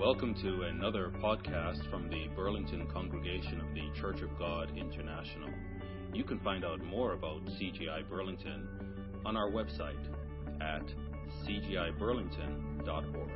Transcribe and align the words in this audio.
Welcome 0.00 0.34
to 0.36 0.62
another 0.62 1.12
podcast 1.22 1.88
from 1.90 2.08
the 2.08 2.28
Burlington 2.34 2.88
congregation 2.90 3.60
of 3.60 3.66
the 3.74 3.90
Church 4.00 4.22
of 4.22 4.30
God 4.38 4.72
International. 4.74 5.50
You 6.14 6.24
can 6.24 6.40
find 6.40 6.64
out 6.64 6.82
more 6.82 7.12
about 7.12 7.44
CGI 7.44 8.08
Burlington 8.08 8.66
on 9.26 9.36
our 9.36 9.50
website 9.50 10.02
at 10.62 10.80
cgiburlington.org. 11.44 13.30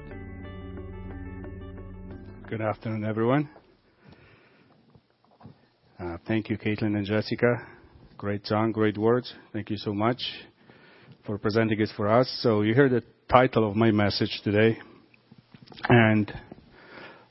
Good 2.48 2.62
afternoon, 2.62 3.04
everyone. 3.04 3.50
Uh, 6.00 6.16
thank 6.26 6.48
you, 6.48 6.56
Caitlin 6.56 6.96
and 6.96 7.04
Jessica. 7.04 7.56
Great 8.16 8.46
song, 8.46 8.72
great 8.72 8.96
words. 8.96 9.34
Thank 9.52 9.68
you 9.68 9.76
so 9.76 9.92
much 9.92 10.22
for 11.26 11.36
presenting 11.36 11.78
it 11.78 11.90
for 11.94 12.08
us. 12.08 12.26
So 12.40 12.62
you 12.62 12.72
hear 12.72 12.88
the 12.88 13.02
title 13.30 13.68
of 13.68 13.76
my 13.76 13.90
message 13.90 14.40
today. 14.42 14.78
And 15.88 16.32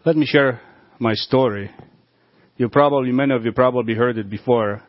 let 0.06 0.18
me 0.18 0.26
share 0.26 0.60
my 1.00 1.14
story. 1.14 1.72
You 2.58 2.68
probably, 2.68 3.12
many 3.12 3.34
of 3.34 3.46
you 3.46 3.54
probably 3.54 3.94
heard 3.94 4.18
it 4.18 4.30
before. 4.30 4.84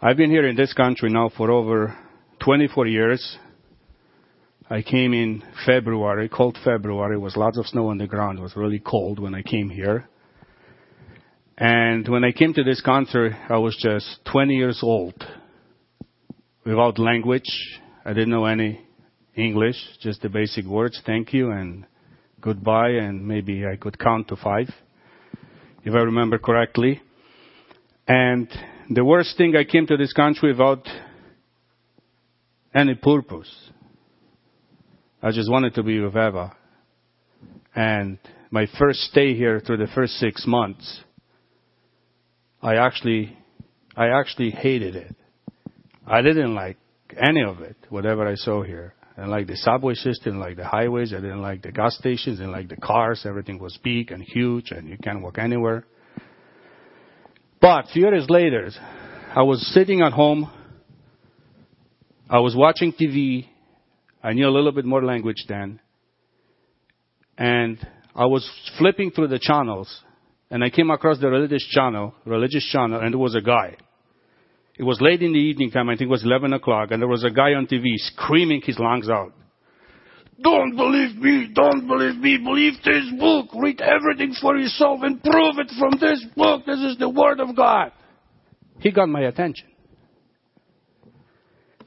I've 0.00 0.16
been 0.16 0.30
here 0.30 0.46
in 0.46 0.56
this 0.56 0.72
country 0.72 1.10
now 1.10 1.30
for 1.36 1.50
over 1.50 1.94
24 2.42 2.86
years. 2.86 3.38
I 4.70 4.82
came 4.82 5.12
in 5.12 5.42
February, 5.66 6.30
cold 6.30 6.58
February. 6.64 7.16
It 7.16 7.20
was 7.20 7.36
lots 7.36 7.58
of 7.58 7.66
snow 7.66 7.88
on 7.88 7.98
the 7.98 8.06
ground. 8.06 8.38
It 8.38 8.42
was 8.42 8.56
really 8.56 8.78
cold 8.78 9.18
when 9.18 9.34
I 9.34 9.42
came 9.42 9.68
here. 9.68 10.08
And 11.58 12.08
when 12.08 12.24
I 12.24 12.32
came 12.32 12.54
to 12.54 12.64
this 12.64 12.80
country, 12.80 13.34
I 13.48 13.58
was 13.58 13.76
just 13.78 14.24
20 14.32 14.54
years 14.54 14.80
old. 14.82 15.14
Without 16.64 16.98
language. 16.98 17.78
I 18.04 18.12
didn't 18.12 18.30
know 18.30 18.46
any 18.46 18.80
English, 19.34 19.76
just 20.00 20.22
the 20.22 20.28
basic 20.28 20.64
words, 20.64 21.00
thank 21.04 21.32
you 21.32 21.50
and 21.50 21.84
goodbye, 22.46 22.90
and 22.90 23.26
maybe 23.26 23.66
I 23.66 23.74
could 23.74 23.98
count 23.98 24.28
to 24.28 24.36
five, 24.36 24.68
if 25.84 25.92
I 25.92 25.98
remember 25.98 26.38
correctly. 26.38 27.02
And 28.06 28.48
the 28.88 29.04
worst 29.04 29.36
thing, 29.36 29.56
I 29.56 29.64
came 29.64 29.84
to 29.88 29.96
this 29.96 30.12
country 30.12 30.52
without 30.52 30.86
any 32.72 32.94
purpose. 32.94 33.52
I 35.20 35.32
just 35.32 35.50
wanted 35.50 35.74
to 35.74 35.82
be 35.82 35.98
with 35.98 36.12
Eva. 36.12 36.52
And 37.74 38.18
my 38.52 38.66
first 38.78 39.00
stay 39.00 39.34
here 39.34 39.58
through 39.58 39.78
the 39.78 39.92
first 39.92 40.12
six 40.12 40.46
months, 40.46 41.00
I 42.62 42.76
actually, 42.76 43.36
I 43.96 44.06
actually 44.20 44.52
hated 44.52 44.94
it. 44.94 45.16
I 46.06 46.22
didn't 46.22 46.54
like 46.54 46.76
any 47.18 47.42
of 47.42 47.60
it, 47.60 47.76
whatever 47.88 48.24
I 48.24 48.36
saw 48.36 48.62
here. 48.62 48.94
Didn't 49.16 49.30
like 49.30 49.46
the 49.46 49.56
subway 49.56 49.94
system, 49.94 50.38
like 50.38 50.56
the 50.56 50.66
highways. 50.66 51.14
I 51.14 51.16
didn't 51.16 51.40
like 51.40 51.62
the 51.62 51.72
gas 51.72 51.96
stations. 51.96 52.38
Didn't 52.38 52.52
like 52.52 52.68
the 52.68 52.76
cars. 52.76 53.22
Everything 53.24 53.58
was 53.58 53.78
big 53.82 54.12
and 54.12 54.22
huge, 54.22 54.70
and 54.72 54.88
you 54.88 54.98
can't 55.02 55.22
walk 55.22 55.38
anywhere. 55.38 55.84
But 57.60 57.86
few 57.94 58.02
years 58.02 58.26
later, 58.28 58.70
I 59.34 59.42
was 59.42 59.66
sitting 59.72 60.02
at 60.02 60.12
home. 60.12 60.50
I 62.28 62.40
was 62.40 62.54
watching 62.54 62.92
TV. 62.92 63.48
I 64.22 64.34
knew 64.34 64.46
a 64.46 64.50
little 64.50 64.72
bit 64.72 64.84
more 64.84 65.02
language 65.02 65.44
then. 65.48 65.80
And 67.38 67.78
I 68.14 68.26
was 68.26 68.48
flipping 68.78 69.12
through 69.12 69.28
the 69.28 69.38
channels, 69.38 70.02
and 70.50 70.62
I 70.62 70.68
came 70.68 70.90
across 70.90 71.20
the 71.20 71.28
religious 71.28 71.66
channel, 71.70 72.14
religious 72.26 72.68
channel, 72.70 73.00
and 73.00 73.14
there 73.14 73.18
was 73.18 73.34
a 73.34 73.40
guy. 73.40 73.76
It 74.78 74.82
was 74.82 75.00
late 75.00 75.22
in 75.22 75.32
the 75.32 75.38
evening 75.38 75.70
time, 75.70 75.88
I 75.88 75.96
think 75.96 76.08
it 76.08 76.10
was 76.10 76.24
11 76.24 76.52
o'clock, 76.52 76.90
and 76.90 77.00
there 77.00 77.08
was 77.08 77.24
a 77.24 77.30
guy 77.30 77.54
on 77.54 77.66
TV 77.66 77.94
screaming 77.96 78.60
his 78.62 78.78
lungs 78.78 79.08
out. 79.08 79.32
Don't 80.42 80.76
believe 80.76 81.16
me, 81.16 81.48
don't 81.54 81.86
believe 81.86 82.16
me, 82.16 82.36
believe 82.36 82.74
this 82.84 83.04
book, 83.18 83.48
read 83.54 83.80
everything 83.80 84.34
for 84.38 84.54
yourself 84.56 85.00
and 85.02 85.22
prove 85.22 85.58
it 85.58 85.70
from 85.78 85.98
this 85.98 86.22
book. 86.36 86.66
This 86.66 86.80
is 86.80 86.98
the 86.98 87.08
Word 87.08 87.40
of 87.40 87.56
God. 87.56 87.92
He 88.80 88.90
got 88.90 89.08
my 89.08 89.22
attention. 89.22 89.66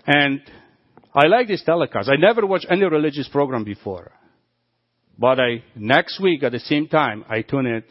And 0.07 0.41
I 1.13 1.27
like 1.27 1.47
this 1.47 1.63
telecast. 1.63 2.09
I 2.09 2.15
never 2.15 2.47
watched 2.47 2.65
any 2.71 2.85
religious 2.85 3.27
program 3.27 3.63
before. 3.63 4.11
But 5.19 5.39
I, 5.39 5.63
next 5.75 6.19
week 6.19 6.41
at 6.41 6.51
the 6.51 6.59
same 6.59 6.87
time, 6.87 7.25
I 7.29 7.43
tune 7.43 7.67
it 7.67 7.85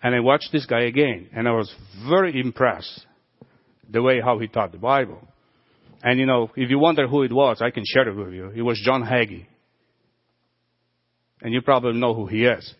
and 0.00 0.14
I 0.14 0.20
watched 0.20 0.50
this 0.52 0.66
guy 0.66 0.82
again. 0.82 1.28
And 1.34 1.48
I 1.48 1.52
was 1.52 1.74
very 2.08 2.40
impressed 2.40 3.06
the 3.90 4.02
way 4.02 4.20
how 4.20 4.38
he 4.38 4.48
taught 4.48 4.72
the 4.72 4.78
Bible. 4.78 5.26
And 6.02 6.18
you 6.18 6.26
know, 6.26 6.50
if 6.56 6.70
you 6.70 6.78
wonder 6.78 7.06
who 7.06 7.22
it 7.22 7.32
was, 7.32 7.60
I 7.60 7.70
can 7.70 7.84
share 7.86 8.08
it 8.08 8.16
with 8.16 8.32
you. 8.32 8.50
It 8.54 8.62
was 8.62 8.80
John 8.84 9.02
Hagee. 9.02 9.46
And 11.42 11.52
you 11.52 11.62
probably 11.62 11.98
know 11.98 12.14
who 12.14 12.26
he 12.26 12.44
is. 12.44 12.74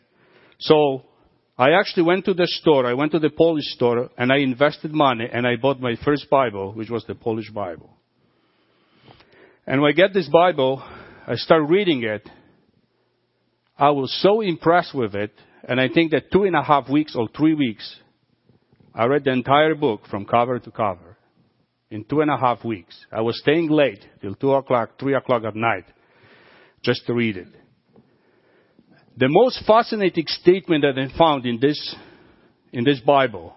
So, 0.59 1.05
I 1.61 1.73
actually 1.73 2.05
went 2.05 2.25
to 2.25 2.33
the 2.33 2.47
store, 2.47 2.87
I 2.87 2.95
went 2.95 3.13
to 3.13 3.19
the 3.19 3.29
Polish 3.29 3.67
store, 3.75 4.09
and 4.17 4.33
I 4.33 4.39
invested 4.39 4.93
money, 4.93 5.29
and 5.31 5.47
I 5.47 5.57
bought 5.57 5.79
my 5.79 5.95
first 6.03 6.31
Bible, 6.31 6.73
which 6.73 6.89
was 6.89 7.05
the 7.05 7.15
Polish 7.15 7.51
Bible. 7.51 7.91
And 9.67 9.83
when 9.83 9.91
I 9.91 9.93
get 9.93 10.15
this 10.15 10.27
Bible, 10.29 10.83
I 11.27 11.35
start 11.35 11.69
reading 11.69 12.03
it. 12.03 12.27
I 13.79 13.91
was 13.91 14.11
so 14.23 14.41
impressed 14.41 14.95
with 14.95 15.15
it, 15.15 15.33
and 15.65 15.79
I 15.79 15.89
think 15.89 16.13
that 16.13 16.33
two 16.33 16.45
and 16.45 16.57
a 16.57 16.63
half 16.63 16.89
weeks 16.89 17.15
or 17.15 17.29
three 17.37 17.53
weeks, 17.53 17.95
I 18.95 19.05
read 19.05 19.25
the 19.25 19.33
entire 19.33 19.75
book 19.75 20.03
from 20.11 20.25
cover 20.25 20.59
to 20.59 20.71
cover 20.71 21.17
in 21.91 22.05
two 22.05 22.21
and 22.21 22.31
a 22.31 22.37
half 22.37 22.65
weeks. 22.65 22.97
I 23.13 23.21
was 23.21 23.39
staying 23.41 23.69
late 23.69 24.05
till 24.21 24.35
two 24.35 24.53
o'clock, 24.53 24.99
three 24.99 25.15
o'clock 25.15 25.45
at 25.45 25.57
night 25.57 25.85
just 26.83 27.07
to 27.07 27.15
read 27.15 27.37
it. 27.37 27.49
The 29.17 29.29
most 29.29 29.65
fascinating 29.67 30.25
statement 30.27 30.83
that 30.83 30.99
I 30.99 31.17
found 31.19 31.45
in 31.45 31.59
this, 31.61 31.95
in 32.73 32.85
this 32.85 33.01
Bible, 33.01 33.55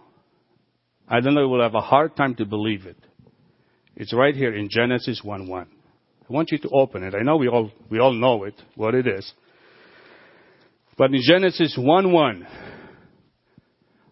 I 1.08 1.22
don't 1.22 1.34
know, 1.36 1.42
you 1.42 1.50
will 1.50 1.62
have 1.62 1.76
a 1.76 1.82
hard 1.82 2.16
time 2.16 2.36
to 2.36 2.46
believe 2.46 2.86
it. 2.86 2.98
It's 3.96 4.14
right 4.14 4.36
here 4.36 4.54
in 4.54 4.70
Genesis 4.70 5.22
1 5.24 5.48
1. 5.48 5.68
I 5.68 6.34
want 6.34 6.52
you 6.52 6.58
to 6.58 6.70
open 6.70 7.04
it. 7.04 7.14
I 7.14 7.22
know 7.22 7.38
we 7.38 7.48
all, 7.48 7.72
we 7.90 8.00
all 8.00 8.14
know 8.14 8.44
it, 8.44 8.56
what 8.76 8.96
it 8.96 9.08
is. 9.08 9.32
But 10.98 11.12
in 11.14 11.22
Genesis 11.24 11.76
1 11.78 12.12
1, 12.12 12.48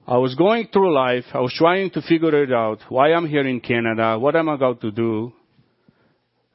I 0.07 0.17
was 0.17 0.35
going 0.35 0.67
through 0.73 0.93
life. 0.93 1.25
I 1.33 1.39
was 1.39 1.53
trying 1.55 1.91
to 1.91 2.01
figure 2.01 2.43
it 2.43 2.51
out. 2.51 2.79
Why 2.89 3.13
I'm 3.13 3.27
here 3.27 3.47
in 3.47 3.59
Canada. 3.59 4.17
What 4.17 4.35
am 4.35 4.49
I 4.49 4.57
going 4.57 4.77
to 4.79 4.91
do? 4.91 5.31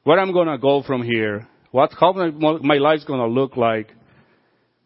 Where 0.04 0.18
I'm 0.18 0.32
going 0.32 0.48
to 0.48 0.58
go 0.58 0.82
from 0.82 1.02
here? 1.02 1.48
What, 1.70 1.92
how 1.98 2.12
my 2.12 2.76
life's 2.76 3.04
going 3.04 3.20
to 3.20 3.26
look 3.26 3.56
like? 3.56 3.90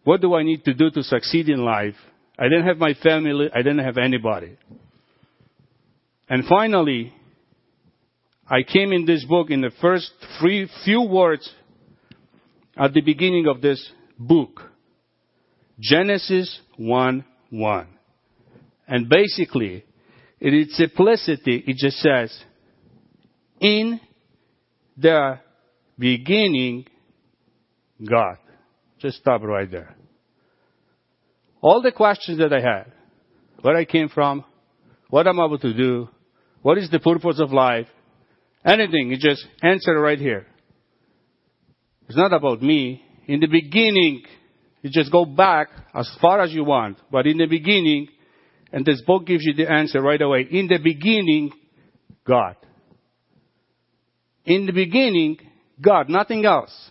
What 0.04 0.20
do 0.20 0.34
I 0.34 0.42
need 0.42 0.64
to 0.64 0.74
do 0.74 0.90
to 0.90 1.02
succeed 1.02 1.48
in 1.48 1.64
life? 1.64 1.94
I 2.38 2.44
didn't 2.44 2.66
have 2.66 2.78
my 2.78 2.94
family. 2.94 3.48
I 3.54 3.58
didn't 3.58 3.84
have 3.84 3.98
anybody. 3.98 4.56
And 6.28 6.44
finally, 6.46 7.12
I 8.48 8.62
came 8.62 8.92
in 8.92 9.04
this 9.04 9.24
book 9.24 9.50
in 9.50 9.60
the 9.60 9.70
first 9.80 10.10
three, 10.40 10.68
few 10.84 11.02
words 11.02 11.52
at 12.76 12.94
the 12.94 13.00
beginning 13.00 13.46
of 13.46 13.60
this 13.60 13.90
book. 14.18 14.62
Genesis 15.78 16.60
1 16.76 17.24
1. 17.50 17.86
And 18.90 19.08
basically, 19.08 19.84
in 20.40 20.52
its 20.52 20.76
simplicity, 20.76 21.62
it 21.64 21.76
just 21.76 21.98
says, 21.98 22.36
in 23.60 24.00
the 24.96 25.38
beginning, 25.96 26.86
God. 28.04 28.38
Just 28.98 29.18
stop 29.18 29.42
right 29.42 29.70
there. 29.70 29.94
All 31.60 31.80
the 31.80 31.92
questions 31.92 32.38
that 32.38 32.52
I 32.52 32.60
had, 32.60 32.92
where 33.62 33.76
I 33.76 33.84
came 33.84 34.08
from, 34.08 34.44
what 35.08 35.28
I'm 35.28 35.38
able 35.38 35.58
to 35.60 35.72
do, 35.72 36.08
what 36.62 36.76
is 36.76 36.90
the 36.90 36.98
purpose 36.98 37.38
of 37.38 37.52
life, 37.52 37.86
anything, 38.64 39.12
it 39.12 39.20
just 39.20 39.46
answer 39.62 39.98
right 40.00 40.18
here. 40.18 40.46
It's 42.08 42.16
not 42.16 42.32
about 42.32 42.60
me. 42.60 43.04
In 43.28 43.38
the 43.38 43.46
beginning, 43.46 44.24
you 44.82 44.90
just 44.90 45.12
go 45.12 45.24
back 45.24 45.68
as 45.94 46.10
far 46.20 46.40
as 46.40 46.52
you 46.52 46.64
want, 46.64 46.98
but 47.12 47.28
in 47.28 47.38
the 47.38 47.46
beginning, 47.46 48.08
and 48.72 48.84
this 48.84 49.02
book 49.02 49.26
gives 49.26 49.44
you 49.44 49.54
the 49.54 49.70
answer 49.70 50.00
right 50.00 50.20
away. 50.20 50.46
In 50.50 50.68
the 50.68 50.78
beginning, 50.78 51.52
God. 52.24 52.56
In 54.44 54.66
the 54.66 54.72
beginning, 54.72 55.38
God, 55.80 56.08
nothing 56.08 56.44
else. 56.44 56.90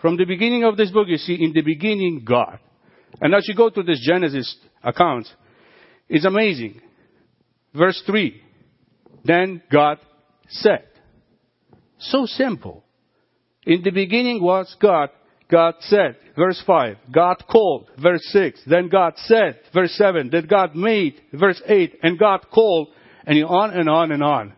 From 0.00 0.16
the 0.16 0.24
beginning 0.24 0.64
of 0.64 0.76
this 0.76 0.90
book, 0.90 1.06
you 1.08 1.16
see, 1.16 1.34
in 1.34 1.52
the 1.52 1.62
beginning, 1.62 2.24
God. 2.26 2.58
And 3.20 3.34
as 3.34 3.46
you 3.46 3.54
go 3.54 3.70
to 3.70 3.82
this 3.82 4.04
Genesis 4.04 4.56
account, 4.82 5.28
it's 6.08 6.24
amazing. 6.24 6.80
Verse 7.74 8.02
3. 8.04 8.42
Then 9.24 9.62
God 9.70 9.98
said. 10.48 10.86
So 11.98 12.26
simple. 12.26 12.84
In 13.64 13.82
the 13.82 13.90
beginning 13.90 14.42
was 14.42 14.74
God. 14.80 15.10
God 15.52 15.74
said. 15.80 16.16
Verse 16.36 16.60
5. 16.66 16.96
God 17.12 17.44
called. 17.50 17.90
Verse 18.02 18.22
6. 18.32 18.62
Then 18.66 18.88
God 18.88 19.12
said. 19.16 19.60
Verse 19.74 19.92
7. 19.92 20.30
Then 20.30 20.46
God 20.46 20.74
made. 20.74 21.20
Verse 21.32 21.60
8. 21.66 21.98
And 22.02 22.18
God 22.18 22.46
called. 22.52 22.88
And 23.26 23.44
on 23.44 23.70
and 23.70 23.88
on 23.88 24.10
and 24.10 24.22
on. 24.22 24.54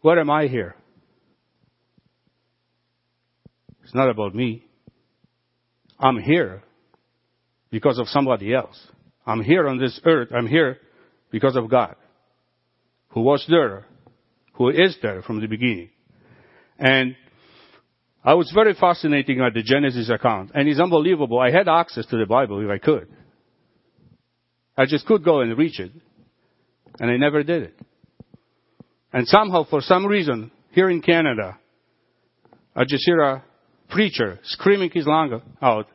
What 0.00 0.18
am 0.18 0.30
I 0.30 0.46
here? 0.46 0.76
It's 3.82 3.94
not 3.94 4.08
about 4.08 4.34
me. 4.34 4.64
I'm 5.98 6.18
here 6.18 6.62
because 7.70 7.98
of 7.98 8.06
somebody 8.06 8.54
else. 8.54 8.78
I'm 9.26 9.42
here 9.42 9.66
on 9.68 9.78
this 9.78 10.00
earth. 10.04 10.28
I'm 10.32 10.46
here 10.46 10.78
because 11.30 11.56
of 11.56 11.68
God, 11.68 11.96
who 13.08 13.22
was 13.22 13.44
there, 13.48 13.84
who 14.54 14.70
is 14.70 14.96
there 15.02 15.22
from 15.22 15.40
the 15.40 15.46
beginning. 15.46 15.90
And 16.78 17.16
I 18.28 18.34
was 18.34 18.50
very 18.54 18.74
fascinating 18.74 19.40
at 19.40 19.54
the 19.54 19.62
Genesis 19.62 20.10
account, 20.10 20.50
and 20.52 20.68
it's 20.68 20.78
unbelievable. 20.78 21.38
I 21.40 21.50
had 21.50 21.66
access 21.66 22.04
to 22.08 22.18
the 22.18 22.26
Bible 22.26 22.62
if 22.62 22.68
I 22.70 22.76
could. 22.76 23.08
I 24.76 24.84
just 24.84 25.06
could 25.06 25.24
go 25.24 25.40
and 25.40 25.56
reach 25.56 25.80
it, 25.80 25.92
and 27.00 27.10
I 27.10 27.16
never 27.16 27.42
did 27.42 27.62
it. 27.62 27.80
And 29.14 29.26
somehow, 29.26 29.64
for 29.64 29.80
some 29.80 30.04
reason, 30.04 30.50
here 30.72 30.90
in 30.90 31.00
Canada, 31.00 31.58
I 32.76 32.84
just 32.86 33.06
hear 33.06 33.18
a 33.20 33.42
preacher 33.88 34.38
screaming 34.42 34.90
his 34.92 35.06
lung 35.06 35.40
out, 35.62 35.86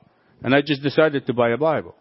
and 0.41 0.56
I 0.56 0.62
just 0.62 0.81
decided 0.81 1.27
to 1.27 1.33
buy 1.35 1.51
a 1.51 1.57
Bible. 1.57 1.94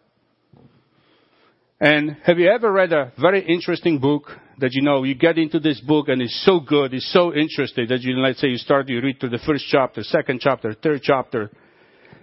And 1.83 2.15
have 2.23 2.39
you 2.39 2.49
ever 2.49 2.71
read 2.71 2.93
a 2.93 3.11
very 3.19 3.45
interesting 3.45 3.99
book 3.99 4.29
that 4.59 4.69
you 4.71 4.81
know 4.81 5.03
you 5.03 5.15
get 5.15 5.37
into 5.37 5.59
this 5.59 5.81
book 5.81 6.07
and 6.07 6.21
it's 6.21 6.45
so 6.45 6.61
good, 6.61 6.93
it's 6.93 7.11
so 7.11 7.33
interesting 7.33 7.87
that 7.89 7.99
you 8.03 8.15
let's 8.15 8.39
say 8.39 8.47
you 8.47 8.57
start 8.57 8.87
you 8.87 9.01
read 9.01 9.19
through 9.19 9.31
the 9.31 9.43
first 9.45 9.65
chapter, 9.67 10.01
second 10.01 10.39
chapter, 10.39 10.73
third 10.73 11.01
chapter, 11.03 11.51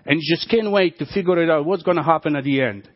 and 0.07 0.19
you 0.19 0.35
just 0.35 0.49
can't 0.49 0.73
wait 0.73 0.99
to 0.99 1.05
figure 1.05 1.43
it 1.43 1.51
out 1.51 1.67
what's 1.67 1.83
going 1.83 1.99
to 1.99 2.03
happen 2.03 2.37
at 2.37 2.45
the 2.45 2.63
end. 2.63 2.89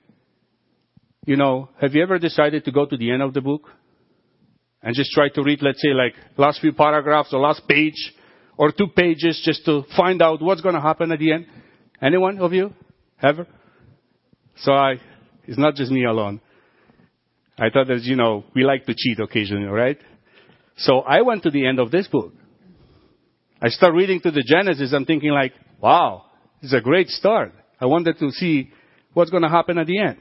You 1.27 1.37
know, 1.37 1.69
have 1.83 1.93
you 1.93 2.03
ever 2.03 2.19
decided 2.19 2.65
to 2.65 2.73
go 2.73 2.87
to 2.87 2.97
the 2.97 3.11
end 3.11 3.21
of 3.21 3.35
the 3.35 3.43
book 3.43 3.69
and 4.83 4.95
just 4.95 5.11
try 5.11 5.29
to 5.29 5.43
read, 5.43 5.61
let's 5.61 5.83
say, 5.83 5.93
like 5.93 6.15
last 6.39 6.63
few 6.63 6.73
paragraphs 6.73 7.35
or 7.35 7.41
last 7.41 7.69
page 7.69 8.15
or 8.57 8.73
two 8.73 8.87
pages 8.97 9.39
just 9.45 9.67
to 9.67 9.83
find 9.95 10.23
out 10.23 10.41
what's 10.41 10.63
going 10.63 10.77
to 10.77 10.81
happen 10.81 11.13
at 11.13 11.19
the 11.19 11.31
end? 11.31 11.45
Anyone 12.01 12.39
of 12.39 12.55
you 12.55 12.73
ever? 13.23 13.47
So 14.57 14.73
I, 14.73 14.95
it's 15.47 15.59
not 15.59 15.75
just 15.75 15.91
me 15.91 16.07
alone. 16.07 16.41
I 17.59 17.71
thought 17.71 17.87
that, 17.87 18.01
you 18.03 18.17
know, 18.17 18.45
we 18.55 18.65
like 18.65 18.85
to 18.87 18.95
cheat 18.97 19.21
occasionally, 19.21 19.67
right? 19.67 19.99
So 20.77 21.01
I 21.01 21.23
went 21.23 21.45
to 21.45 21.51
the 21.51 21.67
end 21.67 21.79
of 21.79 21.91
this 21.91 22.09
book. 22.09 22.33
I 23.63 23.69
start 23.69 23.95
reading 23.95 24.21
to 24.23 24.31
the 24.31 24.43
Genesis. 24.47 24.93
I'm 24.93 25.05
thinking 25.05 25.31
like, 25.31 25.53
wow, 25.81 26.25
it's 26.61 26.75
a 26.75 26.81
great 26.81 27.09
start. 27.09 27.53
I 27.81 27.87
wanted 27.87 28.19
to 28.19 28.31
see 28.31 28.71
what's 29.13 29.31
going 29.31 29.43
to 29.45 29.49
happen 29.49 29.79
at 29.79 29.87
the 29.87 30.01
end. 30.01 30.19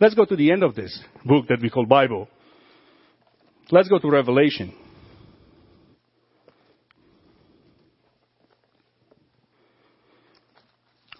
Let's 0.00 0.14
go 0.14 0.24
to 0.24 0.34
the 0.34 0.50
end 0.50 0.62
of 0.62 0.74
this 0.74 0.98
book 1.24 1.46
that 1.48 1.60
we 1.60 1.70
call 1.70 1.86
Bible. 1.86 2.28
Let's 3.70 3.88
go 3.88 3.98
to 3.98 4.10
Revelation. 4.10 4.74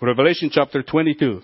Revelation 0.00 0.50
chapter 0.52 0.82
22. 0.82 1.42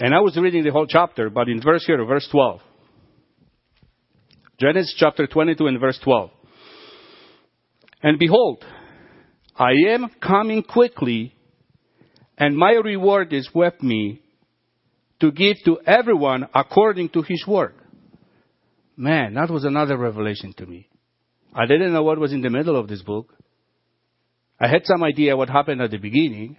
And 0.00 0.14
I 0.14 0.20
was 0.20 0.36
reading 0.36 0.62
the 0.62 0.70
whole 0.70 0.86
chapter, 0.86 1.28
but 1.28 1.48
in 1.48 1.60
verse 1.60 1.84
here, 1.84 2.04
verse 2.04 2.28
12. 2.30 2.60
Genesis 4.60 4.94
chapter 4.96 5.26
22 5.26 5.66
and 5.66 5.80
verse 5.80 5.98
12. 6.02 6.30
And 8.02 8.18
behold, 8.18 8.64
I 9.56 9.72
am 9.88 10.08
coming 10.22 10.62
quickly, 10.62 11.34
and 12.36 12.56
my 12.56 12.72
reward 12.72 13.32
is 13.32 13.48
with 13.52 13.82
me 13.82 14.22
to 15.20 15.32
give 15.32 15.56
to 15.64 15.78
everyone 15.84 16.48
according 16.54 17.08
to 17.10 17.22
his 17.22 17.44
work. 17.46 17.74
Man, 18.96 19.34
that 19.34 19.50
was 19.50 19.64
another 19.64 19.96
revelation 19.96 20.52
to 20.58 20.66
me. 20.66 20.88
I 21.52 21.66
didn't 21.66 21.92
know 21.92 22.04
what 22.04 22.18
was 22.18 22.32
in 22.32 22.42
the 22.42 22.50
middle 22.50 22.76
of 22.76 22.86
this 22.86 23.02
book. 23.02 23.34
I 24.60 24.68
had 24.68 24.82
some 24.84 25.02
idea 25.02 25.36
what 25.36 25.48
happened 25.48 25.80
at 25.80 25.90
the 25.90 25.98
beginning, 25.98 26.56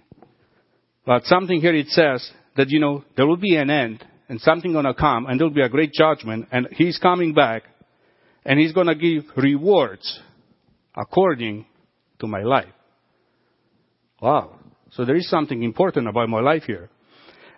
but 1.06 1.24
something 1.24 1.60
here 1.60 1.74
it 1.74 1.88
says 1.88 2.30
that, 2.56 2.68
you 2.68 2.80
know, 2.80 3.04
there 3.16 3.26
will 3.26 3.36
be 3.36 3.56
an 3.56 3.70
end 3.70 4.04
and 4.28 4.40
something 4.40 4.72
gonna 4.72 4.94
come 4.94 5.26
and 5.26 5.38
there'll 5.38 5.52
be 5.52 5.62
a 5.62 5.68
great 5.68 5.92
judgment 5.92 6.48
and 6.52 6.68
he's 6.72 6.98
coming 6.98 7.34
back 7.34 7.64
and 8.44 8.58
he's 8.58 8.72
gonna 8.72 8.94
give 8.94 9.24
rewards 9.36 10.20
according 10.96 11.66
to 12.18 12.26
my 12.26 12.42
life. 12.42 12.72
Wow. 14.20 14.56
So 14.92 15.04
there 15.04 15.16
is 15.16 15.28
something 15.28 15.62
important 15.62 16.08
about 16.08 16.28
my 16.28 16.40
life 16.40 16.64
here. 16.64 16.90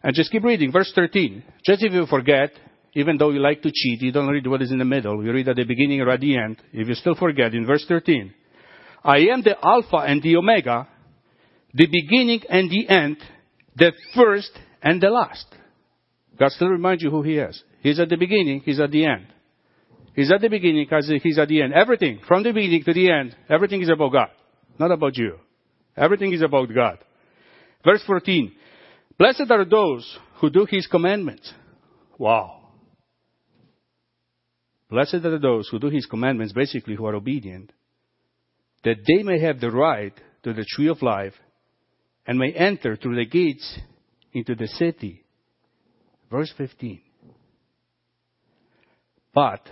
And 0.02 0.14
just 0.14 0.30
keep 0.30 0.44
reading. 0.44 0.72
Verse 0.72 0.92
13. 0.94 1.42
Just 1.64 1.82
if 1.82 1.92
you 1.92 2.06
forget, 2.06 2.50
even 2.94 3.16
though 3.16 3.30
you 3.30 3.40
like 3.40 3.62
to 3.62 3.70
cheat, 3.72 4.02
you 4.02 4.12
don't 4.12 4.28
read 4.28 4.46
what 4.46 4.62
is 4.62 4.70
in 4.70 4.78
the 4.78 4.84
middle. 4.84 5.24
You 5.24 5.32
read 5.32 5.48
at 5.48 5.56
the 5.56 5.64
beginning 5.64 6.00
or 6.00 6.10
at 6.10 6.20
the 6.20 6.36
end. 6.36 6.58
If 6.72 6.88
you 6.88 6.94
still 6.94 7.14
forget, 7.14 7.54
in 7.54 7.66
verse 7.66 7.84
13. 7.88 8.34
I 9.04 9.18
am 9.32 9.42
the 9.42 9.56
Alpha 9.64 9.96
and 9.96 10.22
the 10.22 10.36
Omega, 10.36 10.88
the 11.74 11.86
beginning 11.86 12.42
and 12.48 12.70
the 12.70 12.88
end, 12.88 13.16
the 13.74 13.92
first 14.14 14.50
and 14.82 15.00
the 15.00 15.08
last. 15.08 15.46
God 16.38 16.50
still 16.50 16.68
reminds 16.68 17.02
you 17.02 17.10
who 17.10 17.22
He 17.22 17.36
is. 17.36 17.62
He's 17.80 18.00
at 18.00 18.08
the 18.08 18.16
beginning, 18.16 18.62
He's 18.64 18.80
at 18.80 18.90
the 18.90 19.04
end. 19.06 19.26
He's 20.14 20.30
at 20.30 20.40
the 20.40 20.48
beginning, 20.48 20.84
because 20.84 21.10
He's 21.22 21.38
at 21.38 21.48
the 21.48 21.62
end. 21.62 21.72
Everything, 21.72 22.20
from 22.26 22.42
the 22.42 22.52
beginning 22.52 22.84
to 22.84 22.92
the 22.92 23.10
end, 23.10 23.36
everything 23.48 23.82
is 23.82 23.88
about 23.88 24.12
God, 24.12 24.28
not 24.78 24.90
about 24.90 25.16
you. 25.16 25.38
Everything 25.96 26.32
is 26.32 26.42
about 26.42 26.72
God. 26.74 26.98
Verse 27.84 28.02
14. 28.06 28.52
Blessed 29.18 29.50
are 29.50 29.64
those 29.64 30.18
who 30.40 30.50
do 30.50 30.66
His 30.68 30.86
commandments. 30.86 31.52
Wow. 32.18 32.60
Blessed 34.90 35.24
are 35.24 35.38
those 35.38 35.68
who 35.68 35.78
do 35.78 35.88
His 35.88 36.06
commandments, 36.06 36.52
basically 36.52 36.96
who 36.96 37.06
are 37.06 37.14
obedient, 37.14 37.72
that 38.84 38.96
they 39.06 39.22
may 39.22 39.40
have 39.40 39.60
the 39.60 39.70
right 39.70 40.12
to 40.42 40.52
the 40.52 40.64
tree 40.68 40.88
of 40.88 41.02
life 41.02 41.34
and 42.26 42.38
may 42.38 42.52
enter 42.52 42.96
through 42.96 43.16
the 43.16 43.26
gates 43.26 43.78
into 44.32 44.54
the 44.54 44.66
city. 44.66 45.24
Verse 46.30 46.52
15. 46.56 47.00
But 49.34 49.68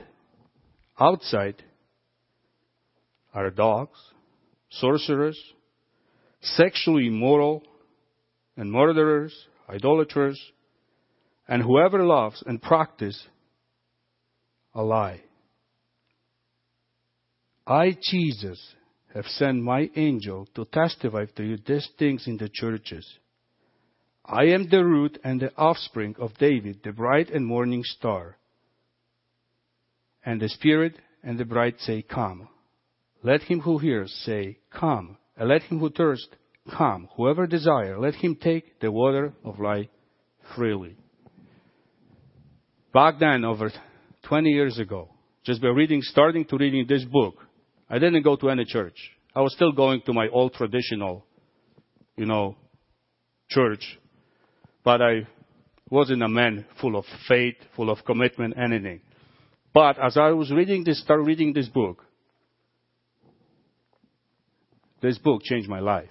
outside 0.99 1.63
are 3.33 3.51
dogs, 3.51 3.99
sorcerers, 4.71 5.39
sexually 6.41 7.07
immoral, 7.07 7.63
and 8.57 8.71
murderers, 8.71 9.35
idolaters, 9.69 10.41
and 11.49 11.63
whoever 11.63 12.05
loves 12.05 12.43
and 12.47 12.61
practices 12.61 13.27
a 14.75 14.83
lie. 14.83 15.21
I, 17.67 17.97
Jesus, 18.03 18.75
have 19.15 19.27
sent 19.27 19.63
my 19.63 19.91
angel 19.97 20.49
to 20.55 20.65
testify 20.67 21.27
to 21.37 21.43
you 21.43 21.59
these 21.67 21.89
things 21.99 22.27
in 22.27 22.37
the 22.37 22.49
churches. 22.53 23.07
I 24.33 24.45
am 24.45 24.69
the 24.69 24.85
root 24.85 25.19
and 25.25 25.41
the 25.41 25.53
offspring 25.57 26.15
of 26.21 26.39
David, 26.39 26.81
the 26.85 26.93
bright 26.93 27.31
and 27.31 27.45
morning 27.45 27.83
star. 27.83 28.37
And 30.25 30.41
the 30.41 30.49
Spirit 30.49 30.95
and 31.25 31.37
the 31.37 31.45
bride 31.45 31.75
say, 31.81 32.03
Come. 32.03 32.49
Let 33.25 33.43
him 33.43 33.61
who 33.61 33.79
hears 33.79 34.13
say, 34.25 34.59
Come. 34.73 35.17
And 35.37 35.49
let 35.49 35.63
him 35.63 35.81
who 35.81 35.91
thirsts, 35.91 36.29
come. 36.77 37.09
Whoever 37.17 37.49
desire, 37.49 37.99
let 37.99 38.15
him 38.15 38.37
take 38.37 38.79
the 38.79 38.93
water 38.93 39.33
of 39.45 39.59
life 39.59 39.89
freely. 40.55 40.97
Back 42.95 43.19
then, 43.19 43.45
over 43.45 43.73
20 44.29 44.49
years 44.51 44.79
ago, 44.79 45.09
just 45.45 45.61
by 45.61 45.69
reading, 45.69 46.03
starting 46.03 46.45
to 46.45 46.57
reading 46.57 46.87
this 46.87 47.05
book, 47.05 47.35
I 47.89 47.99
didn't 47.99 48.23
go 48.23 48.37
to 48.37 48.51
any 48.51 48.65
church. 48.65 48.97
I 49.35 49.41
was 49.41 49.55
still 49.55 49.73
going 49.73 50.03
to 50.03 50.13
my 50.13 50.29
old 50.29 50.55
traditional, 50.55 51.25
you 52.17 52.27
know, 52.27 52.57
church 53.49 53.99
but 54.85 55.03
I 55.03 55.27
wasn't 55.91 56.23
a 56.23 56.29
man 56.29 56.65
full 56.81 56.97
of 56.97 57.05
faith, 57.29 57.57
full 57.77 57.91
of 57.91 58.05
commitment, 58.05 58.55
anything. 58.57 59.01
But 59.73 59.99
as 59.99 60.17
I 60.17 60.31
was 60.31 60.51
reading 60.51 60.85
this, 60.85 61.03
start 61.03 61.21
reading 61.23 61.53
this 61.53 61.69
book, 61.69 62.05
this 65.03 65.19
book 65.19 65.43
changed 65.43 65.69
my 65.69 65.81
life. 65.81 66.09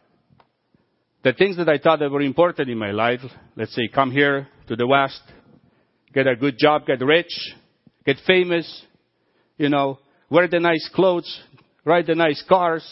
The 1.24 1.34
things 1.34 1.58
that 1.58 1.68
I 1.68 1.78
thought 1.78 2.00
that 2.00 2.10
were 2.10 2.22
important 2.22 2.70
in 2.70 2.78
my 2.78 2.92
life, 2.92 3.20
let's 3.56 3.76
say 3.76 3.90
come 3.94 4.12
here 4.12 4.48
to 4.68 4.76
the 4.76 4.88
West, 4.88 5.22
get 6.14 6.28
a 6.28 6.36
good 6.36 6.56
job, 6.58 6.86
get 6.86 7.02
rich, 7.02 7.32
get 8.06 8.18
famous, 8.26 8.86
you 9.58 9.70
know, 9.70 10.00
wear 10.30 10.48
the 10.48 10.60
nice 10.60 10.90
clothes, 10.94 11.42
ride 11.84 12.08
the 12.08 12.16
nice 12.16 12.42
cars, 12.48 12.90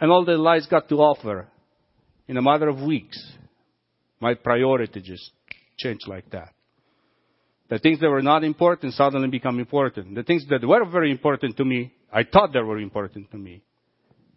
and 0.00 0.10
all 0.10 0.24
the 0.24 0.36
lies 0.36 0.66
got 0.66 0.88
to 0.90 0.96
offer 0.96 1.48
in 2.28 2.36
a 2.36 2.42
matter 2.42 2.68
of 2.68 2.80
weeks 2.82 3.18
my 4.24 4.32
priority 4.32 5.02
just 5.02 5.32
changed 5.76 6.08
like 6.08 6.30
that. 6.30 6.54
The 7.68 7.78
things 7.78 8.00
that 8.00 8.08
were 8.08 8.22
not 8.22 8.42
important 8.42 8.94
suddenly 8.94 9.28
become 9.28 9.58
important. 9.58 10.14
The 10.14 10.22
things 10.22 10.46
that 10.48 10.66
were 10.66 10.86
very 10.86 11.10
important 11.10 11.58
to 11.58 11.64
me, 11.66 11.92
I 12.10 12.22
thought 12.24 12.54
they 12.54 12.60
were 12.60 12.78
important 12.78 13.30
to 13.32 13.36
me, 13.36 13.62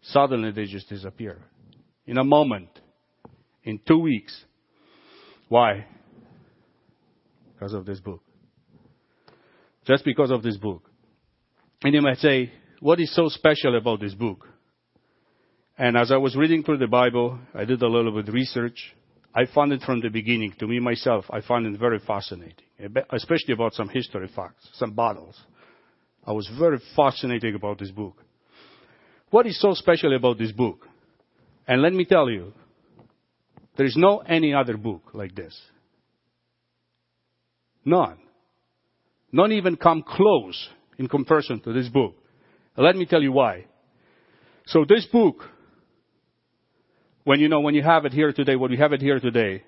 suddenly 0.01 0.51
they 0.51 0.65
just 0.65 0.89
disappear. 0.89 1.37
In 2.05 2.17
a 2.17 2.25
moment. 2.25 2.67
In 3.63 3.79
two 3.87 3.99
weeks. 3.99 4.35
Why? 5.47 5.85
Because 7.53 7.73
of 7.73 7.85
this 7.85 8.01
book. 8.01 8.21
Just 9.85 10.03
because 10.03 10.31
of 10.31 10.43
this 10.43 10.57
book. 10.57 10.83
And 11.81 11.93
you 11.93 12.01
might 12.01 12.17
say, 12.17 12.51
what 12.81 12.99
is 12.99 13.15
so 13.15 13.29
special 13.29 13.77
about 13.77 14.01
this 14.01 14.13
book? 14.13 14.49
And 15.77 15.95
as 15.95 16.11
I 16.11 16.17
was 16.17 16.35
reading 16.35 16.63
through 16.63 16.79
the 16.79 16.87
Bible, 16.87 17.39
I 17.53 17.63
did 17.63 17.81
a 17.81 17.87
little 17.87 18.11
bit 18.11 18.27
of 18.27 18.33
research. 18.33 18.93
I 19.37 19.45
found 19.45 19.71
it 19.71 19.83
from 19.83 20.01
the 20.01 20.09
beginning. 20.09 20.55
To 20.57 20.67
me 20.67 20.79
myself, 20.79 21.25
I 21.29 21.41
found 21.41 21.67
it 21.67 21.79
very 21.79 21.99
fascinating, 21.99 22.65
eh, 22.79 22.87
especially 23.11 23.53
about 23.53 23.75
some 23.75 23.87
history 23.87 24.27
facts, 24.35 24.67
some 24.73 24.95
battles. 24.95 25.39
I 26.25 26.31
was 26.31 26.49
very 26.57 26.79
fascinated 26.95 27.53
about 27.53 27.77
this 27.77 27.91
book. 27.91 28.15
What 29.29 29.45
is 29.45 29.61
so 29.61 29.75
special 29.75 30.15
about 30.15 30.39
this 30.39 30.51
book? 30.51 30.87
And 31.67 31.83
let 31.83 31.93
me 31.93 32.05
tell 32.05 32.31
you, 32.31 32.51
there 33.77 33.85
is 33.85 33.95
no 33.95 34.23
any 34.27 34.55
other 34.55 34.75
book 34.75 35.03
like 35.13 35.35
this. 35.35 35.55
None. 37.85 38.17
Not 39.31 39.51
even 39.51 39.75
come 39.75 40.01
close 40.01 40.67
in 40.97 41.07
comparison 41.07 41.59
to 41.59 41.73
this 41.73 41.89
book. 41.89 42.15
Let 42.75 42.95
me 42.95 43.05
tell 43.05 43.21
you 43.21 43.33
why. 43.33 43.65
So 44.65 44.83
this 44.89 45.05
book, 45.05 45.43
when 47.27 47.41
you 47.41 47.49
know, 47.49 47.59
when 47.59 47.75
you 47.75 47.83
have 47.83 48.05
it 48.05 48.13
here 48.13 48.31
today, 48.31 48.55
when 48.55 48.71
we 48.71 48.77
have 48.77 48.93
it 48.93 49.01
here 49.01 49.19
today, 49.19 49.61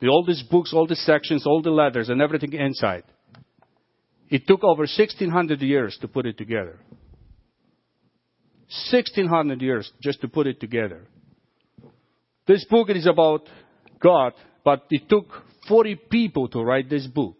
the, 0.00 0.08
all 0.08 0.24
these 0.26 0.42
books, 0.50 0.72
all 0.74 0.88
the 0.88 0.96
sections, 0.96 1.46
all 1.46 1.62
the 1.62 1.70
letters, 1.70 2.08
and 2.08 2.20
everything 2.20 2.52
inside, 2.52 3.04
it 4.28 4.44
took 4.48 4.64
over 4.64 4.80
1600 4.80 5.60
years 5.60 5.96
to 6.00 6.08
put 6.08 6.26
it 6.26 6.36
together. 6.36 6.80
1600 8.90 9.62
years 9.62 9.88
just 10.02 10.20
to 10.22 10.26
put 10.26 10.48
it 10.48 10.58
together. 10.58 11.06
This 12.48 12.64
book 12.64 12.90
is 12.90 13.06
about 13.06 13.42
God, 14.00 14.32
but 14.64 14.86
it 14.90 15.08
took 15.08 15.26
40 15.68 15.94
people 16.10 16.48
to 16.48 16.60
write 16.60 16.90
this 16.90 17.06
book. 17.06 17.36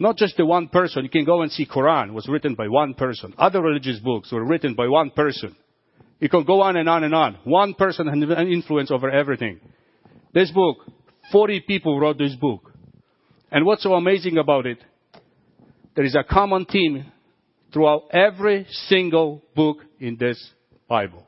Not 0.00 0.16
just 0.16 0.36
the 0.36 0.44
one 0.44 0.66
person. 0.66 1.04
You 1.04 1.10
can 1.10 1.24
go 1.24 1.42
and 1.42 1.52
see 1.52 1.64
Quran 1.64 2.12
was 2.12 2.26
written 2.28 2.56
by 2.56 2.66
one 2.66 2.94
person. 2.94 3.34
Other 3.38 3.62
religious 3.62 4.00
books 4.00 4.32
were 4.32 4.44
written 4.44 4.74
by 4.74 4.88
one 4.88 5.10
person. 5.10 5.54
You 6.20 6.28
can 6.28 6.44
go 6.44 6.60
on 6.60 6.76
and 6.76 6.88
on 6.88 7.02
and 7.02 7.14
on. 7.14 7.38
One 7.44 7.74
person 7.74 8.06
had 8.06 8.16
an 8.18 8.48
influence 8.48 8.90
over 8.90 9.10
everything. 9.10 9.58
This 10.32 10.50
book, 10.50 10.76
40 11.32 11.60
people 11.66 11.98
wrote 11.98 12.18
this 12.18 12.36
book. 12.36 12.72
And 13.50 13.64
what's 13.64 13.82
so 13.82 13.94
amazing 13.94 14.36
about 14.38 14.66
it? 14.66 14.78
There 15.96 16.04
is 16.04 16.14
a 16.14 16.22
common 16.22 16.66
theme 16.66 17.06
throughout 17.72 18.04
every 18.12 18.66
single 18.88 19.42
book 19.56 19.78
in 19.98 20.16
this 20.20 20.38
Bible. 20.88 21.24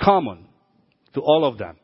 Common 0.00 0.46
to 1.14 1.20
all 1.20 1.44
of 1.44 1.58
them. 1.58 1.76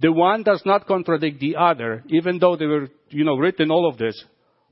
The 0.00 0.12
one 0.12 0.42
does 0.42 0.62
not 0.66 0.86
contradict 0.86 1.40
the 1.40 1.56
other, 1.56 2.02
even 2.08 2.38
though 2.38 2.56
they 2.56 2.66
were, 2.66 2.88
you 3.08 3.24
know, 3.24 3.36
written 3.36 3.70
all 3.70 3.88
of 3.88 3.98
this 3.98 4.22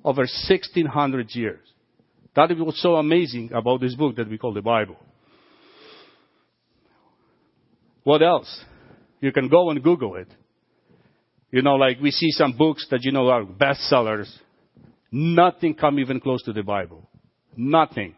over 0.04 0.22
1600 0.22 1.34
years. 1.34 1.60
That 2.34 2.50
is 2.50 2.58
what's 2.58 2.82
so 2.82 2.96
amazing 2.96 3.52
about 3.54 3.80
this 3.80 3.94
book 3.94 4.16
that 4.16 4.28
we 4.28 4.38
call 4.38 4.52
the 4.52 4.62
Bible. 4.62 4.96
What 8.04 8.22
else? 8.22 8.64
You 9.20 9.32
can 9.32 9.48
go 9.48 9.70
and 9.70 9.82
Google 9.82 10.16
it. 10.16 10.28
You 11.50 11.62
know, 11.62 11.74
like 11.74 12.00
we 12.00 12.10
see 12.10 12.30
some 12.30 12.56
books 12.56 12.86
that 12.90 13.02
you 13.02 13.12
know 13.12 13.28
are 13.28 13.44
bestsellers. 13.44 14.30
Nothing 15.10 15.74
come 15.74 15.98
even 15.98 16.20
close 16.20 16.42
to 16.44 16.52
the 16.52 16.62
Bible. 16.62 17.08
Nothing. 17.56 18.14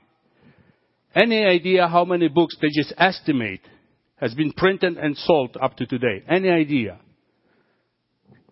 Any 1.14 1.44
idea 1.44 1.88
how 1.88 2.04
many 2.04 2.28
books 2.28 2.56
they 2.60 2.68
just 2.68 2.92
estimate 2.96 3.62
has 4.16 4.34
been 4.34 4.52
printed 4.52 4.96
and 4.98 5.16
sold 5.16 5.56
up 5.60 5.76
to 5.76 5.86
today? 5.86 6.22
Any 6.28 6.48
idea? 6.50 6.98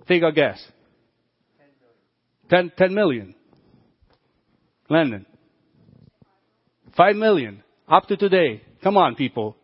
Take 0.08 0.22
a 0.22 0.32
guess. 0.32 0.60
10, 2.49 2.72
10 2.76 2.94
million. 2.94 3.34
Landon. 4.88 5.25
5 6.96 7.16
million. 7.16 7.62
Up 7.88 8.06
to 8.08 8.16
today. 8.16 8.62
Come 8.82 8.96
on, 8.96 9.14
people. 9.14 9.56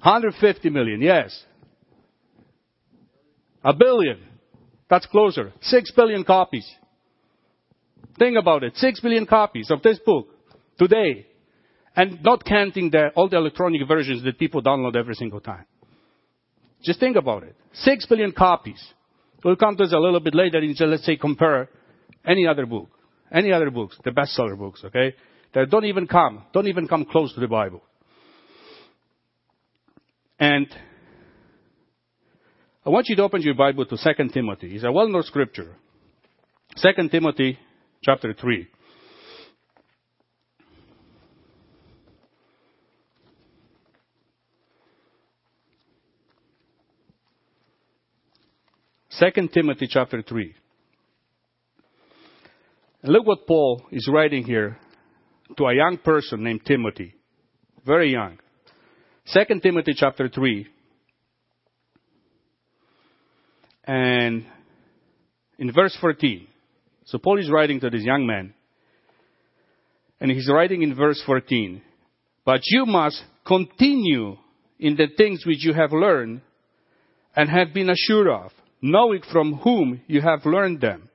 150 0.00 0.70
million, 0.70 1.00
yes. 1.00 1.44
A 3.64 3.74
billion. 3.74 4.20
That's 4.88 5.06
closer. 5.06 5.52
6 5.60 5.92
billion 5.92 6.24
copies. 6.24 6.68
Think 8.18 8.36
about 8.38 8.62
it. 8.64 8.76
6 8.76 9.00
billion 9.00 9.26
copies 9.26 9.70
of 9.70 9.82
this 9.82 9.98
book 9.98 10.28
today. 10.78 11.26
And 11.96 12.22
not 12.22 12.44
counting 12.44 12.90
the, 12.90 13.08
all 13.16 13.28
the 13.28 13.36
electronic 13.36 13.86
versions 13.88 14.22
that 14.22 14.38
people 14.38 14.62
download 14.62 14.96
every 14.96 15.14
single 15.14 15.40
time. 15.40 15.64
Just 16.82 17.00
think 17.00 17.16
about 17.16 17.42
it. 17.42 17.56
6 17.74 18.06
billion 18.06 18.30
copies. 18.32 18.80
We'll 19.44 19.56
come 19.56 19.76
to 19.76 19.84
this 19.84 19.92
a 19.92 19.98
little 19.98 20.20
bit 20.20 20.34
later 20.34 20.58
and 20.58 20.76
let's 20.90 21.04
say 21.04 21.16
compare 21.16 21.68
any 22.24 22.46
other 22.46 22.66
book. 22.66 22.88
Any 23.32 23.52
other 23.52 23.70
books, 23.70 23.98
the 24.04 24.10
bestseller 24.10 24.56
books, 24.56 24.82
okay? 24.84 25.14
That 25.54 25.70
don't 25.70 25.84
even 25.84 26.06
come, 26.06 26.44
don't 26.52 26.68
even 26.68 26.86
come 26.88 27.04
close 27.04 27.34
to 27.34 27.40
the 27.40 27.48
Bible. 27.48 27.82
And 30.38 30.66
I 32.86 32.90
want 32.90 33.08
you 33.08 33.16
to 33.16 33.22
open 33.22 33.42
your 33.42 33.54
Bible 33.54 33.84
to 33.86 33.96
2 33.96 34.28
Timothy. 34.28 34.74
It's 34.74 34.84
a 34.84 34.92
well-known 34.92 35.24
scripture. 35.24 35.76
2 36.76 37.08
Timothy 37.08 37.58
chapter 38.02 38.32
3. 38.32 38.68
Second 49.10 49.52
Timothy 49.52 49.88
chapter 49.90 50.22
3. 50.22 50.54
And 53.02 53.12
look 53.12 53.26
what 53.26 53.48
Paul 53.48 53.82
is 53.90 54.08
writing 54.12 54.44
here 54.44 54.78
to 55.56 55.64
a 55.64 55.74
young 55.74 55.98
person 55.98 56.44
named 56.44 56.64
Timothy. 56.64 57.14
Very 57.84 58.12
young. 58.12 58.38
Second 59.30 59.62
Timothy 59.62 59.92
chapter 59.94 60.30
3. 60.30 60.66
And 63.84 64.46
in 65.58 65.72
verse 65.72 65.94
14. 66.00 66.46
So 67.04 67.18
Paul 67.18 67.38
is 67.38 67.50
writing 67.50 67.78
to 67.80 67.90
this 67.90 68.02
young 68.02 68.26
man. 68.26 68.54
And 70.18 70.30
he's 70.30 70.48
writing 70.50 70.80
in 70.82 70.94
verse 70.94 71.22
14. 71.26 71.82
But 72.46 72.60
you 72.64 72.86
must 72.86 73.22
continue 73.46 74.36
in 74.78 74.96
the 74.96 75.08
things 75.14 75.44
which 75.44 75.62
you 75.62 75.74
have 75.74 75.92
learned 75.92 76.40
and 77.36 77.50
have 77.50 77.74
been 77.74 77.90
assured 77.90 78.28
of 78.28 78.50
knowing 78.80 79.20
from 79.30 79.54
whom 79.54 80.00
you 80.06 80.22
have 80.22 80.46
learned 80.46 80.80
them. 80.80 81.10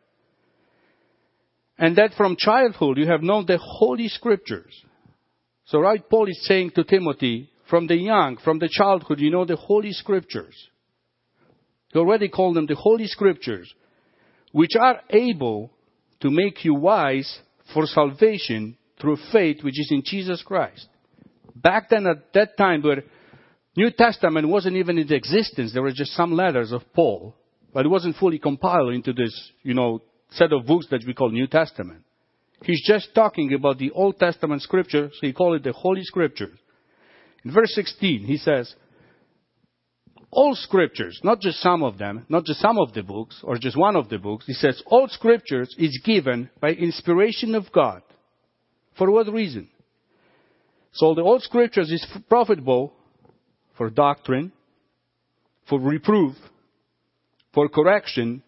And 1.79 1.95
that 1.95 2.11
from 2.15 2.35
childhood 2.37 2.97
you 2.97 3.07
have 3.07 3.23
known 3.23 3.45
the 3.47 3.57
Holy 3.57 4.07
Scriptures. 4.07 4.73
So 5.65 5.79
right, 5.79 6.07
Paul 6.07 6.29
is 6.29 6.45
saying 6.45 6.71
to 6.75 6.83
Timothy, 6.83 7.49
from 7.69 7.87
the 7.87 7.95
young, 7.95 8.37
from 8.43 8.59
the 8.59 8.69
childhood, 8.69 9.19
you 9.19 9.31
know 9.31 9.45
the 9.45 9.55
Holy 9.55 9.91
Scriptures. 9.91 10.55
He 11.91 11.99
already 11.99 12.29
called 12.29 12.55
them 12.55 12.65
the 12.65 12.75
Holy 12.75 13.07
Scriptures, 13.07 13.73
which 14.51 14.75
are 14.79 15.01
able 15.09 15.71
to 16.21 16.29
make 16.29 16.63
you 16.65 16.75
wise 16.75 17.39
for 17.73 17.85
salvation 17.85 18.77
through 18.99 19.17
faith 19.31 19.63
which 19.63 19.79
is 19.79 19.89
in 19.91 20.03
Jesus 20.05 20.41
Christ. 20.41 20.87
Back 21.55 21.89
then 21.89 22.07
at 22.07 22.33
that 22.33 22.57
time 22.57 22.81
where 22.81 23.03
New 23.75 23.91
Testament 23.91 24.47
wasn't 24.47 24.77
even 24.77 24.97
in 24.97 25.11
existence, 25.11 25.73
there 25.73 25.81
were 25.81 25.91
just 25.91 26.13
some 26.13 26.33
letters 26.33 26.71
of 26.71 26.81
Paul 26.93 27.35
but 27.73 27.85
it 27.85 27.89
wasn't 27.89 28.15
fully 28.17 28.37
compiled 28.37 28.93
into 28.93 29.13
this, 29.13 29.51
you 29.63 29.73
know, 29.73 30.01
set 30.31 30.53
of 30.53 30.65
books 30.65 30.87
that 30.91 31.03
we 31.05 31.13
call 31.13 31.31
New 31.31 31.47
Testament. 31.47 32.03
He's 32.61 32.85
just 32.85 33.13
talking 33.15 33.53
about 33.53 33.79
the 33.79 33.91
Old 33.91 34.19
Testament 34.19 34.61
scriptures, 34.61 35.11
so 35.19 35.27
he 35.27 35.33
called 35.33 35.55
it 35.55 35.63
the 35.63 35.73
Holy 35.73 36.03
Scriptures. 36.03 36.57
In 37.45 37.51
verse 37.51 37.73
16, 37.75 38.23
he 38.23 38.37
says, 38.37 38.73
all 40.31 40.55
scriptures, 40.55 41.19
not 41.23 41.41
just 41.41 41.59
some 41.59 41.83
of 41.83 41.97
them, 41.97 42.25
not 42.27 42.45
just 42.45 42.59
some 42.59 42.79
of 42.79 42.93
the 42.93 43.03
books, 43.03 43.39
or 43.43 43.57
just 43.57 43.77
one 43.77 43.95
of 43.95 44.09
the 44.09 44.17
books, 44.17 44.45
he 44.47 44.53
says, 44.53 44.81
all 44.87 45.07
scriptures 45.07 45.75
is 45.77 46.01
given 46.03 46.49
by 46.59 46.69
inspiration 46.69 47.53
of 47.53 47.71
God. 47.71 48.01
For 48.97 49.11
what 49.11 49.31
reason? 49.31 49.69
So 50.93 51.13
the 51.13 51.21
old 51.21 51.43
scriptures 51.43 51.91
is 51.91 52.05
profitable 52.29 52.93
for 53.77 53.89
doctrine, 53.89 54.51
for 55.67 55.79
reproof, 55.79 56.35
for 57.53 57.67
correction, 57.69 58.43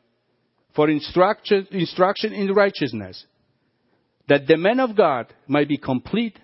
for 0.76 0.90
instruction, 0.90 1.68
instruction 1.72 2.34
in 2.34 2.54
righteousness, 2.54 3.26
that 4.28 4.48
the 4.48 4.58
man 4.58 4.80
of 4.80 4.96
God 4.96 5.34
might 5.48 5.68
be 5.68 5.78
complete, 5.78 6.38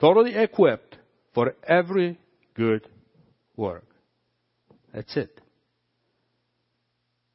totally 0.00 0.34
equipped 0.34 0.91
for 1.34 1.54
every 1.66 2.18
good 2.54 2.86
work. 3.56 3.84
That's 4.94 5.16
it. 5.16 5.40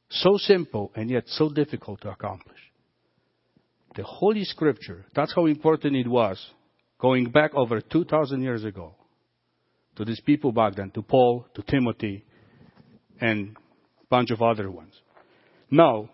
So 0.09 0.37
simple 0.37 0.91
and 0.95 1.09
yet 1.09 1.23
so 1.27 1.49
difficult 1.49 2.01
to 2.01 2.09
accomplish. 2.09 2.57
The 3.95 4.03
Holy 4.03 4.43
Scripture, 4.43 5.05
that's 5.15 5.33
how 5.33 5.47
important 5.47 5.95
it 5.95 6.07
was 6.07 6.45
going 6.99 7.31
back 7.31 7.53
over 7.55 7.81
2,000 7.81 8.41
years 8.41 8.63
ago 8.63 8.93
to 9.95 10.05
these 10.05 10.21
people 10.21 10.51
back 10.51 10.75
then, 10.75 10.91
to 10.91 11.01
Paul, 11.01 11.45
to 11.55 11.63
Timothy, 11.63 12.23
and 13.19 13.57
a 13.57 14.05
bunch 14.09 14.29
of 14.29 14.41
other 14.41 14.69
ones. 14.69 14.93
Now, 15.71 16.09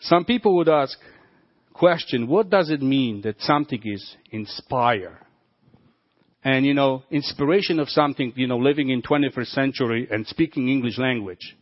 some 0.00 0.24
people 0.24 0.54
would 0.56 0.68
ask, 0.68 0.98
question, 1.72 2.28
what 2.28 2.50
does 2.50 2.70
it 2.70 2.82
mean 2.82 3.22
that 3.22 3.40
something 3.40 3.80
is 3.82 4.16
inspired? 4.30 5.18
And, 6.44 6.64
you 6.64 6.74
know, 6.74 7.02
inspiration 7.10 7.80
of 7.80 7.88
something, 7.88 8.32
you 8.36 8.46
know, 8.46 8.58
living 8.58 8.90
in 8.90 9.02
21st 9.02 9.46
century 9.48 10.08
and 10.10 10.26
speaking 10.26 10.68
English 10.68 10.98
language. 10.98 11.56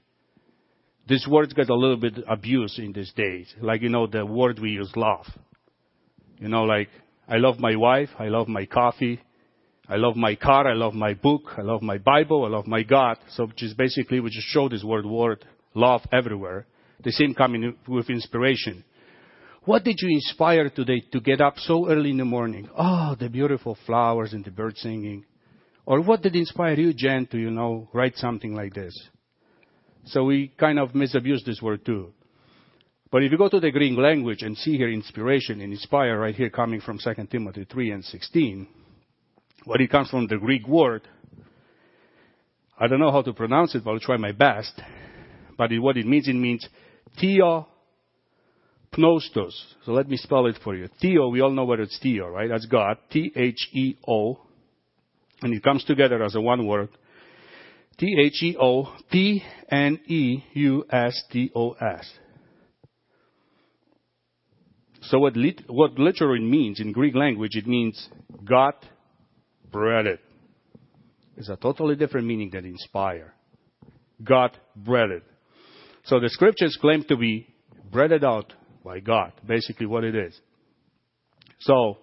This 1.09 1.27
word 1.31 1.55
got 1.55 1.71
a 1.71 1.75
little 1.75 1.97
bit 1.97 2.19
abused 2.29 2.79
in 2.79 2.93
these 2.93 3.13
days. 3.13 3.55
Like, 3.61 3.83
you 3.83 3.89
know, 3.89 4.07
the 4.07 4.27
word 4.27 4.59
we 4.59 4.71
use, 4.71 4.93
love. 4.97 5.27
You 6.39 6.49
know, 6.49 6.65
like, 6.65 6.89
I 7.29 7.37
love 7.37 7.59
my 7.59 7.77
wife, 7.77 8.11
I 8.19 8.27
love 8.27 8.49
my 8.49 8.67
coffee, 8.67 9.21
I 9.89 9.97
love 9.97 10.17
my 10.17 10.35
car, 10.35 10.67
I 10.67 10.75
love 10.75 10.95
my 10.95 11.15
book, 11.15 11.43
I 11.57 11.63
love 11.63 11.81
my 11.81 11.99
Bible, 11.99 12.45
I 12.45 12.49
love 12.49 12.67
my 12.67 12.83
God. 12.83 13.19
So 13.31 13.49
just 13.57 13.77
basically 13.77 14.21
we 14.21 14.31
just 14.31 14.49
show 14.49 14.69
this 14.69 14.85
word, 14.85 15.07
word, 15.07 15.45
love 15.75 16.03
everywhere. 16.13 16.67
The 17.03 17.13
same 17.13 17.35
coming 17.35 17.77
with 17.87 18.11
inspiration. 18.11 18.85
What 19.67 19.83
did 19.83 20.01
you 20.01 20.09
inspire 20.11 20.71
today 20.71 21.03
to 21.11 21.21
get 21.21 21.41
up 21.41 21.59
so 21.59 21.91
early 21.91 22.11
in 22.11 22.19
the 22.19 22.25
morning? 22.25 22.71
Oh, 22.79 23.17
the 23.19 23.29
beautiful 23.29 23.77
flowers 23.85 24.33
and 24.33 24.45
the 24.45 24.53
birds 24.53 24.81
singing. 24.81 25.25
Or 25.85 26.01
what 26.03 26.23
did 26.23 26.37
inspire 26.37 26.75
you, 26.75 26.95
Jen, 26.95 27.27
to, 27.33 27.37
you 27.37 27.51
know, 27.51 27.89
write 27.93 28.15
something 28.15 28.55
like 28.55 28.75
this? 28.75 28.97
So 30.05 30.23
we 30.23 30.53
kind 30.57 30.79
of 30.79 30.91
misabuse 30.91 31.45
this 31.45 31.61
word 31.61 31.85
too. 31.85 32.13
But 33.11 33.25
if 33.25 33.33
you 33.33 33.39
go 33.39 33.49
to 33.49 33.59
the 33.59 33.73
Greek 33.73 33.99
language 33.99 34.43
and 34.43 34.57
see 34.57 34.77
here 34.77 34.89
inspiration 34.89 35.61
and 35.61 35.73
inspire 35.73 36.17
right 36.17 36.35
here 36.35 36.51
coming 36.51 36.81
from 36.81 36.99
2 36.99 37.27
Timothy 37.29 37.67
3 37.69 37.91
and 37.91 38.05
16, 38.05 38.69
what 39.65 39.81
it 39.81 39.91
comes 39.91 40.11
from 40.11 40.29
the 40.29 40.39
Greek 40.39 40.69
word, 40.69 41.03
I 42.79 42.87
don't 42.87 43.01
know 43.01 43.11
how 43.11 43.23
to 43.23 43.33
pronounce 43.33 43.75
it, 43.75 43.83
but 43.83 43.91
I'll 43.91 43.99
try 43.99 44.17
my 44.17 44.33
best. 44.33 44.81
But 45.59 45.73
it, 45.73 45.81
what 45.81 45.97
it 45.97 46.07
means, 46.07 46.29
it 46.29 46.35
means 46.35 46.69
theo 47.19 47.67
pnostos. 48.93 49.53
So 49.85 49.93
let 49.93 50.09
me 50.09 50.17
spell 50.17 50.47
it 50.47 50.59
for 50.63 50.75
you. 50.75 50.89
Theo, 51.01 51.29
we 51.29 51.41
all 51.41 51.51
know 51.51 51.65
what 51.65 51.81
it's 51.81 51.99
theo, 52.03 52.29
right? 52.29 52.49
That's 52.49 52.67
God. 52.67 52.99
T-H-E-O. 53.11 54.41
And 55.43 55.55
it 55.55 55.63
comes 55.63 55.85
together 55.85 56.23
as 56.23 56.35
a 56.35 56.41
one 56.41 56.67
word. 56.67 56.89
T-H-E-O, 57.99 58.95
P-N-E-U-S-T-O-S. 59.11 60.03
So 65.03 65.19
what, 65.19 65.37
lit- 65.37 65.63
what 65.69 65.99
literally 65.99 66.43
means 66.43 66.81
in 66.81 66.93
Greek 66.93 67.15
language, 67.15 67.55
it 67.55 67.67
means 67.67 68.09
God 68.45 68.75
breathed. 69.71 70.19
It's 71.37 71.49
a 71.49 71.57
totally 71.57 71.97
different 71.97 72.27
meaning 72.27 72.51
than 72.53 72.65
inspire. 72.65 73.35
God 74.23 74.57
breathed. 74.75 75.23
So 76.05 76.19
the 76.21 76.29
scriptures 76.31 76.77
claim 76.81 77.05
to 77.05 77.17
be 77.17 77.47
breathed 77.91 78.25
out 78.25 78.53
by 78.87 79.01
God, 79.01 79.33
basically 79.45 79.85
what 79.85 80.05
it 80.05 80.15
is. 80.15 80.41
So, 81.59 81.99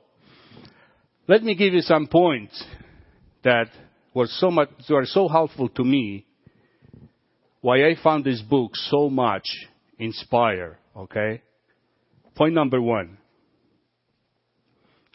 let 1.29 1.41
me 1.41 1.55
give 1.55 1.73
you 1.73 1.79
some 1.79 2.07
points 2.07 2.61
that 3.45 3.67
were 4.13 4.27
so 4.27 4.51
much, 4.51 4.69
were 4.89 5.05
so 5.05 5.29
helpful 5.29 5.69
to 5.69 5.83
me, 5.83 6.25
why 7.61 7.87
I 7.87 7.95
found 8.03 8.25
this 8.25 8.41
book 8.41 8.71
so 8.75 9.09
much 9.09 9.45
inspire, 9.97 10.77
okay? 10.93 11.41
Point 12.35 12.53
number 12.53 12.81
one. 12.81 13.17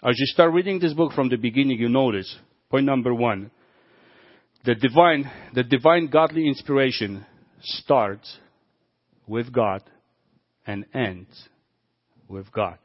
As 0.02 0.14
you 0.18 0.26
start 0.26 0.54
reading 0.54 0.78
this 0.78 0.94
book 0.94 1.12
from 1.12 1.28
the 1.28 1.36
beginning, 1.36 1.78
you 1.78 1.90
notice, 1.90 2.34
point 2.70 2.86
number 2.86 3.12
one, 3.12 3.50
the 4.64 4.74
divine, 4.74 5.30
the 5.54 5.64
divine 5.64 6.06
godly 6.06 6.48
inspiration 6.48 7.26
starts 7.60 8.38
with 9.26 9.52
God 9.52 9.82
and 10.66 10.86
ends 10.94 11.48
with 12.28 12.52
God. 12.52 12.78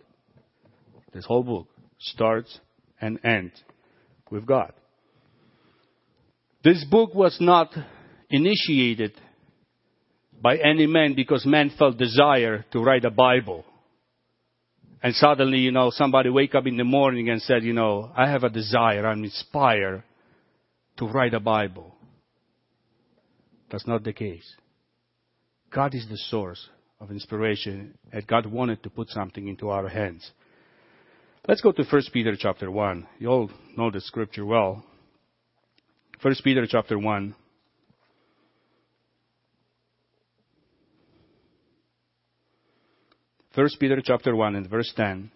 This 1.14 1.26
whole 1.26 1.44
book 1.44 1.68
starts 2.00 2.60
and 3.00 3.20
ends 3.24 3.54
with 4.32 4.46
God. 4.46 4.74
This 6.64 6.84
book 6.90 7.14
was 7.14 7.38
not 7.40 7.70
initiated 8.30 9.14
by 10.42 10.58
any 10.58 10.88
man 10.88 11.14
because 11.16 11.46
man 11.46 11.72
felt 11.78 11.98
desire 11.98 12.66
to 12.72 12.80
write 12.80 13.06
a 13.06 13.12
Bible. 13.12 13.66
And 15.02 15.14
suddenly, 15.14 15.60
you 15.60 15.72
know, 15.72 15.90
somebody 15.92 16.30
wake 16.30 16.56
up 16.56 16.66
in 16.66 16.78
the 16.78 16.86
morning 16.86 17.30
and 17.30 17.42
said, 17.42 17.64
you 17.64 17.74
know, 17.74 18.10
I 18.16 18.30
have 18.30 18.44
a 18.44 18.50
desire, 18.50 19.06
I'm 19.06 19.24
inspired 19.24 20.04
to 20.98 21.06
write 21.06 21.34
a 21.34 21.40
Bible. 21.40 21.94
That's 23.70 23.88
not 23.88 24.04
the 24.04 24.14
case. 24.14 24.56
God 25.70 25.94
is 25.96 26.08
the 26.10 26.18
source 26.18 26.70
of 27.04 27.12
inspiration, 27.12 27.94
and 28.14 28.26
God 28.26 28.46
wanted 28.46 28.82
to 28.84 28.90
put 28.90 29.10
something 29.10 29.50
into 29.50 29.70
our 29.70 29.90
hands. 29.90 30.32
Let's 31.46 31.60
go 31.60 31.74
to 31.74 31.84
1 31.84 32.02
Peter 32.14 32.36
chapter 32.40 32.72
1. 32.72 33.08
You 33.20 33.28
all 33.28 33.52
know 33.78 33.92
the 33.92 34.00
scripture 34.00 34.46
well. 34.46 34.86
1 36.22 36.36
Peter 36.46 36.66
chapter 36.66 36.98
1. 36.98 37.36
First 43.54 43.78
Peter 43.82 44.02
chapter 44.02 44.34
1 44.34 44.56
and 44.56 44.70
verse 44.70 44.92
10. 44.96 45.30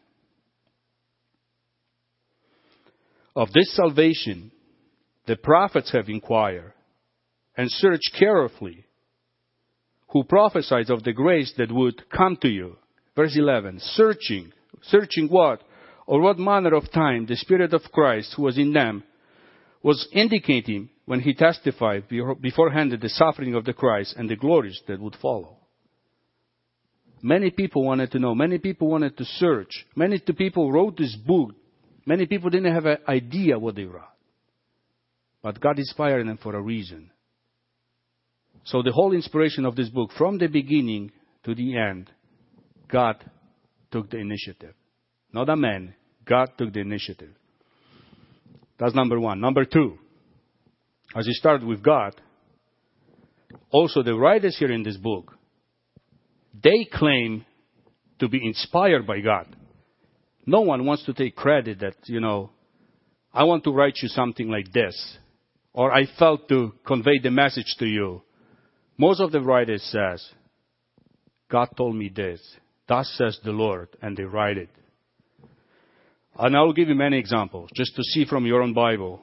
Of 3.36 3.52
this 3.52 3.76
salvation, 3.76 4.52
the 5.28 5.36
prophets 5.36 5.92
have 5.92 6.08
inquired 6.08 6.72
and 7.58 7.70
searched 7.70 8.16
carefully 8.18 8.87
who 10.18 10.24
prophesied 10.24 10.90
of 10.90 11.04
the 11.04 11.14
grace 11.14 11.54
that 11.58 11.72
would 11.72 12.10
come 12.10 12.36
to 12.42 12.48
you. 12.48 12.76
Verse 13.16 13.38
11, 13.38 13.80
searching, 13.80 14.52
searching 14.82 15.28
what? 15.28 15.62
Or 16.08 16.22
what 16.22 16.40
manner 16.40 16.74
of 16.74 16.92
time 16.92 17.28
the 17.28 17.36
Spirit 17.36 17.72
of 17.72 17.84
Christ 17.92 18.34
who 18.36 18.44
was 18.44 18.58
in 18.58 18.74
them 18.74 19.04
was 19.84 20.08
indicating 20.12 20.90
when 21.06 21.20
he 21.20 21.36
testified 21.36 22.06
beforehand 22.42 22.98
the 23.00 23.10
suffering 23.10 23.54
of 23.54 23.66
the 23.66 23.74
Christ 23.74 24.16
and 24.18 24.28
the 24.28 24.36
glories 24.36 24.82
that 24.88 25.00
would 25.00 25.16
follow. 25.22 25.58
Many 27.22 27.52
people 27.52 27.84
wanted 27.84 28.12
to 28.12 28.20
know. 28.20 28.34
Many 28.34 28.58
people 28.58 28.90
wanted 28.90 29.18
to 29.18 29.26
search. 29.26 29.86
Many 29.96 30.20
people 30.20 30.72
wrote 30.72 30.98
this 30.98 31.16
book. 31.16 31.52
Many 32.08 32.26
people 32.26 32.50
didn't 32.50 32.74
have 32.74 32.86
an 32.88 32.98
idea 33.08 33.60
what 33.60 33.76
they 33.76 33.86
wrote. 33.86 34.02
But 35.44 35.60
God 35.60 35.78
inspired 35.78 36.26
them 36.28 36.40
for 36.42 36.56
a 36.56 36.62
reason. 36.62 37.12
So 38.68 38.82
the 38.82 38.92
whole 38.92 39.14
inspiration 39.14 39.66
of 39.66 39.78
this 39.78 39.88
book, 39.88 40.12
from 40.18 40.38
the 40.38 40.48
beginning 40.48 41.12
to 41.46 41.56
the 41.56 41.78
end, 41.78 42.12
God 42.92 43.24
took 43.92 44.10
the 44.10 44.18
initiative. 44.18 44.74
Not 45.32 45.48
a 45.48 45.56
man, 45.56 45.96
God 46.26 46.50
took 46.58 46.74
the 46.74 46.82
initiative. 46.82 47.34
That's 48.78 48.94
number 48.94 49.20
one. 49.22 49.40
Number 49.40 49.64
two, 49.64 49.98
as 51.16 51.26
you 51.26 51.34
start 51.34 51.66
with 51.66 51.82
God, 51.82 52.20
also 53.72 54.04
the 54.04 54.16
writers 54.16 54.58
here 54.60 54.72
in 54.72 54.84
this 54.84 54.98
book, 54.98 55.34
they 56.62 56.86
claim 56.92 57.46
to 58.20 58.28
be 58.28 58.46
inspired 58.46 59.08
by 59.08 59.22
God. 59.22 59.48
No 60.46 60.62
one 60.62 60.86
wants 60.86 61.06
to 61.06 61.14
take 61.14 61.38
credit 61.38 61.80
that, 61.80 61.96
you 62.08 62.20
know, 62.20 62.50
I 63.34 63.46
want 63.46 63.64
to 63.64 63.72
write 63.72 64.00
you 64.02 64.10
something 64.10 64.50
like 64.50 64.74
this, 64.74 65.18
or 65.72 65.94
I 65.94 66.06
felt 66.20 66.50
to 66.50 66.74
convey 66.86 67.20
the 67.24 67.32
message 67.32 67.76
to 67.80 67.86
you, 67.86 68.24
most 68.98 69.20
of 69.22 69.32
the 69.32 69.42
writers 69.42 69.84
says, 69.84 70.28
God 71.50 71.70
told 71.78 71.96
me 71.96 72.12
this. 72.14 72.42
Thus 72.88 73.14
says 73.18 73.40
the 73.44 73.52
Lord, 73.52 73.90
and 74.02 74.16
they 74.16 74.24
write 74.24 74.58
it. 74.58 74.70
And 76.38 76.56
I 76.56 76.62
will 76.62 76.74
give 76.74 76.88
you 76.88 76.96
many 76.96 77.18
examples, 77.18 77.70
just 77.76 77.96
to 77.96 78.04
see 78.04 78.26
from 78.26 78.46
your 78.46 78.62
own 78.62 78.74
Bible. 78.74 79.22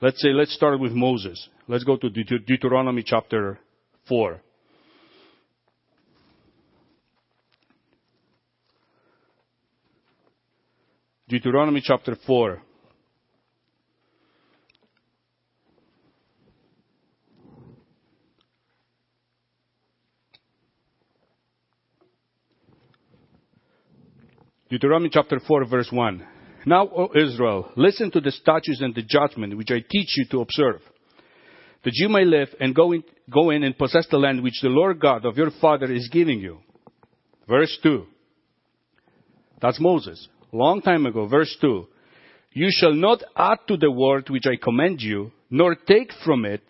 Let's 0.00 0.20
say, 0.20 0.28
let's 0.28 0.54
start 0.54 0.80
with 0.80 0.92
Moses. 0.92 1.48
Let's 1.68 1.84
go 1.84 1.96
to 1.96 2.08
Deut- 2.08 2.46
Deuteronomy 2.46 3.02
chapter 3.04 3.58
4. 4.08 4.40
Deuteronomy 11.28 11.80
chapter 11.82 12.16
4. 12.26 12.62
Deuteronomy 24.72 25.10
chapter 25.12 25.38
4 25.38 25.66
verse 25.66 25.92
1. 25.92 26.26
Now, 26.64 26.88
O 26.88 27.10
Israel, 27.14 27.70
listen 27.76 28.10
to 28.10 28.22
the 28.22 28.30
statutes 28.30 28.80
and 28.80 28.94
the 28.94 29.02
judgment 29.02 29.54
which 29.54 29.70
I 29.70 29.80
teach 29.86 30.16
you 30.16 30.24
to 30.30 30.40
observe, 30.40 30.80
that 31.84 31.92
you 31.92 32.08
may 32.08 32.24
live 32.24 32.48
and 32.58 32.74
go 32.74 32.92
in, 32.92 33.04
go 33.30 33.50
in 33.50 33.64
and 33.64 33.76
possess 33.76 34.06
the 34.10 34.16
land 34.16 34.42
which 34.42 34.62
the 34.62 34.70
Lord 34.70 34.98
God 34.98 35.26
of 35.26 35.36
your 35.36 35.50
father 35.60 35.92
is 35.92 36.08
giving 36.10 36.40
you. 36.40 36.60
Verse 37.46 37.78
2. 37.82 38.06
That's 39.60 39.78
Moses. 39.78 40.26
Long 40.52 40.80
time 40.80 41.04
ago. 41.04 41.26
Verse 41.26 41.54
2. 41.60 41.86
You 42.54 42.68
shall 42.70 42.94
not 42.94 43.22
add 43.36 43.58
to 43.68 43.76
the 43.76 43.90
word 43.90 44.30
which 44.30 44.46
I 44.46 44.56
command 44.56 45.02
you, 45.02 45.32
nor 45.50 45.74
take 45.74 46.12
from 46.24 46.46
it, 46.46 46.62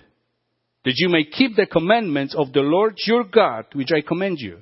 that 0.84 0.94
you 0.96 1.08
may 1.08 1.22
keep 1.22 1.54
the 1.54 1.66
commandments 1.66 2.34
of 2.36 2.52
the 2.52 2.62
Lord 2.62 2.96
your 3.06 3.22
God 3.22 3.66
which 3.74 3.92
I 3.96 4.00
command 4.00 4.38
you. 4.40 4.58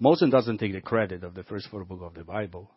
Moses 0.00 0.30
doesn't 0.30 0.58
take 0.58 0.72
the 0.72 0.80
credit 0.80 1.22
of 1.22 1.34
the 1.34 1.44
first 1.44 1.68
four 1.70 1.84
book 1.84 2.00
of 2.02 2.14
the 2.14 2.24
Bible. 2.24 2.70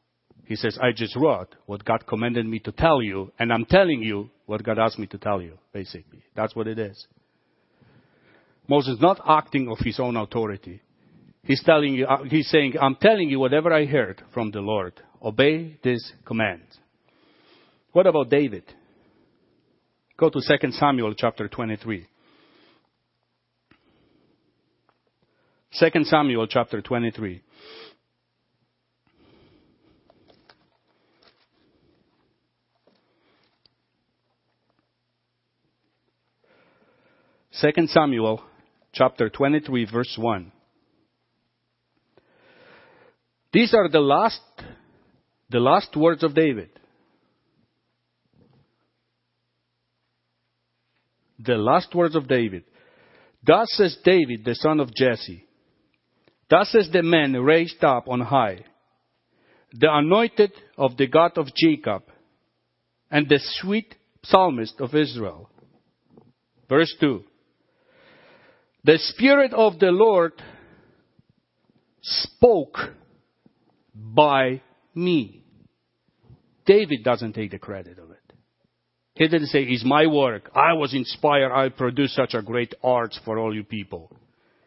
He 0.45 0.57
says, 0.57 0.77
I 0.81 0.91
just 0.91 1.15
wrote 1.15 1.55
what 1.65 1.86
God 1.86 2.05
commanded 2.05 2.45
me 2.45 2.59
to 2.59 2.71
tell 2.73 3.01
you, 3.01 3.31
and 3.39 3.51
I'm 3.51 3.65
telling 3.65 4.01
you 4.01 4.29
what 4.45 4.62
God 4.62 4.77
asked 4.77 4.99
me 4.99 5.07
to 5.07 5.17
tell 5.17 5.41
you, 5.41 5.57
basically. 5.71 6.21
That's 6.36 6.53
what 6.53 6.67
it 6.67 6.77
is. 6.77 7.07
Moses 8.67 8.95
is 8.95 9.01
not 9.01 9.21
acting 9.25 9.69
of 9.69 9.77
his 9.79 10.01
own 10.01 10.17
authority. 10.17 10.81
He's 11.43 11.63
telling 11.63 11.93
you, 11.93 12.05
uh, 12.05 12.23
he's 12.23 12.49
saying, 12.49 12.73
I'm 12.79 12.95
telling 12.95 13.29
you 13.29 13.39
whatever 13.39 13.73
I 13.73 13.86
heard 13.86 14.21
from 14.33 14.51
the 14.51 14.59
Lord. 14.59 14.93
Obey 15.21 15.77
this 15.81 16.12
command. 16.25 16.63
What 17.93 18.07
about 18.07 18.29
David? 18.29 18.63
Go 20.17 20.29
to 20.29 20.41
2 20.41 20.71
Samuel 20.71 21.13
chapter 21.15 21.47
23. 21.47 22.05
2 25.79 26.03
Samuel 26.03 26.45
chapter 26.45 26.83
23. 26.83 27.41
Second 37.51 37.89
Samuel 37.89 38.43
chapter 38.91 39.29
23 39.31 39.88
verse 39.91 40.15
1. 40.15 40.51
These 43.51 43.73
are 43.73 43.89
the 43.89 43.99
last, 43.99 44.41
the 45.49 45.59
last 45.59 45.95
words 45.95 46.23
of 46.23 46.36
David. 46.36 46.69
The 51.39 51.55
last 51.55 51.95
words 51.95 52.15
of 52.15 52.27
David. 52.27 52.63
Thus 53.43 53.69
says 53.71 53.97
David, 54.03 54.45
the 54.45 54.53
son 54.53 54.79
of 54.79 54.93
Jesse. 54.93 55.47
Thus 56.49 56.71
says 56.71 56.89
the 56.91 57.03
man 57.03 57.34
raised 57.34 57.84
up 57.84 58.08
on 58.08 58.21
high, 58.21 58.65
the 59.71 59.93
anointed 59.93 60.51
of 60.77 60.97
the 60.97 61.08
God 61.08 61.38
of 61.38 61.53
Jacob, 61.56 62.03
and 63.10 63.27
the 63.27 63.39
sweet 63.62 63.95
psalmist 64.23 64.79
of 64.79 64.93
Israel. 64.95 65.49
Verse 66.69 66.93
2. 66.99 67.23
The 68.84 68.97
Spirit 68.97 69.53
of 69.53 69.79
the 69.79 69.91
Lord 69.91 70.34
spoke 72.01 72.77
by 73.95 74.62
me. 74.93 75.43
David 76.65 77.03
doesn't 77.03 77.34
take 77.34 77.51
the 77.51 77.60
credit 77.60 77.97
of 77.99 78.12
it. 78.12 78.17
He 79.15 79.27
didn't 79.27 79.47
say, 79.47 79.63
it's 79.63 79.86
my 79.86 80.08
work. 80.08 80.49
I 80.56 80.73
was 80.73 80.93
inspired. 80.93 81.53
I 81.53 81.69
produced 81.69 82.15
such 82.15 82.34
a 82.34 82.41
great 82.41 82.73
art 82.84 83.13
for 83.23 83.38
all 83.38 83.53
you 83.53 83.63
people. 83.63 84.12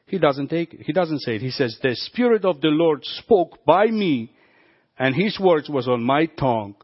He 0.06 0.18
doesn't 0.18 0.48
take 0.48 0.72
it. 0.72 0.80
He 0.84 0.92
doesn't 0.92 1.20
say 1.20 1.36
it. 1.36 1.42
He 1.42 1.50
says, 1.50 1.78
the 1.82 1.94
Spirit 1.94 2.44
of 2.44 2.60
the 2.60 2.68
Lord 2.68 3.04
spoke 3.04 3.64
by 3.64 3.86
me 3.86 4.32
and 4.98 5.14
His 5.14 5.38
words 5.38 5.68
was 5.68 5.88
on 5.88 6.02
my 6.02 6.26
tongue. 6.26 6.76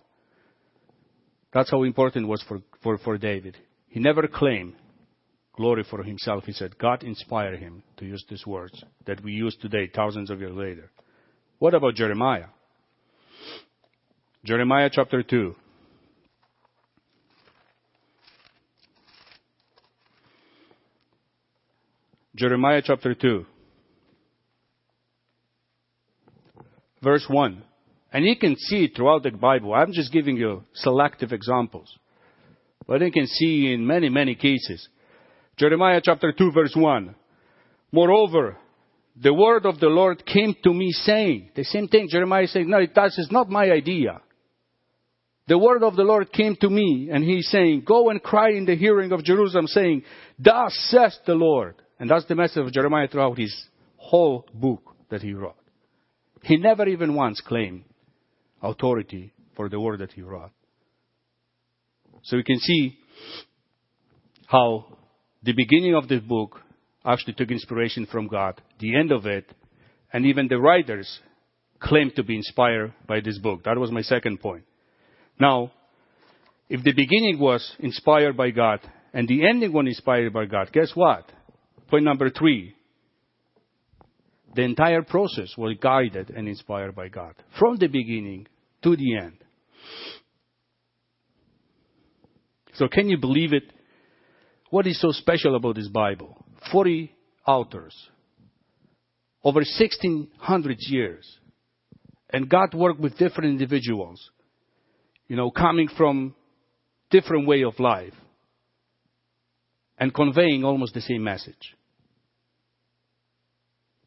That's 1.52 1.70
how 1.70 1.82
important 1.82 2.24
it 2.24 2.28
was 2.28 2.42
for, 2.48 2.60
for, 2.82 2.98
for 2.98 3.18
David. 3.18 3.56
He 3.88 4.00
never 4.00 4.26
claimed 4.26 4.74
glory 5.54 5.84
for 5.88 6.02
himself. 6.02 6.44
He 6.44 6.52
said, 6.52 6.78
God 6.78 7.02
inspired 7.02 7.58
him 7.58 7.82
to 7.98 8.06
use 8.06 8.24
these 8.28 8.46
words 8.46 8.82
that 9.06 9.22
we 9.22 9.32
use 9.32 9.56
today, 9.60 9.90
thousands 9.94 10.30
of 10.30 10.40
years 10.40 10.54
later. 10.54 10.90
What 11.58 11.74
about 11.74 11.94
Jeremiah? 11.94 12.46
Jeremiah 14.44 14.90
chapter 14.90 15.22
2. 15.22 15.54
Jeremiah 22.42 22.82
chapter 22.84 23.14
2. 23.14 23.46
Verse 27.00 27.24
1. 27.28 27.62
And 28.12 28.24
you 28.24 28.34
can 28.36 28.56
see 28.56 28.88
throughout 28.88 29.22
the 29.22 29.30
Bible. 29.30 29.72
I'm 29.72 29.92
just 29.92 30.12
giving 30.12 30.36
you 30.36 30.64
selective 30.74 31.30
examples. 31.30 31.96
But 32.88 33.00
you 33.00 33.12
can 33.12 33.28
see 33.28 33.72
in 33.72 33.86
many, 33.86 34.08
many 34.08 34.34
cases. 34.34 34.88
Jeremiah 35.56 36.00
chapter 36.02 36.32
2 36.32 36.50
verse 36.50 36.72
1. 36.74 37.14
Moreover, 37.92 38.56
the 39.14 39.32
word 39.32 39.64
of 39.64 39.78
the 39.78 39.86
Lord 39.86 40.26
came 40.26 40.56
to 40.64 40.74
me 40.74 40.90
saying, 40.90 41.50
the 41.54 41.62
same 41.62 41.86
thing 41.86 42.08
Jeremiah 42.10 42.48
said, 42.48 42.66
no, 42.66 42.84
that 42.92 43.12
is 43.18 43.28
not 43.30 43.50
my 43.50 43.70
idea. 43.70 44.20
The 45.46 45.58
word 45.58 45.84
of 45.84 45.94
the 45.94 46.02
Lord 46.02 46.32
came 46.32 46.56
to 46.56 46.68
me 46.68 47.08
and 47.12 47.22
he's 47.22 47.48
saying, 47.50 47.84
go 47.86 48.10
and 48.10 48.20
cry 48.20 48.50
in 48.50 48.64
the 48.64 48.74
hearing 48.74 49.12
of 49.12 49.22
Jerusalem 49.22 49.68
saying, 49.68 50.02
thus 50.40 50.76
says 50.90 51.16
the 51.24 51.34
Lord. 51.34 51.76
And 52.02 52.10
that's 52.10 52.26
the 52.26 52.34
message 52.34 52.56
of 52.56 52.72
Jeremiah 52.72 53.06
throughout 53.06 53.38
his 53.38 53.54
whole 53.96 54.44
book 54.52 54.96
that 55.08 55.22
he 55.22 55.34
wrote. 55.34 55.54
He 56.42 56.56
never 56.56 56.88
even 56.88 57.14
once 57.14 57.40
claimed 57.40 57.84
authority 58.60 59.32
for 59.54 59.68
the 59.68 59.78
word 59.78 60.00
that 60.00 60.10
he 60.10 60.20
wrote. 60.20 60.50
So 62.24 62.36
we 62.36 62.42
can 62.42 62.58
see 62.58 62.98
how 64.48 64.98
the 65.44 65.52
beginning 65.52 65.94
of 65.94 66.08
the 66.08 66.18
book 66.18 66.60
actually 67.04 67.34
took 67.34 67.52
inspiration 67.52 68.06
from 68.10 68.26
God, 68.26 68.60
the 68.80 68.96
end 68.96 69.12
of 69.12 69.24
it, 69.24 69.48
and 70.12 70.26
even 70.26 70.48
the 70.48 70.58
writers 70.58 71.20
claimed 71.78 72.16
to 72.16 72.24
be 72.24 72.34
inspired 72.34 72.94
by 73.06 73.20
this 73.20 73.38
book. 73.38 73.62
That 73.62 73.78
was 73.78 73.92
my 73.92 74.02
second 74.02 74.40
point. 74.40 74.64
Now, 75.38 75.70
if 76.68 76.82
the 76.82 76.94
beginning 76.94 77.38
was 77.38 77.76
inspired 77.78 78.36
by 78.36 78.50
God 78.50 78.80
and 79.14 79.28
the 79.28 79.48
ending 79.48 79.72
was 79.72 79.86
inspired 79.86 80.32
by 80.32 80.46
God, 80.46 80.72
guess 80.72 80.90
what? 80.96 81.30
Point 81.92 82.04
number 82.06 82.30
three. 82.30 82.74
The 84.54 84.62
entire 84.62 85.02
process 85.02 85.52
was 85.58 85.76
guided 85.78 86.30
and 86.30 86.48
inspired 86.48 86.94
by 86.94 87.08
God. 87.08 87.34
From 87.58 87.76
the 87.76 87.86
beginning 87.86 88.46
to 88.82 88.96
the 88.96 89.18
end. 89.18 89.36
So 92.76 92.88
can 92.88 93.10
you 93.10 93.18
believe 93.18 93.52
it? 93.52 93.64
What 94.70 94.86
is 94.86 94.98
so 95.02 95.10
special 95.10 95.54
about 95.54 95.76
this 95.76 95.88
Bible? 95.88 96.42
40 96.72 97.14
authors. 97.46 97.94
Over 99.44 99.58
1600 99.58 100.76
years. 100.88 101.38
And 102.30 102.48
God 102.48 102.72
worked 102.72 103.00
with 103.00 103.18
different 103.18 103.50
individuals. 103.50 104.30
You 105.28 105.36
know, 105.36 105.50
coming 105.50 105.88
from 105.94 106.34
different 107.10 107.46
way 107.46 107.64
of 107.64 107.78
life. 107.78 108.14
And 109.98 110.14
conveying 110.14 110.64
almost 110.64 110.94
the 110.94 111.02
same 111.02 111.22
message. 111.22 111.74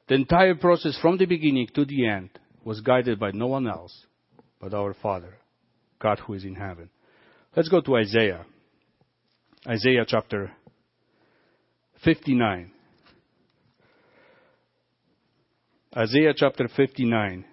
The 0.08 0.16
entire 0.16 0.56
process 0.56 0.98
from 1.02 1.18
the 1.18 1.26
beginning 1.26 1.68
to 1.74 1.86
the 1.86 2.08
end 2.08 2.30
was 2.64 2.82
guided 2.82 3.20
by 3.20 3.32
no 3.32 3.48
one 3.48 3.68
else 3.68 4.06
but 4.60 4.74
our 4.74 4.94
Father, 4.94 5.38
God 6.00 6.20
who 6.20 6.34
is 6.34 6.44
in 6.44 6.56
heaven. 6.56 6.90
Let's 7.56 7.70
go 7.70 7.82
to 7.82 7.98
Isaiah. 7.98 8.46
Isaiah 9.68 10.06
chapter 10.08 10.52
59. 12.04 12.72
Isaiah 15.98 16.34
chapter 16.36 16.68
59 16.68 17.46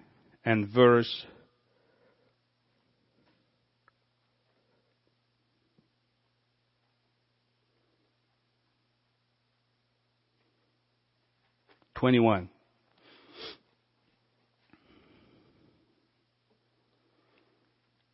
and 0.45 0.67
verse 0.67 1.25
Twenty-one. 12.03 12.49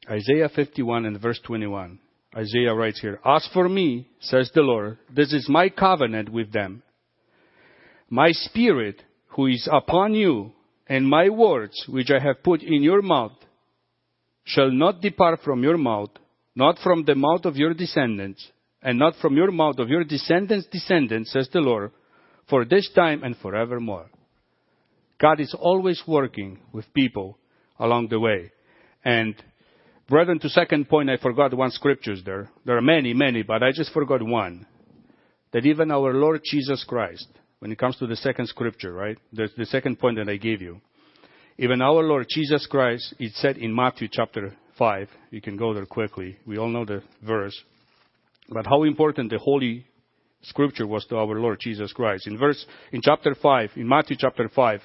Isaiah 0.08 0.50
51 0.56 1.08
and 1.08 1.20
verse 1.20 1.40
21. 1.44 1.98
Isaiah 2.38 2.76
writes 2.76 3.02
here, 3.02 3.20
As 3.26 3.50
for 3.52 3.68
me, 3.68 4.08
says 4.20 4.52
the 4.54 4.62
Lord, 4.62 5.00
this 5.12 5.34
is 5.34 5.50
my 5.50 5.70
covenant 5.70 6.30
with 6.30 6.54
them. 6.54 6.84
My 8.12 8.30
spirit, 8.32 9.02
who 9.30 9.48
is 9.48 9.68
upon 9.72 10.14
you, 10.14 10.52
and 10.86 11.10
my 11.10 11.30
words, 11.30 11.84
which 11.90 12.12
I 12.12 12.24
have 12.24 12.44
put 12.44 12.62
in 12.62 12.84
your 12.84 13.02
mouth, 13.02 13.40
shall 14.44 14.70
not 14.70 15.02
depart 15.02 15.40
from 15.44 15.64
your 15.64 15.80
mouth, 15.80 16.12
not 16.56 16.78
from 16.84 17.06
the 17.06 17.16
mouth 17.16 17.46
of 17.46 17.56
your 17.56 17.74
descendants, 17.74 18.52
and 18.84 19.00
not 19.00 19.16
from 19.20 19.36
your 19.36 19.50
mouth 19.50 19.80
of 19.80 19.90
your 19.90 20.04
descendants' 20.04 20.68
descendants, 20.72 21.32
says 21.32 21.50
the 21.52 21.62
Lord, 21.62 21.92
for 22.50 22.66
this 22.66 22.90
time 22.96 23.24
and 23.24 23.36
forevermore. 23.38 24.08
God 25.20 25.40
is 25.40 25.56
always 25.58 26.02
working 26.08 26.60
with 26.72 26.94
people 26.94 27.38
along 27.78 28.08
the 28.10 28.20
way. 28.20 28.52
And 29.04 29.36
Brethren, 30.10 30.40
to 30.40 30.50
second 30.50 30.90
point, 30.90 31.10
I 31.10 31.18
forgot 31.18 31.54
one 31.54 31.70
scriptures 31.70 32.24
there. 32.26 32.50
There 32.66 32.76
are 32.76 32.82
many, 32.82 33.14
many, 33.14 33.44
but 33.44 33.62
I 33.62 33.72
just 33.72 33.94
forgot 33.94 34.24
one. 34.24 34.66
That 35.54 35.68
even 35.68 35.92
our 35.92 36.14
Lord 36.14 36.42
Jesus 36.44 36.84
Christ, 36.84 37.28
when 37.60 37.72
it 37.72 37.78
comes 37.78 37.98
to 37.98 38.08
the 38.08 38.16
second 38.16 38.48
scripture, 38.48 38.92
right? 38.92 39.18
The, 39.34 39.50
the 39.56 39.68
second 39.68 40.00
point 40.00 40.18
that 40.18 40.28
I 40.28 40.38
gave 40.38 40.62
you. 40.62 40.82
Even 41.60 41.82
our 41.82 42.02
Lord 42.02 42.26
Jesus 42.30 42.66
Christ, 42.66 43.14
it 43.20 43.34
said 43.36 43.58
in 43.58 43.76
Matthew 43.76 44.08
chapter 44.12 44.56
5. 44.80 45.10
You 45.30 45.42
can 45.42 45.58
go 45.58 45.74
there 45.74 45.86
quickly. 45.86 46.38
We 46.48 46.58
all 46.58 46.70
know 46.70 46.86
the 46.86 47.04
verse. 47.22 47.58
But 48.48 48.66
how 48.66 48.84
important 48.84 49.30
the 49.30 49.38
Holy 49.38 49.86
Scripture 50.42 50.88
was 50.88 51.06
to 51.06 51.18
our 51.18 51.40
Lord 51.40 51.60
Jesus 51.60 51.92
Christ. 51.92 52.28
In 52.28 52.38
verse, 52.38 52.66
in 52.92 53.02
chapter 53.02 53.36
5, 53.36 53.72
in 53.76 53.88
Matthew 53.88 54.16
chapter 54.20 54.50
5, 54.50 54.82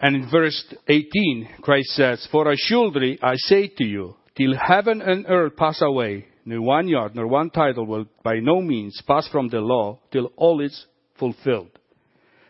And 0.00 0.16
in 0.16 0.30
verse 0.30 0.74
18, 0.88 1.48
Christ 1.60 1.90
says, 1.90 2.26
For 2.30 2.50
assuredly 2.50 3.18
I 3.22 3.34
say 3.36 3.68
to 3.68 3.84
you, 3.84 4.16
till 4.36 4.54
heaven 4.56 5.00
and 5.00 5.26
earth 5.28 5.56
pass 5.56 5.80
away, 5.82 6.26
nor 6.44 6.60
one 6.60 6.88
yard 6.88 7.14
nor 7.14 7.28
one 7.28 7.50
tittle 7.50 7.86
will 7.86 8.06
by 8.24 8.40
no 8.40 8.60
means 8.60 9.00
pass 9.06 9.28
from 9.28 9.48
the 9.48 9.60
law 9.60 10.00
till 10.10 10.32
all 10.36 10.60
is 10.60 10.86
fulfilled. 11.18 11.70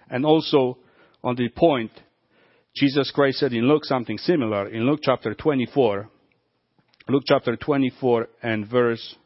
And 0.08 0.24
also 0.24 0.78
on 1.22 1.36
the 1.36 1.48
point, 1.50 1.90
Jesus 2.74 3.10
Christ 3.10 3.38
said 3.38 3.52
in 3.52 3.68
Luke 3.68 3.84
something 3.84 4.16
similar 4.18 4.68
in 4.68 4.86
Luke 4.86 5.00
chapter 5.02 5.34
24. 5.34 6.08
Luke 7.08 7.24
chapter 7.26 7.56
24 7.56 8.28
and 8.42 8.66
verse 8.66 9.16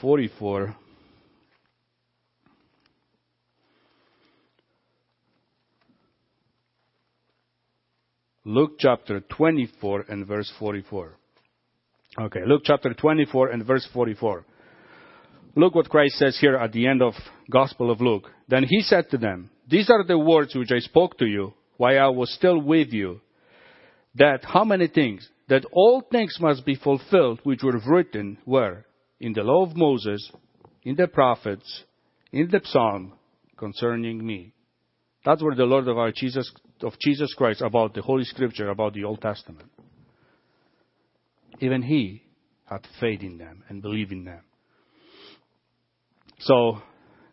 44. 0.00 0.76
Luke 8.44 8.72
chapter 8.78 9.20
24 9.20 10.04
and 10.08 10.26
verse 10.26 10.50
44. 10.58 11.16
Okay, 12.18 12.40
Luke 12.46 12.62
chapter 12.64 12.94
24 12.94 13.48
and 13.48 13.66
verse 13.66 13.86
44. 13.92 14.44
Look 15.56 15.74
what 15.74 15.88
Christ 15.88 16.14
says 16.16 16.38
here 16.40 16.56
at 16.56 16.72
the 16.72 16.86
end 16.86 17.02
of 17.02 17.14
Gospel 17.50 17.90
of 17.90 18.00
Luke. 18.00 18.30
Then 18.48 18.64
he 18.64 18.82
said 18.82 19.10
to 19.10 19.18
them, 19.18 19.50
These 19.68 19.90
are 19.90 20.04
the 20.04 20.18
words 20.18 20.54
which 20.54 20.70
I 20.70 20.78
spoke 20.78 21.18
to 21.18 21.26
you 21.26 21.54
while 21.76 21.98
I 21.98 22.08
was 22.08 22.32
still 22.32 22.60
with 22.60 22.92
you. 22.92 23.20
That 24.14 24.44
how 24.44 24.64
many 24.64 24.88
things? 24.88 25.28
That 25.48 25.64
all 25.72 26.02
things 26.10 26.38
must 26.40 26.64
be 26.64 26.76
fulfilled 26.76 27.40
which 27.42 27.62
were 27.62 27.80
written 27.86 28.38
where? 28.44 28.85
In 29.20 29.32
the 29.32 29.42
law 29.42 29.64
of 29.64 29.76
Moses, 29.76 30.30
in 30.82 30.96
the 30.96 31.08
prophets, 31.08 31.84
in 32.32 32.48
the 32.50 32.60
psalm 32.64 33.14
concerning 33.56 34.24
me. 34.24 34.52
That's 35.24 35.42
where 35.42 35.54
the 35.54 35.64
Lord 35.64 35.88
of 35.88 35.98
our 35.98 36.12
Jesus 36.12 36.50
of 36.82 36.92
Jesus 37.00 37.32
Christ 37.34 37.62
about 37.62 37.94
the 37.94 38.02
Holy 38.02 38.24
Scripture, 38.24 38.68
about 38.68 38.92
the 38.92 39.04
Old 39.04 39.20
Testament. 39.20 39.70
Even 41.60 41.82
he 41.82 42.22
had 42.66 42.86
faith 43.00 43.22
in 43.22 43.38
them 43.38 43.64
and 43.68 43.80
believed 43.80 44.12
in 44.12 44.24
them. 44.24 44.42
So, 46.40 46.82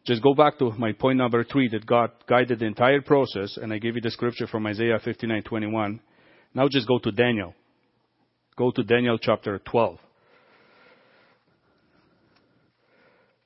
just 0.06 0.24
go 0.24 0.34
back 0.34 0.58
to 0.60 0.72
my 0.78 0.94
point 0.94 1.18
number 1.18 1.44
three 1.44 1.68
that 1.70 1.86
God 1.86 2.12
guided 2.28 2.60
the 2.60 2.66
entire 2.66 3.02
process, 3.02 3.58
and 3.58 3.74
I 3.74 3.80
gave 3.80 3.96
you 3.96 4.02
the 4.02 4.12
scripture 4.12 4.48
from 4.48 4.66
Isaiah 4.66 5.00
59:21. 5.00 6.00
Now 6.54 6.68
just 6.70 6.88
go 6.88 7.00
to 7.00 7.12
Daniel. 7.12 7.54
Go 8.56 8.72
to 8.72 8.84
Daniel 8.84 9.18
chapter 9.18 9.60
12. 9.60 10.00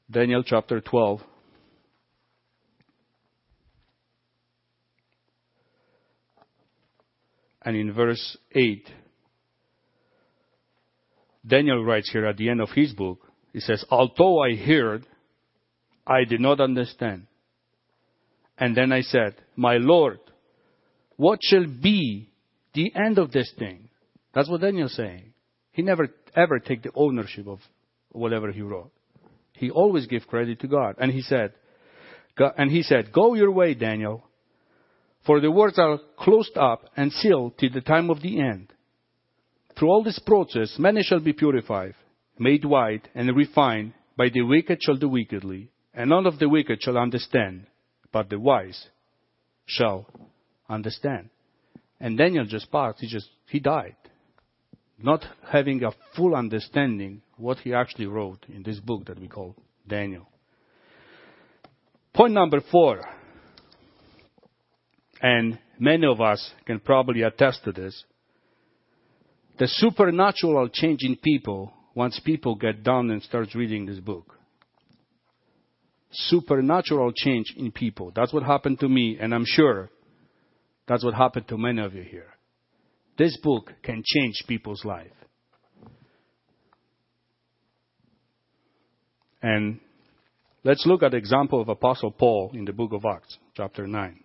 Daniel 0.09 0.43
chapter 0.43 0.79
12. 0.79 1.21
And 7.63 7.75
in 7.75 7.91
verse 7.91 8.37
8, 8.53 8.87
Daniel 11.45 11.83
writes 11.83 12.09
here 12.11 12.25
at 12.25 12.37
the 12.37 12.49
end 12.49 12.61
of 12.61 12.69
his 12.69 12.93
book, 12.93 13.19
he 13.51 13.59
says, 13.59 13.83
Although 13.89 14.41
I 14.41 14.55
heard, 14.55 15.05
I 16.05 16.23
did 16.23 16.39
not 16.39 16.61
understand. 16.61 17.27
And 18.57 18.75
then 18.75 18.93
I 18.93 19.01
said, 19.01 19.35
My 19.57 19.77
Lord, 19.77 20.19
what 21.17 21.39
shall 21.41 21.65
be 21.65 22.29
the 22.73 22.93
end 22.95 23.17
of 23.17 23.31
this 23.31 23.51
thing? 23.59 23.89
That's 24.33 24.49
what 24.49 24.61
Daniel's 24.61 24.95
saying. 24.95 25.33
He 25.71 25.81
never 25.81 26.07
ever 26.35 26.59
take 26.59 26.83
the 26.83 26.91
ownership 26.95 27.47
of 27.47 27.59
whatever 28.09 28.51
he 28.51 28.61
wrote. 28.61 28.91
He 29.57 29.69
always 29.69 30.05
give 30.07 30.27
credit 30.27 30.59
to 30.61 30.67
God. 30.67 30.95
And 30.99 31.11
he 31.11 31.21
said, 31.21 31.53
and 32.57 32.71
he 32.71 32.83
said, 32.83 33.11
Go 33.11 33.33
your 33.33 33.51
way, 33.51 33.73
Daniel, 33.73 34.23
for 35.25 35.41
the 35.41 35.51
words 35.51 35.79
are 35.79 35.99
closed 36.17 36.57
up 36.57 36.85
and 36.95 37.11
sealed 37.11 37.57
till 37.57 37.71
the 37.73 37.81
time 37.81 38.09
of 38.09 38.21
the 38.21 38.39
end. 38.39 38.71
Through 39.77 39.89
all 39.89 40.03
this 40.03 40.19
process, 40.19 40.75
many 40.77 41.03
shall 41.03 41.19
be 41.19 41.33
purified, 41.33 41.95
made 42.39 42.65
white, 42.65 43.07
and 43.13 43.35
refined 43.35 43.93
by 44.15 44.29
the 44.29 44.41
wicked 44.41 44.79
shall 44.81 44.97
do 44.97 45.09
wickedly, 45.09 45.69
and 45.93 46.09
none 46.09 46.25
of 46.25 46.39
the 46.39 46.49
wicked 46.49 46.81
shall 46.81 46.97
understand, 46.97 47.67
but 48.11 48.29
the 48.29 48.39
wise 48.39 48.87
shall 49.65 50.07
understand. 50.69 51.29
And 51.99 52.17
Daniel 52.17 52.45
just 52.45 52.71
passed, 52.71 52.99
he 52.99 53.07
just, 53.07 53.27
he 53.49 53.59
died. 53.59 53.95
Not 54.99 55.23
having 55.51 55.83
a 55.83 55.91
full 56.15 56.35
understanding 56.35 57.21
what 57.37 57.59
he 57.59 57.73
actually 57.73 58.07
wrote 58.07 58.45
in 58.49 58.63
this 58.63 58.79
book 58.79 59.05
that 59.05 59.19
we 59.19 59.27
call 59.27 59.55
Daniel. 59.87 60.27
Point 62.13 62.33
number 62.33 62.61
four 62.71 63.03
and 65.21 65.59
many 65.79 66.05
of 66.05 66.21
us 66.21 66.51
can 66.65 66.79
probably 66.79 67.21
attest 67.21 67.63
to 67.63 67.71
this. 67.71 68.03
The 69.59 69.67
supernatural 69.67 70.69
change 70.69 70.99
in 71.01 71.15
people 71.15 71.73
once 71.95 72.19
people 72.23 72.55
get 72.55 72.83
down 72.83 73.09
and 73.09 73.23
start 73.23 73.55
reading 73.55 73.85
this 73.85 73.99
book. 73.99 74.35
Supernatural 76.11 77.11
change 77.15 77.53
in 77.57 77.71
people. 77.71 78.11
That's 78.15 78.31
what 78.31 78.43
happened 78.43 78.79
to 78.79 78.89
me, 78.89 79.17
and 79.19 79.33
I'm 79.33 79.45
sure 79.45 79.89
that's 80.87 81.03
what 81.03 81.15
happened 81.15 81.47
to 81.49 81.57
many 81.57 81.81
of 81.81 81.93
you 81.93 82.03
here. 82.03 82.36
This 83.17 83.35
book 83.37 83.73
can 83.81 84.03
change 84.05 84.43
people's 84.47 84.85
life. 84.85 85.11
And 89.41 89.79
let's 90.63 90.85
look 90.85 91.01
at 91.01 91.11
the 91.11 91.17
example 91.17 91.61
of 91.61 91.69
Apostle 91.69 92.11
Paul 92.11 92.51
in 92.53 92.65
the 92.65 92.73
book 92.73 92.93
of 92.93 93.05
Acts, 93.05 93.37
chapter 93.55 93.87
9. 93.87 94.19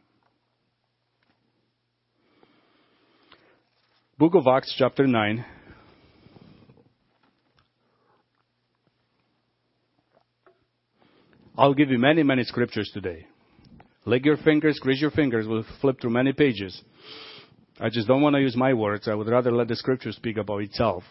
Book 4.18 4.34
of 4.34 4.46
Acts, 4.46 4.74
chapter 4.76 5.06
9. 5.06 5.44
I'll 11.56 11.74
give 11.74 11.90
you 11.90 11.98
many, 11.98 12.22
many 12.22 12.44
scriptures 12.44 12.90
today. 12.92 13.26
Lick 14.04 14.24
your 14.24 14.36
fingers, 14.38 14.78
grease 14.80 15.00
your 15.00 15.10
fingers. 15.10 15.46
We'll 15.46 15.64
flip 15.80 16.00
through 16.00 16.10
many 16.10 16.32
pages. 16.32 16.82
I 17.82 17.88
just 17.90 18.06
don't 18.06 18.22
want 18.22 18.36
to 18.36 18.40
use 18.40 18.54
my 18.54 18.72
words. 18.74 19.08
I 19.08 19.14
would 19.14 19.26
rather 19.26 19.50
let 19.50 19.66
the 19.66 19.74
scripture 19.74 20.12
speak 20.12 20.36
about 20.36 20.62
itself. 20.62 21.02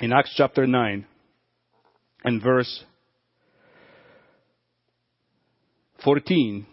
In 0.00 0.12
Acts 0.12 0.34
chapter 0.36 0.66
9 0.66 1.06
and 2.24 2.42
verse 2.42 2.84
14, 6.04 6.66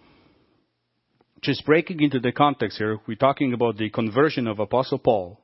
just 1.42 1.66
breaking 1.66 2.02
into 2.02 2.20
the 2.20 2.34
context 2.34 2.78
here, 2.78 3.00
we're 3.08 3.16
talking 3.16 3.54
about 3.54 3.78
the 3.78 3.90
conversion 3.90 4.48
of 4.48 4.60
Apostle 4.60 5.00
Paul. 5.00 5.40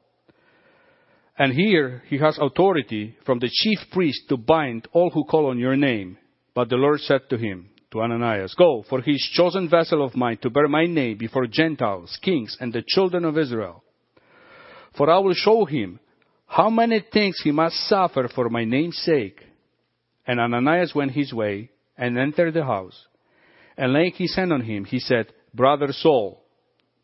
And 1.37 1.53
here 1.53 2.03
he 2.07 2.17
has 2.17 2.37
authority 2.41 3.15
from 3.25 3.39
the 3.39 3.49
chief 3.49 3.79
priest 3.93 4.23
to 4.27 4.35
bind 4.35 4.89
all 4.91 5.11
who 5.11 5.23
call 5.23 5.49
on 5.49 5.57
your 5.57 5.77
name. 5.77 6.17
But 6.53 6.67
the 6.67 6.75
Lord 6.75 6.99
said 6.99 7.21
to 7.29 7.37
him, 7.37 7.69
to 7.91 8.01
Ananias, 8.01 8.55
Go, 8.57 8.83
for 8.89 9.01
he 9.01 9.11
is 9.11 9.29
chosen 9.33 9.69
vessel 9.69 10.03
of 10.03 10.15
mine 10.15 10.37
to 10.41 10.49
bear 10.49 10.67
my 10.67 10.85
name 10.85 11.17
before 11.17 11.45
Gentiles, 11.45 12.17
kings, 12.21 12.57
and 12.59 12.71
the 12.71 12.83
children 12.87 13.25
of 13.25 13.37
Israel. 13.37 13.83
For 14.97 15.09
I 15.09 15.19
will 15.19 15.33
show 15.33 15.65
him 15.65 15.99
how 16.45 16.69
many 16.69 17.03
things 17.13 17.39
he 17.43 17.51
must 17.51 17.75
suffer 17.87 18.29
for 18.33 18.49
my 18.49 18.65
name's 18.65 18.97
sake. 18.97 19.41
And 20.25 20.39
Ananias 20.39 20.93
went 20.93 21.11
his 21.11 21.33
way 21.33 21.71
and 21.97 22.17
entered 22.17 22.53
the 22.53 22.65
house. 22.65 23.07
And 23.77 23.93
laying 23.93 24.13
his 24.13 24.35
hand 24.35 24.51
on 24.51 24.61
him, 24.61 24.85
he 24.85 24.99
said, 24.99 25.27
Brother 25.53 25.87
Saul, 25.91 26.43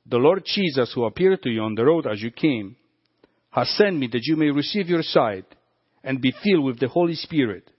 the 0.06 0.18
Lord 0.18 0.44
Jesus 0.46 0.92
who 0.94 1.06
appeared 1.06 1.42
to 1.44 1.50
you 1.50 1.62
on 1.62 1.76
the 1.76 1.86
road 1.86 2.08
as 2.08 2.22
you 2.22 2.32
came, 2.32 2.76
has 3.52 3.70
sent 3.72 3.98
me 3.98 4.08
that 4.08 4.24
you 4.24 4.36
may 4.36 4.52
receive 4.52 4.88
your 4.88 5.02
sight 5.02 5.46
and 6.04 6.22
be 6.22 6.34
filled 6.44 6.64
with 6.64 6.80
the 6.80 6.88
Holy 6.88 7.16
Spirit. 7.16 7.70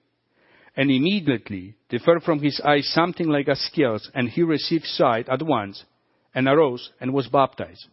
And 0.78 0.92
immediately 0.92 1.74
there 1.90 1.98
fell 1.98 2.20
from 2.24 2.40
his 2.40 2.60
eyes 2.64 2.88
something 2.94 3.26
like 3.26 3.48
a 3.48 3.56
scales, 3.56 4.08
and 4.14 4.28
he 4.28 4.44
received 4.44 4.84
sight 4.84 5.28
at 5.28 5.42
once, 5.42 5.84
and 6.32 6.46
arose 6.46 6.92
and 7.00 7.12
was 7.12 7.26
baptized. 7.26 7.88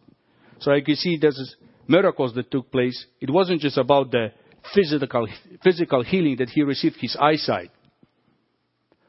So 0.60 0.70
I 0.70 0.80
can 0.82 0.94
see 0.94 1.18
there's 1.20 1.56
miracles 1.88 2.32
that 2.34 2.52
took 2.52 2.70
place. 2.70 3.06
It 3.20 3.28
wasn't 3.28 3.60
just 3.60 3.76
about 3.76 4.12
the 4.12 4.28
physical, 4.72 5.26
physical 5.64 6.04
healing 6.04 6.36
that 6.36 6.50
he 6.50 6.62
received 6.62 6.96
his 7.00 7.16
eyesight. 7.20 7.72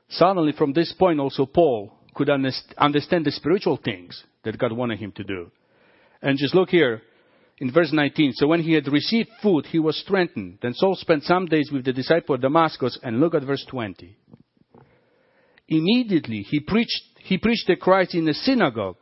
Suddenly, 0.10 0.54
from 0.54 0.74
this 0.74 0.92
point, 0.98 1.20
also 1.20 1.46
Paul 1.46 1.94
could 2.16 2.32
understand 2.32 3.26
the 3.26 3.32
spiritual 3.32 3.78
things 3.78 4.24
that 4.44 4.58
God 4.58 4.72
wanted 4.72 4.98
him 4.98 5.12
to 5.12 5.24
do. 5.24 5.52
And 6.24 6.40
just 6.40 6.56
look 6.56 6.70
here, 6.70 7.04
in 7.60 7.72
verse 7.72 7.92
19, 7.92 8.34
so 8.34 8.48
when 8.48 8.62
he 8.62 8.74
had 8.74 8.88
received 8.88 9.30
food, 9.42 9.66
he 9.66 9.80
was 9.80 10.00
strengthened. 10.00 10.60
Then 10.62 10.74
Saul 10.76 10.96
spent 10.96 11.24
some 11.24 11.48
days 11.48 11.72
with 11.72 11.86
the 11.86 11.94
disciple 11.94 12.36
at 12.36 12.42
Damascus, 12.42 13.00
and 13.02 13.20
look 13.20 13.34
at 13.34 13.44
verse 13.44 13.66
20. 13.68 14.16
Immediately 15.68 16.46
he 16.50 16.60
preached, 16.60 17.02
he 17.20 17.38
preached 17.38 17.68
the 17.68 17.76
Christ 17.76 18.14
in 18.14 18.26
the 18.26 18.34
synagogue 18.34 18.98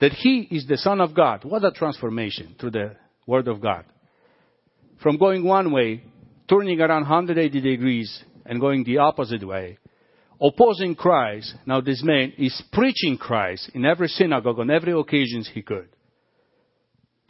that 0.00 0.12
he 0.12 0.48
is 0.50 0.66
the 0.66 0.78
Son 0.78 1.00
of 1.00 1.14
God. 1.14 1.44
What 1.44 1.64
a 1.64 1.70
transformation 1.70 2.56
through 2.58 2.72
the 2.72 2.96
Word 3.26 3.46
of 3.46 3.60
God. 3.60 3.84
From 5.02 5.18
going 5.18 5.44
one 5.44 5.70
way, 5.72 6.02
turning 6.48 6.80
around 6.80 7.02
180 7.02 7.60
degrees, 7.60 8.24
and 8.44 8.60
going 8.60 8.82
the 8.82 8.98
opposite 8.98 9.46
way. 9.46 9.78
opposing 10.42 10.94
Christ. 10.94 11.54
Now 11.66 11.80
this 11.80 12.02
man 12.02 12.32
is 12.36 12.60
preaching 12.72 13.16
Christ 13.16 13.70
in 13.74 13.84
every 13.84 14.08
synagogue 14.08 14.58
on 14.58 14.70
every 14.70 14.92
occasion 14.92 15.44
he 15.54 15.62
could. 15.62 15.88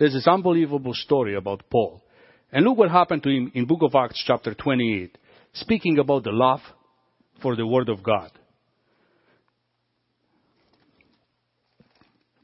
There's 0.02 0.14
this 0.14 0.26
unbelievable 0.26 0.94
story 0.94 1.36
about 1.36 1.62
Paul. 1.70 2.02
And 2.50 2.64
look 2.64 2.76
what 2.76 2.90
happened 2.90 3.22
to 3.22 3.28
him 3.28 3.52
in 3.54 3.66
book 3.66 3.82
of 3.82 3.94
Acts 3.94 4.20
chapter 4.26 4.52
28, 4.52 5.16
speaking 5.52 6.00
about 6.00 6.24
the 6.24 6.32
love 6.32 6.58
for 7.40 7.54
the 7.54 7.64
word 7.64 7.88
of 7.88 8.02
God. 8.02 8.32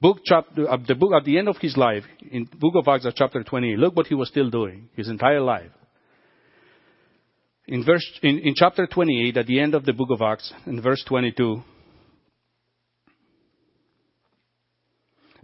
Book 0.01 0.19
chapter, 0.25 0.71
uh, 0.71 0.77
the 0.87 0.95
book 0.95 1.11
at 1.19 1.25
the 1.25 1.37
end 1.37 1.49
of 1.49 1.57
his 1.61 1.77
life, 1.77 2.05
in 2.31 2.45
book 2.45 2.75
of 2.77 2.87
Acts 2.87 3.09
chapter 3.17 3.43
28, 3.43 3.77
look 3.77 3.97
what 3.97 4.07
he 4.07 4.15
was 4.15 4.29
still 4.29 4.51
doing 4.51 4.89
his 4.95 5.09
entire 5.09 5.41
life. 5.41 5.73
In 7.67 7.85
verse, 7.85 8.09
in, 8.23 8.39
in 8.39 8.55
chapter 8.55 8.87
28, 8.87 9.37
at 9.37 9.47
the 9.49 9.59
end 9.59 9.75
of 9.75 9.85
the 9.85 9.93
book 9.93 10.11
of 10.13 10.23
Acts, 10.23 10.53
in 10.65 10.81
verse 10.81 11.03
22, 11.09 11.61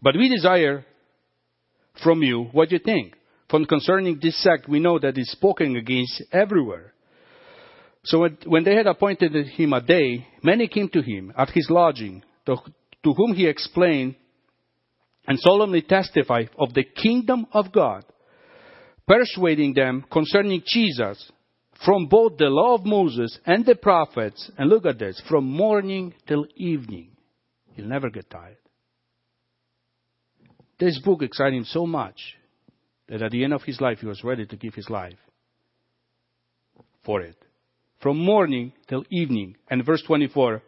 but 0.01 0.15
we 0.17 0.29
desire 0.29 0.87
from 2.03 2.23
you 2.23 2.45
what 2.53 2.69
do 2.69 2.77
you 2.77 2.81
think. 2.85 3.15
For 3.49 3.65
concerning 3.67 4.19
this 4.21 4.43
sect, 4.43 4.69
we 4.69 4.81
know 4.81 4.99
that 4.99 5.17
it's 5.17 5.33
spoken 5.33 5.77
against 5.77 6.23
everywhere. 6.33 6.93
So 8.05 8.29
when 8.47 8.65
they 8.65 8.75
had 8.75 8.87
appointed 8.87 9.35
him 9.49 9.73
a 9.73 9.81
day, 9.81 10.27
many 10.43 10.69
came 10.69 10.89
to 10.91 11.01
him 11.01 11.33
at 11.37 11.51
his 11.51 11.69
lodging, 11.71 12.23
to, 12.47 12.57
whom 13.03 13.35
he 13.35 13.47
explained 13.47 14.17
and 15.27 15.39
solemnly 15.41 15.83
testified 15.83 16.51
of 16.59 16.75
the 16.75 16.85
kingdom 16.85 17.47
of 17.53 17.73
God, 17.73 18.05
persuading 19.07 19.75
them 19.75 20.05
concerning 20.11 20.63
Jesus 20.67 21.31
from 21.85 22.07
both 22.07 22.37
the 22.37 22.47
law 22.47 22.75
of 22.75 22.85
Moses 22.85 23.39
and 23.47 23.65
the 23.65 23.75
prophets. 23.75 24.51
And 24.59 24.69
look 24.69 24.85
at 24.85 24.99
this, 24.99 25.21
from 25.29 25.45
morning 25.45 26.15
till 26.27 26.47
evening. 26.57 27.11
He'll 27.75 27.87
never 27.87 28.11
get 28.11 28.29
tired. 28.31 28.57
This 30.79 30.99
book 30.99 31.23
excited 31.23 31.55
him 31.55 31.65
so 31.65 31.87
much 31.87 32.37
that 33.09 33.23
at 33.23 33.31
the 33.31 33.45
end 33.45 33.53
of 33.53 33.63
his 33.63 33.81
life 33.81 33.99
he 33.99 34.07
was 34.07 34.25
ready 34.25 34.47
to 34.47 34.57
give 34.57 34.75
his 34.75 34.91
life 34.91 35.19
for 37.05 37.21
it 37.21 37.37
from 38.05 38.19
morning 38.19 38.73
till 38.89 39.05
evening. 39.11 39.57
And 39.71 39.85
verse 39.85 40.03
24, 40.07 40.63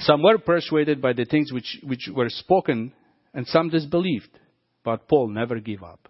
some 0.00 0.22
were 0.22 0.38
persuaded 0.38 1.02
by 1.02 1.12
the 1.12 1.24
things 1.24 1.52
which, 1.52 1.78
which 1.82 2.08
were 2.14 2.28
spoken, 2.28 2.92
and 3.34 3.46
some 3.46 3.68
disbelieved. 3.68 4.30
But 4.84 5.08
Paul 5.08 5.28
never 5.28 5.60
gave 5.60 5.82
up. 5.82 6.08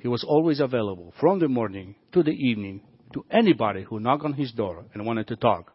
He 0.00 0.08
was 0.08 0.24
always 0.24 0.60
available 0.60 1.12
from 1.20 1.40
the 1.40 1.48
morning 1.48 1.96
to 2.12 2.22
the 2.22 2.30
evening 2.30 2.82
to 3.14 3.24
anybody 3.30 3.82
who 3.82 4.00
knocked 4.00 4.24
on 4.24 4.34
his 4.34 4.52
door 4.52 4.84
and 4.94 5.04
wanted 5.04 5.26
to 5.28 5.36
talk 5.36 5.72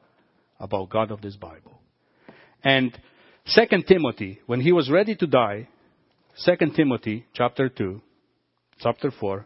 about 0.59 0.89
God 0.89 1.11
of 1.11 1.21
this 1.21 1.35
Bible. 1.35 1.81
And 2.63 2.97
Second 3.45 3.85
Timothy, 3.87 4.39
when 4.45 4.61
he 4.61 4.71
was 4.71 4.89
ready 4.89 5.15
to 5.15 5.27
die, 5.27 5.67
Second 6.35 6.73
Timothy 6.73 7.25
chapter 7.33 7.69
2, 7.69 8.01
chapter 8.79 9.11
4, 9.11 9.45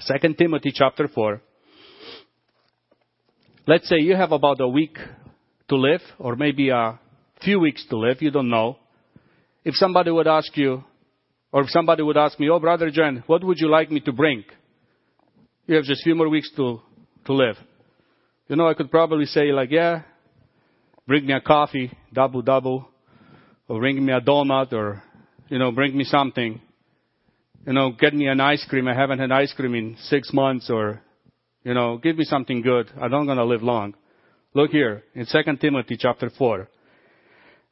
Second 0.00 0.36
Timothy 0.36 0.72
chapter 0.74 1.06
4, 1.06 1.40
Let's 3.64 3.88
say 3.88 3.96
you 3.98 4.16
have 4.16 4.32
about 4.32 4.60
a 4.60 4.66
week 4.66 4.96
to 5.68 5.76
live, 5.76 6.00
or 6.18 6.34
maybe 6.34 6.70
a 6.70 6.98
few 7.42 7.60
weeks 7.60 7.86
to 7.90 7.96
live, 7.96 8.20
you 8.20 8.30
don't 8.32 8.48
know. 8.48 8.78
If 9.62 9.74
somebody 9.76 10.10
would 10.10 10.26
ask 10.26 10.56
you, 10.56 10.82
or 11.52 11.62
if 11.62 11.68
somebody 11.70 12.02
would 12.02 12.16
ask 12.16 12.40
me, 12.40 12.48
oh, 12.50 12.58
Brother 12.58 12.90
Jan, 12.90 13.22
what 13.26 13.44
would 13.44 13.58
you 13.58 13.70
like 13.70 13.90
me 13.90 14.00
to 14.00 14.12
bring? 14.12 14.42
You 15.66 15.76
have 15.76 15.84
just 15.84 16.00
a 16.00 16.04
few 16.04 16.16
more 16.16 16.28
weeks 16.28 16.50
to, 16.56 16.80
to 17.26 17.32
live. 17.32 17.56
You 18.48 18.56
know, 18.56 18.66
I 18.66 18.74
could 18.74 18.90
probably 18.90 19.26
say 19.26 19.52
like, 19.52 19.70
yeah, 19.70 20.02
bring 21.06 21.24
me 21.26 21.34
a 21.34 21.40
coffee, 21.40 21.92
double 22.12 22.42
double, 22.42 22.88
or 23.68 23.78
bring 23.78 24.04
me 24.04 24.12
a 24.12 24.20
donut, 24.20 24.72
or, 24.72 25.02
you 25.48 25.58
know, 25.58 25.72
bring 25.72 25.96
me 25.96 26.04
something. 26.04 26.60
You 27.66 27.72
know, 27.72 27.92
get 27.92 28.14
me 28.14 28.26
an 28.28 28.40
ice 28.40 28.64
cream. 28.68 28.88
I 28.88 28.94
haven't 28.94 29.18
had 29.18 29.32
ice 29.32 29.52
cream 29.52 29.74
in 29.74 29.96
six 30.04 30.32
months, 30.32 30.70
or 30.70 31.02
you 31.64 31.74
know, 31.74 31.98
give 31.98 32.16
me 32.16 32.24
something 32.24 32.62
good. 32.62 32.90
I'm 33.00 33.10
not 33.10 33.24
going 33.24 33.38
to 33.38 33.44
live 33.44 33.62
long. 33.62 33.94
Look 34.54 34.70
here 34.70 35.04
in 35.14 35.26
2 35.26 35.56
Timothy 35.60 35.96
chapter 35.98 36.30
4. 36.36 36.68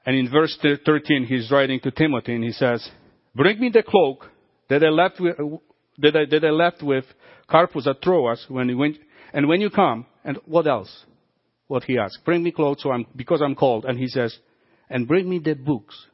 And 0.04 0.16
in 0.16 0.30
verse 0.30 0.56
13, 0.62 1.24
he's 1.24 1.50
writing 1.50 1.80
to 1.80 1.90
Timothy 1.90 2.34
and 2.34 2.44
he 2.44 2.52
says, 2.52 2.88
Bring 3.34 3.58
me 3.58 3.70
the 3.70 3.82
cloak 3.82 4.26
that 4.68 4.84
I 4.84 4.88
left 4.88 5.20
with, 5.20 5.36
that 5.98 6.16
I, 6.16 6.24
that 6.30 6.44
I 6.44 6.50
left 6.50 6.82
with 6.82 7.04
Carpus 7.48 7.86
at 7.86 8.02
Troas 8.02 8.44
when 8.48 8.68
he 8.68 8.74
went, 8.74 8.96
and 9.32 9.48
when 9.48 9.60
you 9.60 9.70
come, 9.70 10.06
and 10.24 10.38
what 10.44 10.66
else? 10.66 11.04
What 11.66 11.84
he 11.84 11.98
asked. 11.98 12.20
Bring 12.24 12.42
me 12.42 12.52
clothes 12.52 12.82
so 12.82 12.92
I'm, 12.92 13.06
because 13.16 13.42
I'm 13.42 13.54
cold. 13.54 13.84
And 13.84 13.98
he 13.98 14.08
says, 14.08 14.36
and 14.88 15.08
bring 15.08 15.28
me 15.28 15.40
the 15.40 15.54
books, 15.54 16.06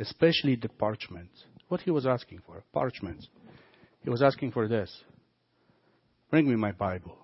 especially 0.00 0.56
the 0.56 0.68
parchments. 0.68 1.44
What 1.68 1.82
he 1.82 1.90
was 1.90 2.06
asking 2.06 2.40
for? 2.46 2.62
Parchments. 2.72 3.28
He 4.02 4.10
was 4.10 4.22
asking 4.22 4.52
for 4.52 4.66
this. 4.66 4.90
Bring 6.30 6.48
me 6.48 6.56
my 6.56 6.72
Bible. 6.72 7.16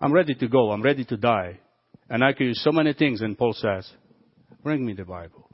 I'm 0.00 0.12
ready 0.12 0.34
to 0.34 0.48
go. 0.48 0.70
I'm 0.70 0.82
ready 0.82 1.04
to 1.06 1.16
die. 1.16 1.60
And 2.08 2.22
I 2.22 2.32
could 2.32 2.44
use 2.44 2.62
so 2.62 2.72
many 2.72 2.92
things. 2.92 3.20
And 3.22 3.38
Paul 3.38 3.54
says, 3.54 3.90
bring 4.62 4.84
me 4.84 4.92
the 4.92 5.04
Bible. 5.04 5.48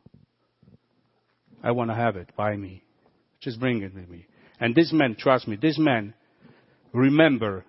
I 1.63 1.71
want 1.73 1.91
to 1.91 1.97
have 1.97 2.17
it 2.17 2.31
by 2.37 2.57
me. 2.57 2.83
Just 3.41 3.61
bring 3.61 3.83
it 3.83 3.95
with 3.95 4.09
me. 4.09 4.27
And 4.61 4.75
this 4.75 4.93
man, 4.93 5.17
trust 5.19 5.47
me, 5.47 5.57
this 5.61 5.79
man 5.79 6.15
remember 6.93 7.65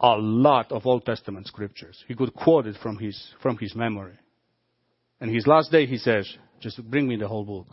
a 0.00 0.16
lot 0.16 0.72
of 0.72 0.86
Old 0.86 1.04
Testament 1.04 1.46
scriptures. 1.46 2.02
He 2.08 2.14
could 2.14 2.34
quote 2.34 2.66
it 2.66 2.76
from 2.82 2.98
his, 2.98 3.32
from 3.42 3.58
his 3.58 3.74
memory. 3.74 4.18
And 5.20 5.34
his 5.34 5.46
last 5.46 5.70
day 5.70 5.86
he 5.86 5.98
says, 5.98 6.32
just 6.64 6.82
bring 6.90 7.06
me 7.06 7.16
the 7.16 7.28
whole 7.28 7.44
book. 7.44 7.66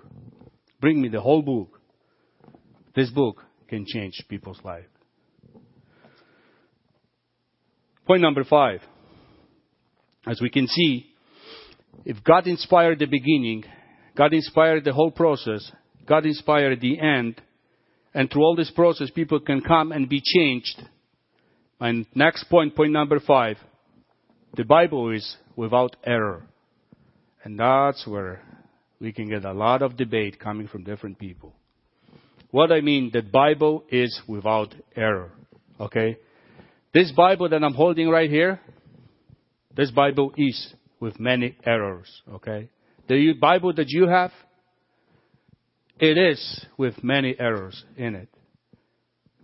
Bring 0.82 1.02
me 1.02 1.08
the 1.08 1.22
whole 1.22 1.42
book. 1.42 1.80
This 2.94 3.10
book 3.10 3.42
can 3.70 3.86
change 3.88 4.22
people's 4.28 4.60
life. 4.66 4.86
Point 8.06 8.22
number 8.22 8.44
five. 8.44 8.82
As 10.28 10.42
we 10.42 10.50
can 10.50 10.68
see, 10.68 11.08
if 12.04 12.22
God 12.24 12.48
inspired 12.48 13.00
the 13.00 13.06
beginning, 13.06 13.64
God 14.18 14.34
inspired 14.34 14.84
the 14.84 14.92
whole 14.92 15.12
process, 15.12 15.72
God 16.06 16.26
inspired 16.26 16.82
the 16.82 17.00
end, 17.00 17.42
and 18.14 18.30
through 18.30 18.44
all 18.44 18.58
this 18.58 18.72
process, 18.72 19.10
people 19.10 19.40
can 19.40 19.62
come 19.62 19.94
and 19.94 20.10
be 20.10 20.22
changed. 20.22 20.82
And 21.80 22.06
next 22.14 22.44
point, 22.50 22.76
point 22.76 22.92
number 22.92 23.22
five, 23.22 23.58
the 24.58 24.66
Bible 24.66 25.12
is 25.12 25.38
without 25.56 25.96
error. 26.06 26.44
And 27.44 27.58
that's 27.58 28.06
where 28.06 28.42
we 29.02 29.12
can 29.12 29.28
get 29.28 29.44
a 29.44 29.52
lot 29.52 29.82
of 29.82 29.98
debate 29.98 30.40
coming 30.40 30.68
from 30.68 30.84
different 30.84 31.18
people. 31.18 31.54
What 32.52 32.72
I 32.72 32.82
mean, 32.82 33.10
the 33.12 33.22
Bible 33.22 33.84
is 33.90 34.22
without 34.28 34.76
error. 34.96 35.32
Okay? 35.80 36.18
This 36.94 37.12
Bible 37.12 37.50
that 37.50 37.64
I'm 37.64 37.74
holding 37.74 38.10
right 38.10 38.30
here, 38.30 38.60
this 39.76 39.90
Bible 39.90 40.34
is 40.38 40.74
with 41.00 41.20
many 41.20 41.58
errors, 41.66 42.22
okay? 42.32 42.70
The 43.08 43.34
Bible 43.40 43.74
that 43.74 43.88
you 43.88 44.08
have, 44.08 44.32
it 46.00 46.18
is 46.18 46.66
with 46.78 47.02
many 47.04 47.36
errors 47.40 47.84
in 47.98 48.16
it. 48.16 48.30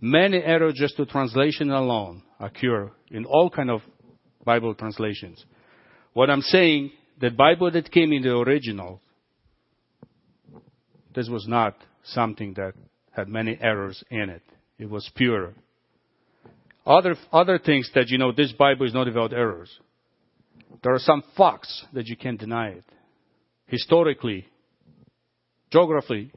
Many 0.00 0.36
errors 0.36 0.74
just 0.76 0.96
to 0.98 1.06
translation 1.06 1.70
alone 1.70 2.22
occur 2.38 2.92
in 3.10 3.24
all 3.24 3.50
kind 3.50 3.70
of 3.70 3.80
Bible 4.44 4.74
translations. 4.74 5.42
What 6.12 6.30
I'm 6.30 6.42
saying, 6.42 6.92
the 7.20 7.30
Bible 7.30 7.70
that 7.70 7.90
came 7.90 8.12
in 8.12 8.22
the 8.22 8.36
original, 8.36 9.00
this 11.18 11.28
was 11.28 11.46
not 11.48 11.74
something 12.04 12.54
that 12.54 12.74
had 13.10 13.28
many 13.28 13.58
errors 13.60 14.02
in 14.10 14.30
it. 14.30 14.42
It 14.78 14.88
was 14.88 15.10
pure 15.14 15.54
other, 16.88 17.16
other 17.32 17.58
things 17.58 17.90
that, 17.94 18.08
you 18.08 18.18
know, 18.18 18.32
this 18.32 18.52
Bible 18.52 18.86
is 18.86 18.94
not 18.94 19.06
without 19.06 19.32
errors. 19.32 19.70
There 20.82 20.94
are 20.94 20.98
some 20.98 21.22
facts 21.36 21.84
that 21.92 22.06
you 22.06 22.16
can't 22.16 22.40
deny 22.40 22.68
it. 22.68 22.84
Historically, 23.66 24.46
geographically, 25.70 26.32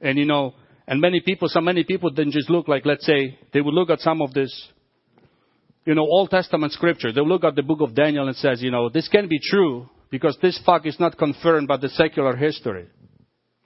and 0.00 0.18
you 0.18 0.24
know, 0.24 0.54
and 0.86 1.00
many 1.00 1.20
people, 1.20 1.48
so 1.48 1.60
many 1.60 1.84
people 1.84 2.10
didn't 2.10 2.32
just 2.32 2.48
look 2.48 2.66
like, 2.68 2.86
let's 2.86 3.04
say, 3.04 3.38
they 3.52 3.60
would 3.60 3.74
look 3.74 3.90
at 3.90 4.00
some 4.00 4.22
of 4.22 4.32
this, 4.32 4.68
you 5.84 5.94
know, 5.94 6.02
Old 6.02 6.30
Testament 6.30 6.72
scripture. 6.72 7.12
They 7.12 7.20
would 7.20 7.28
look 7.28 7.44
at 7.44 7.56
the 7.56 7.62
book 7.62 7.80
of 7.82 7.94
Daniel 7.94 8.28
and 8.28 8.36
says, 8.36 8.62
you 8.62 8.70
know, 8.70 8.88
this 8.88 9.08
can 9.08 9.28
be 9.28 9.38
true 9.38 9.88
because 10.10 10.38
this 10.40 10.58
fact 10.64 10.86
is 10.86 10.98
not 10.98 11.18
confirmed 11.18 11.68
by 11.68 11.76
the 11.76 11.90
secular 11.90 12.36
history. 12.36 12.86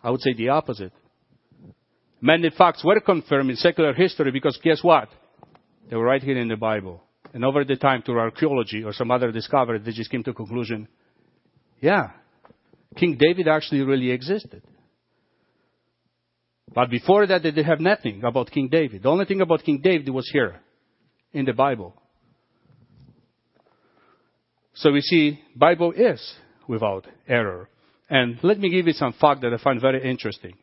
I 0.03 0.11
would 0.11 0.21
say 0.21 0.33
the 0.35 0.49
opposite. 0.49 0.93
Many 2.21 2.51
facts 2.51 2.85
were 2.85 3.01
confirmed 3.01 3.51
in 3.51 3.57
secular 3.57 3.95
history 3.95 4.31
because 4.31 4.59
guess 4.63 4.83
what? 4.83 5.09
They 5.89 5.97
were 5.97 6.05
right 6.05 6.23
here 6.23 6.39
in 6.39 6.49
the 6.49 6.57
Bible. 6.57 7.03
And 7.33 7.45
over 7.45 7.65
the 7.65 7.77
time, 7.77 8.03
through 8.03 8.19
archaeology 8.19 8.83
or 8.83 8.93
some 8.93 9.11
other 9.11 9.33
discovery, 9.33 9.79
they 9.79 9.93
just 9.93 10.11
came 10.11 10.23
to 10.25 10.31
a 10.31 10.35
conclusion, 10.35 10.89
yeah, 11.81 12.11
King 12.97 13.17
David 13.19 13.49
actually 13.49 13.83
really 13.83 14.11
existed. 14.11 14.63
But 16.73 16.91
before 16.91 17.27
that, 17.27 17.43
they 17.43 17.51
didn't 17.51 17.67
have 17.67 17.81
nothing 17.81 18.23
about 18.25 18.51
King 18.51 18.69
David. 18.69 19.03
The 19.03 19.09
only 19.09 19.25
thing 19.25 19.41
about 19.41 19.65
King 19.65 19.81
David 19.83 20.09
was 20.09 20.29
here 20.33 20.61
in 21.33 21.45
the 21.45 21.53
Bible. 21.53 21.95
So 24.75 24.93
we 24.93 25.01
see 25.01 25.41
Bible 25.55 25.93
is 25.93 26.35
without 26.69 27.07
error. 27.29 27.69
And 28.11 28.39
let 28.43 28.59
me 28.59 28.69
give 28.69 28.89
you 28.89 28.93
some 28.93 29.13
fact 29.13 29.41
that 29.43 29.55
I 29.55 29.63
find 29.63 29.81
very 29.81 30.11
interesting. 30.11 30.55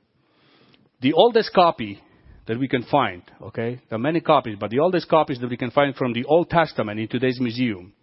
The 1.02 1.14
oldest 1.14 1.54
copy 1.54 2.04
that 2.45 2.60
we 2.60 2.68
can 2.68 2.84
find, 2.84 3.24
okay, 3.41 3.82
there 3.89 3.95
are 3.95 4.00
many 4.00 4.20
copies, 4.20 4.58
but 4.60 4.70
the 4.70 4.80
oldest 4.80 5.08
copies 5.08 5.39
that 5.39 5.50
we 5.50 5.58
can 5.58 5.72
find 5.72 5.95
from 5.95 6.12
the 6.12 6.26
Old 6.26 6.50
Testament 6.50 7.00
in 7.00 7.08
today's 7.08 7.39
museum, 7.39 7.93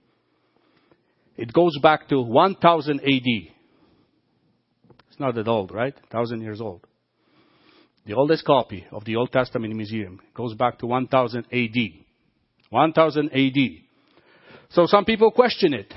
it 1.37 1.53
goes 1.53 1.79
back 1.83 2.09
to 2.09 2.21
1000 2.23 3.01
AD. 3.01 3.53
It's 5.09 5.21
not 5.21 5.35
that 5.35 5.47
old, 5.47 5.73
right? 5.73 5.95
1000 6.11 6.41
years 6.41 6.61
old. 6.61 6.87
The 8.07 8.15
oldest 8.15 8.45
copy 8.45 8.87
of 8.93 9.05
the 9.05 9.17
Old 9.17 9.33
Testament 9.33 9.75
museum 9.75 10.21
goes 10.35 10.55
back 10.55 10.79
to 10.79 10.87
1000 10.87 11.47
AD. 11.53 11.77
1000 12.71 13.31
AD. 13.33 13.59
So 14.71 14.87
some 14.87 15.05
people 15.05 15.31
question 15.31 15.75
it. 15.75 15.93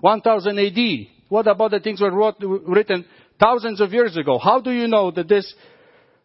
1000 0.00 0.58
AD. 0.58 1.06
What 1.28 1.46
about 1.46 1.70
the 1.70 1.80
things 1.80 2.00
were 2.00 2.32
written 2.66 3.04
thousands 3.42 3.80
of 3.80 3.92
years 3.92 4.16
ago? 4.16 4.38
How 4.38 4.60
do 4.60 4.70
you 4.70 4.86
know 4.86 5.10
that 5.10 5.28
this 5.28 5.52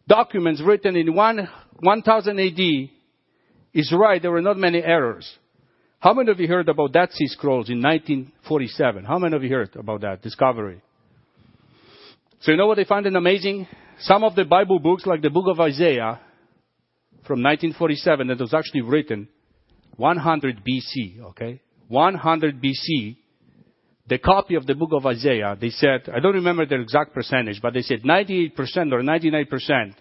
documents 0.07 0.61
written 0.61 0.95
in 0.95 1.13
1, 1.13 1.49
1000 1.79 2.39
AD 2.39 2.59
is 3.73 3.93
right? 3.97 4.21
There 4.21 4.31
were 4.31 4.41
not 4.41 4.57
many 4.57 4.83
errors. 4.83 5.29
How 5.99 6.13
many 6.13 6.31
of 6.31 6.39
you 6.39 6.47
heard 6.47 6.69
about 6.69 6.93
Dead 6.93 7.11
Sea 7.11 7.27
Scrolls 7.27 7.69
in 7.69 7.81
1947? 7.81 9.03
How 9.03 9.19
many 9.19 9.35
of 9.35 9.43
you 9.43 9.49
heard 9.49 9.75
about 9.75 10.01
that 10.01 10.21
discovery? 10.21 10.81
So 12.41 12.51
you 12.51 12.57
know 12.57 12.67
what 12.67 12.77
they 12.77 12.85
find 12.85 13.05
amazing? 13.05 13.67
Some 13.99 14.23
of 14.23 14.33
the 14.35 14.45
Bible 14.45 14.79
books, 14.79 15.05
like 15.05 15.21
the 15.21 15.29
book 15.29 15.45
of 15.49 15.59
Isaiah 15.59 16.21
from 17.27 17.43
1947, 17.43 18.27
that 18.27 18.39
was 18.39 18.53
actually 18.53 18.81
written 18.81 19.27
100 19.97 20.61
BC, 20.65 21.19
okay? 21.31 21.61
100 21.89 22.61
BC, 22.63 23.17
the 24.09 24.17
copy 24.17 24.55
of 24.55 24.65
the 24.65 24.73
book 24.73 24.89
of 24.91 25.05
Isaiah, 25.05 25.55
they 25.59 25.69
said, 25.69 26.09
I 26.13 26.19
don't 26.19 26.33
remember 26.33 26.65
the 26.65 26.81
exact 26.81 27.13
percentage, 27.13 27.61
but 27.61 27.75
they 27.75 27.83
said 27.83 28.01
98% 28.01 28.57
or 28.91 29.03
99% 29.03 29.93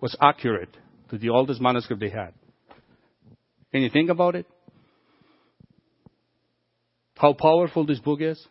was 0.00 0.16
accurate 0.20 0.74
to 1.10 1.18
the 1.18 1.30
oldest 1.30 1.60
manuscript 1.60 2.00
they 2.00 2.10
had. 2.10 2.32
Can 3.72 3.82
you 3.82 3.90
think 3.90 4.10
about 4.10 4.36
it? 4.36 4.46
How 7.16 7.32
powerful 7.32 7.84
this 7.84 7.98
book 7.98 8.20
is? 8.20 8.46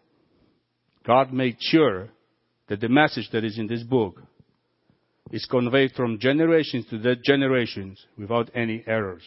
God 1.05 1.31
made 1.31 1.55
sure 1.59 2.09
that 2.67 2.81
the 2.81 2.89
message 2.89 3.29
that 3.31 3.45
is 3.45 3.57
in 3.57 3.67
this 3.67 3.83
book 3.83 4.21
is 5.31 5.45
conveyed 5.49 5.91
from 5.95 6.19
generations 6.19 6.85
to 6.89 6.97
the 6.97 7.15
generations 7.23 8.03
without 8.17 8.49
any 8.53 8.83
errors. 8.85 9.23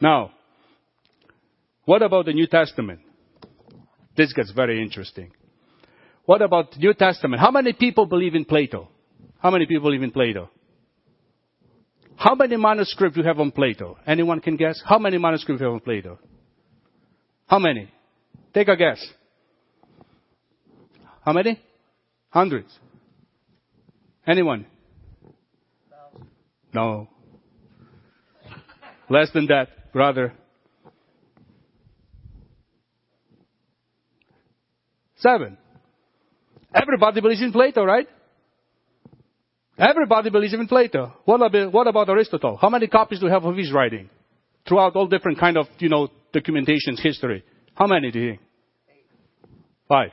Now, 0.00 0.32
what 1.84 2.02
about 2.02 2.26
the 2.26 2.32
New 2.32 2.46
Testament? 2.46 3.00
This 4.16 4.32
gets 4.32 4.50
very 4.52 4.82
interesting. 4.82 5.32
What 6.24 6.42
about 6.42 6.72
the 6.72 6.78
New 6.78 6.94
Testament? 6.94 7.40
How 7.40 7.50
many 7.50 7.72
people 7.72 8.06
believe 8.06 8.34
in 8.34 8.44
Plato? 8.44 8.88
How 9.38 9.50
many 9.50 9.66
people 9.66 9.84
believe 9.84 10.02
in 10.02 10.10
Plato? 10.10 10.50
How 12.16 12.34
many 12.34 12.56
manuscripts 12.56 13.16
do 13.16 13.22
you 13.22 13.26
have 13.26 13.40
on 13.40 13.50
Plato? 13.50 13.98
Anyone 14.06 14.40
can 14.40 14.56
guess? 14.56 14.80
How 14.84 14.98
many 14.98 15.18
manuscripts 15.18 15.58
do 15.58 15.64
you 15.64 15.70
have 15.70 15.74
on 15.74 15.80
Plato? 15.80 16.18
How 17.48 17.58
many? 17.58 17.90
Take 18.54 18.68
a 18.68 18.76
guess. 18.76 19.04
How 21.24 21.32
many? 21.32 21.60
Hundreds. 22.30 22.78
Anyone? 24.26 24.66
No. 26.72 27.08
Less 29.08 29.30
than 29.32 29.46
that, 29.46 29.92
brother. 29.92 30.32
Seven. 35.22 35.56
Everybody 36.74 37.20
believes 37.20 37.42
in 37.42 37.52
Plato, 37.52 37.84
right? 37.84 38.08
Everybody 39.78 40.30
believes 40.30 40.52
in 40.52 40.66
Plato. 40.66 41.12
What 41.24 41.40
about, 41.42 41.72
what 41.72 41.86
about 41.86 42.08
Aristotle? 42.08 42.56
How 42.56 42.68
many 42.68 42.88
copies 42.88 43.20
do 43.20 43.26
we 43.26 43.32
have 43.32 43.44
of 43.44 43.56
his 43.56 43.72
writing? 43.72 44.10
Throughout 44.66 44.96
all 44.96 45.06
different 45.06 45.38
kind 45.38 45.56
of, 45.56 45.66
you 45.78 45.88
know, 45.88 46.08
documentations, 46.34 47.00
history. 47.00 47.44
How 47.74 47.86
many 47.86 48.10
do 48.10 48.18
you 48.18 48.30
think? 48.32 48.40
Five. 49.88 50.10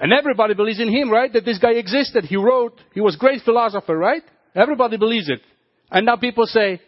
And 0.00 0.12
everybody 0.12 0.54
believes 0.54 0.80
in 0.80 0.88
him, 0.88 1.10
right? 1.10 1.32
That 1.32 1.44
this 1.44 1.58
guy 1.58 1.72
existed. 1.72 2.24
He 2.24 2.36
wrote. 2.36 2.80
He 2.94 3.00
was 3.00 3.16
great 3.16 3.42
philosopher, 3.42 3.96
right? 3.96 4.22
Everybody 4.54 4.96
believes 4.96 5.28
it. 5.28 5.40
And 5.90 6.06
now 6.06 6.16
people 6.16 6.46
say, 6.46 6.80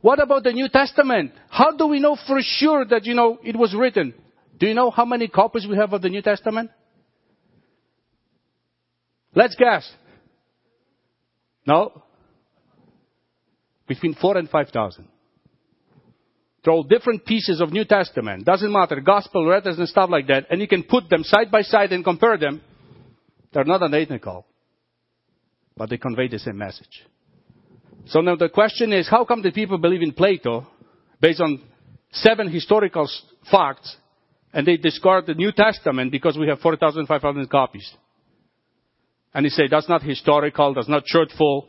what 0.00 0.22
about 0.22 0.44
the 0.44 0.52
New 0.52 0.68
Testament? 0.68 1.32
How 1.48 1.76
do 1.76 1.86
we 1.86 2.00
know 2.00 2.16
for 2.26 2.38
sure 2.40 2.84
that, 2.84 3.04
you 3.06 3.14
know, 3.14 3.38
it 3.42 3.56
was 3.56 3.74
written? 3.74 4.14
Do 4.62 4.68
you 4.68 4.74
know 4.74 4.92
how 4.92 5.04
many 5.04 5.26
copies 5.26 5.66
we 5.68 5.76
have 5.76 5.92
of 5.92 6.02
the 6.02 6.08
New 6.08 6.22
Testament? 6.22 6.70
Let's 9.34 9.56
guess. 9.56 9.90
No? 11.66 12.04
Between 13.88 14.14
four 14.14 14.36
and 14.36 14.48
five 14.48 14.68
thousand. 14.68 15.08
Throw 16.62 16.84
different 16.84 17.24
pieces 17.24 17.60
of 17.60 17.72
New 17.72 17.84
Testament. 17.84 18.44
Doesn't 18.44 18.70
matter. 18.70 19.00
Gospel 19.00 19.48
letters 19.48 19.80
and 19.80 19.88
stuff 19.88 20.08
like 20.08 20.28
that. 20.28 20.46
And 20.48 20.60
you 20.60 20.68
can 20.68 20.84
put 20.84 21.10
them 21.10 21.24
side 21.24 21.50
by 21.50 21.62
side 21.62 21.90
and 21.90 22.04
compare 22.04 22.38
them. 22.38 22.60
They're 23.52 23.64
not 23.64 23.82
identical. 23.82 24.46
But 25.76 25.90
they 25.90 25.96
convey 25.96 26.28
the 26.28 26.38
same 26.38 26.58
message. 26.58 27.02
So 28.06 28.20
now 28.20 28.36
the 28.36 28.48
question 28.48 28.92
is, 28.92 29.08
how 29.08 29.24
come 29.24 29.42
the 29.42 29.50
people 29.50 29.78
believe 29.78 30.02
in 30.02 30.12
Plato 30.12 30.68
based 31.20 31.40
on 31.40 31.60
seven 32.12 32.48
historical 32.48 33.10
facts 33.50 33.96
and 34.52 34.66
they 34.66 34.76
discard 34.76 35.26
the 35.26 35.34
New 35.34 35.52
Testament 35.52 36.12
because 36.12 36.36
we 36.38 36.48
have 36.48 36.60
4,500 36.60 37.50
copies? 37.50 37.90
And 39.34 39.46
they 39.46 39.50
say 39.50 39.64
that's 39.70 39.88
not 39.88 40.02
historical, 40.02 40.74
that's 40.74 40.88
not 40.88 41.06
truthful, 41.06 41.68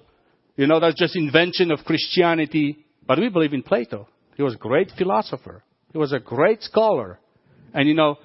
you 0.56 0.68
know, 0.68 0.80
that's 0.80 1.00
just 1.00 1.16
invention 1.16 1.72
of 1.72 1.80
Christianity. 1.86 2.86
But 3.06 3.20
we 3.20 3.30
believe 3.30 3.54
in 3.54 3.64
Plato. 3.64 4.08
He 4.36 4.44
was 4.44 4.56
a 4.56 4.58
great 4.58 4.92
philosopher. 4.98 5.64
He 5.92 5.98
was 5.98 6.14
a 6.14 6.20
great 6.20 6.62
scholar. 6.62 7.20
And 7.74 7.88
you 7.88 7.96
know, 7.96 8.18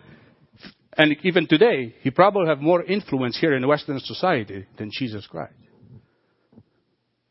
and 0.97 1.17
even 1.23 1.47
today, 1.47 1.95
he 2.01 2.11
probably 2.11 2.49
have 2.49 2.61
more 2.61 2.83
influence 2.83 3.39
here 3.39 3.55
in 3.55 3.67
Western 3.67 4.01
society 4.01 4.67
than 4.77 4.91
Jesus 4.93 5.27
Christ. 5.27 5.55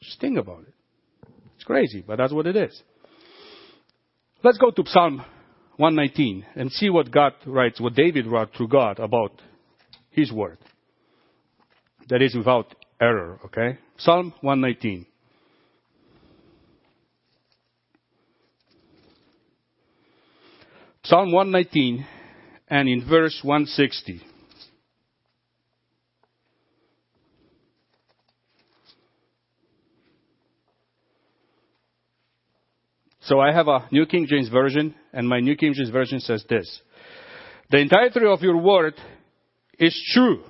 Just 0.01 0.21
think 0.21 0.37
about 0.37 0.61
it. 0.61 0.73
It's 1.55 1.65
crazy, 1.65 2.03
but 2.05 2.17
that's 2.17 2.31
what 2.31 2.47
it 2.47 2.55
is. 2.55 2.81
Let's 4.43 4.57
go 4.57 4.71
to 4.71 4.83
Psalm 4.85 5.25
119 5.77 6.45
and 6.55 6.71
see 6.71 6.89
what 6.89 7.11
God 7.11 7.33
writes, 7.45 7.79
what 7.79 7.93
David 7.93 8.25
wrote 8.27 8.49
through 8.55 8.69
God 8.69 8.99
about 8.99 9.31
his 10.09 10.31
word. 10.31 10.57
That 12.09 12.21
is 12.21 12.35
without 12.35 12.73
error, 12.99 13.39
okay? 13.45 13.77
Psalm 13.97 14.33
119. 14.41 15.05
Psalm 21.03 21.31
119 21.31 22.05
and 22.69 22.89
in 22.89 23.07
verse 23.07 23.39
160. 23.43 24.21
So 33.21 33.41
I 33.41 33.51
have 33.51 33.67
a 33.67 33.87
New 33.91 34.05
King 34.05 34.25
James 34.25 34.47
Version, 34.47 34.95
and 35.17 35.27
my 35.27 35.39
New 35.39 35.55
King 35.55 35.73
James 35.73 35.89
Version 35.89 36.19
says 36.19 36.45
this. 36.47 36.79
The 37.71 37.79
entirety 37.79 38.19
of 38.27 38.43
your 38.43 38.61
word 38.61 38.93
is 39.79 39.99
true. 40.13 40.43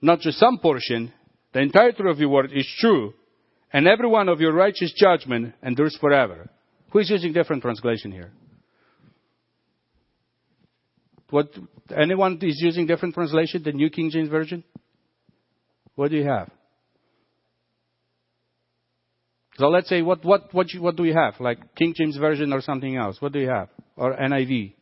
Not 0.00 0.20
just 0.20 0.38
some 0.38 0.58
portion. 0.58 1.12
The 1.52 1.58
entirety 1.58 2.04
of 2.08 2.20
your 2.20 2.28
word 2.28 2.52
is 2.54 2.72
true. 2.78 3.14
And 3.72 3.88
every 3.88 4.08
one 4.08 4.28
of 4.28 4.40
your 4.40 4.52
righteous 4.52 4.94
judgment 4.96 5.54
endures 5.60 5.98
forever. 6.00 6.48
Who 6.92 7.00
is 7.00 7.10
using 7.10 7.32
different 7.32 7.62
translation 7.62 8.12
here? 8.12 8.30
What, 11.30 11.48
anyone 11.90 12.38
is 12.42 12.60
using 12.62 12.86
different 12.86 13.14
translation, 13.14 13.64
the 13.64 13.72
New 13.72 13.90
King 13.90 14.10
James 14.12 14.28
Version? 14.28 14.62
What 15.96 16.12
do 16.12 16.16
you 16.16 16.28
have? 16.28 16.48
So 19.56 19.66
let's 19.66 19.88
say, 19.88 20.00
what, 20.00 20.24
what, 20.24 20.54
what, 20.54 20.72
you, 20.72 20.80
what 20.80 20.94
do 20.94 21.02
you 21.02 21.14
have? 21.14 21.40
Like 21.40 21.74
King 21.74 21.92
James 21.96 22.16
Version 22.16 22.52
or 22.52 22.60
something 22.60 22.96
else? 22.96 23.20
What 23.20 23.32
do 23.32 23.40
you 23.40 23.48
have? 23.48 23.68
Or 23.96 24.16
NIV? 24.16 24.74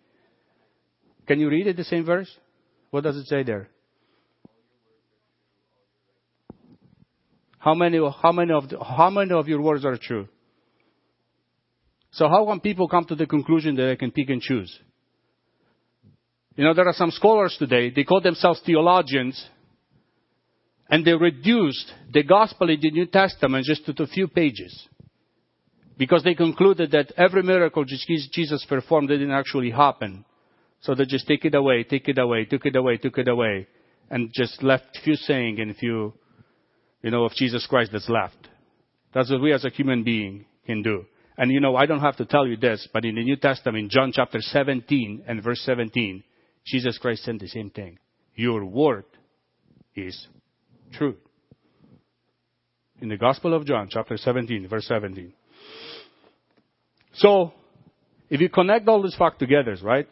Can 1.27 1.41
you 1.41 1.49
read 1.49 1.67
it, 1.67 1.77
the 1.77 1.85
same 1.85 2.05
verse? 2.05 2.31
What 2.91 3.05
does 3.05 3.17
it 3.17 3.27
say 3.27 3.43
there? 3.43 3.69
How 7.59 7.75
many, 7.75 7.99
how 8.23 8.33
many 8.33 8.53
of, 8.53 8.69
the, 8.69 8.83
how 8.83 9.11
many 9.11 9.33
of 9.33 9.47
your 9.47 9.61
words 9.61 9.85
are 9.85 9.97
true? 9.97 10.29
So 12.13 12.29
how 12.29 12.45
can 12.47 12.61
people 12.61 12.89
come 12.89 13.05
to 13.05 13.15
the 13.15 13.27
conclusion 13.27 13.77
that 13.77 13.83
they 13.83 13.97
can 13.97 14.11
pick 14.11 14.31
and 14.31 14.41
choose? 14.41 14.77
You 16.57 16.65
know, 16.65 16.75
there 16.75 16.89
are 16.89 16.95
some 16.95 17.11
scholars 17.11 17.55
today, 17.59 17.91
they 17.91 18.05
call 18.05 18.21
themselves 18.21 18.61
theologians, 18.65 19.41
and 20.89 21.05
they 21.05 21.15
reduced 21.15 21.93
the 22.13 22.23
gospel 22.23 22.69
in 22.69 22.81
the 22.81 22.91
New 22.91 23.07
Testament 23.07 23.65
just 23.65 23.87
to 23.87 24.03
a 24.03 24.07
few 24.07 24.27
pages. 24.27 24.89
Because 26.01 26.25
they 26.25 26.35
concluded 26.35 26.93
that 26.93 27.13
every 27.19 27.43
miracle 27.43 27.85
Jesus 27.85 28.65
performed 28.67 29.11
didn't 29.11 29.33
actually 29.33 29.71
happen. 29.71 30.25
So 30.81 30.95
they 30.95 31.05
just 31.05 31.29
take 31.29 31.45
it 31.45 31.55
away, 31.55 31.85
take 31.85 32.09
it 32.09 32.17
away, 32.17 32.47
took 32.47 32.65
it 32.65 32.75
away, 32.75 32.97
took 32.97 33.19
it 33.19 33.29
away, 33.29 33.69
and 34.09 34.33
just 34.33 34.63
left 34.63 34.99
few 35.05 35.15
saying 35.15 35.61
and 35.61 35.77
few, 35.77 36.15
you 37.03 37.11
know, 37.11 37.27
of 37.27 37.33
Jesus 37.33 37.67
Christ 37.67 37.91
that's 37.93 38.09
left. 38.09 38.49
That's 39.13 39.31
what 39.31 39.43
we 39.43 39.53
as 39.53 39.67
a 39.67 39.69
human 39.69 40.03
being 40.03 40.47
can 40.65 40.83
do. 40.83 41.05
And 41.37 41.53
you 41.53 41.61
know, 41.61 41.77
I 41.77 41.85
don't 41.85 42.01
have 42.01 42.17
to 42.17 42.25
tell 42.25 42.47
you 42.47 42.57
this, 42.57 42.89
but 42.95 43.05
in 43.05 43.17
the 43.17 43.23
New 43.23 43.37
Testament, 43.37 43.91
John 43.91 44.11
chapter 44.15 44.41
17 44.41 45.25
and 45.29 45.45
verse 45.45 45.61
17, 45.67 46.25
Jesus 46.65 46.97
Christ 46.97 47.25
said 47.25 47.41
the 47.41 47.49
same 47.49 47.69
thing. 47.69 47.99
Your 48.35 48.65
word 48.65 49.05
is 49.95 50.29
truth. 50.95 51.19
In 53.03 53.11
the 53.11 53.19
Gospel 53.19 53.53
of 53.53 53.67
John, 53.67 53.89
chapter 53.91 54.17
17, 54.17 54.67
verse 54.67 54.87
17. 54.87 55.35
So, 57.15 57.53
if 58.29 58.41
you 58.41 58.49
connect 58.49 58.89
all 58.89 59.03
these 59.03 59.17
facts 59.17 59.39
together, 59.39 59.77
right? 59.83 60.07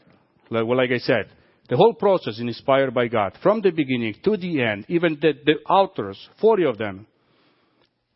Like, 0.51 0.67
well, 0.67 0.77
like 0.77 0.91
I 0.91 0.99
said, 0.99 1.29
the 1.69 1.77
whole 1.77 1.95
process 1.95 2.35
is 2.35 2.41
inspired 2.41 2.95
by 2.95 3.09
God 3.09 3.37
from 3.43 3.61
the 3.61 3.71
beginning 3.71 4.15
to 4.25 4.37
the 4.37 4.63
end. 4.63 4.87
Even 4.89 5.19
the, 5.21 5.33
the 5.45 5.57
authors, 5.71 6.19
40 6.41 6.65
of 6.65 6.79
them, 6.79 7.07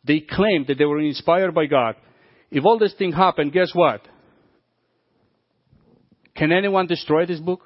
they 0.03 0.19
claim 0.19 0.65
that 0.67 0.77
they 0.77 0.85
were 0.85 0.99
inspired 0.99 1.53
by 1.53 1.67
God. 1.67 1.95
If 2.51 2.65
all 2.65 2.79
this 2.79 2.93
thing 2.95 3.11
happened, 3.11 3.53
guess 3.53 3.71
what? 3.73 4.01
Can 6.35 6.51
anyone 6.51 6.87
destroy 6.87 7.25
this 7.25 7.39
book? 7.39 7.61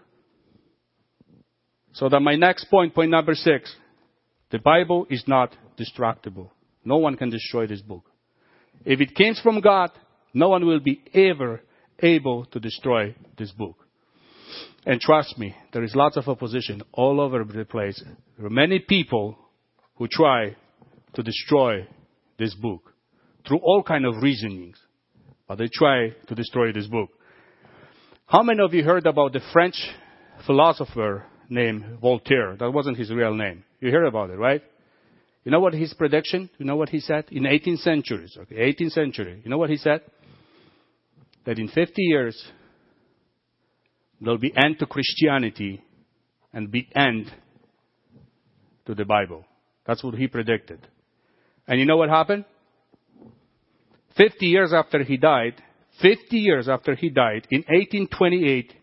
So 1.94 2.10
that 2.10 2.20
my 2.20 2.36
next 2.36 2.66
point, 2.66 2.94
point 2.94 3.10
number 3.10 3.34
six, 3.34 3.74
the 4.52 4.60
Bible 4.60 5.08
is 5.10 5.24
not 5.26 5.56
destructible. 5.78 6.52
No 6.86 6.98
one 6.98 7.16
can 7.16 7.30
destroy 7.30 7.66
this 7.66 7.82
book. 7.82 8.04
If 8.86 9.02
it 9.02 9.16
comes 9.16 9.40
from 9.42 9.62
God, 9.62 9.92
no 10.38 10.50
one 10.50 10.66
will 10.66 10.80
be 10.80 11.02
ever 11.14 11.62
able 12.00 12.46
to 12.46 12.60
destroy 12.60 13.16
this 13.38 13.52
book. 13.52 13.76
And 14.86 15.02
trust 15.02 15.38
me, 15.38 15.56
there 15.74 15.84
is 15.84 15.96
lots 15.96 16.16
of 16.16 16.28
opposition 16.28 16.84
all 16.94 17.20
over 17.20 17.44
the 17.44 17.66
place. 17.66 18.02
There 18.38 18.46
are 18.46 18.52
many 18.52 18.80
people 18.80 19.38
who 19.96 20.08
try 20.08 20.56
to 21.16 21.24
destroy 21.24 21.88
this 22.38 22.54
book 22.54 22.94
through 23.48 23.60
all 23.64 23.82
kind 23.84 24.06
of 24.06 24.22
reasonings, 24.22 24.78
but 25.48 25.58
they 25.58 25.70
try 25.74 26.10
to 26.28 26.36
destroy 26.36 26.72
this 26.72 26.88
book. 26.88 27.10
How 28.28 28.44
many 28.44 28.62
of 28.62 28.74
you 28.74 28.84
heard 28.84 29.08
about 29.08 29.34
the 29.34 29.42
French 29.52 29.76
philosopher 30.46 31.26
named 31.50 32.00
Voltaire? 32.00 32.56
That 32.58 32.72
wasn't 32.72 32.98
his 32.98 33.12
real 33.12 33.34
name. 33.34 33.64
You 33.80 33.92
heard 33.92 34.06
about 34.06 34.30
it, 34.30 34.38
right? 34.38 34.62
You 35.44 35.52
know 35.52 35.62
what 35.62 35.74
his 35.74 35.94
prediction? 35.94 36.50
You 36.58 36.66
know 36.66 36.76
what 36.76 36.90
he 36.90 37.00
said? 37.00 37.26
In 37.32 37.44
18th 37.44 37.80
centuries, 37.80 38.38
okay, 38.38 38.56
18th 38.56 38.92
century. 38.92 39.42
You 39.44 39.50
know 39.50 39.58
what 39.58 39.70
he 39.70 39.78
said? 39.78 40.02
That 41.48 41.60
in 41.60 41.70
50 41.70 41.94
years, 41.96 42.46
there'll 44.20 44.38
be 44.38 44.54
end 44.54 44.80
to 44.80 44.86
Christianity 44.86 45.82
and 46.52 46.70
be 46.70 46.90
end 46.94 47.32
to 48.86 48.94
the 48.94 49.06
Bible. 49.06 49.46
That's 49.86 50.04
what 50.04 50.16
he 50.16 50.28
predicted. 50.28 50.86
And 51.66 51.80
you 51.80 51.86
know 51.86 51.96
what 51.96 52.10
happened? 52.10 52.44
50 54.18 54.46
years 54.46 54.74
after 54.74 55.06
he 55.06 55.16
died, 55.16 55.54
50 56.02 56.36
years 56.36 56.68
after 56.68 56.96
he 56.96 57.10
died, 57.10 57.48
in 57.50 57.60
1828, 57.60 58.74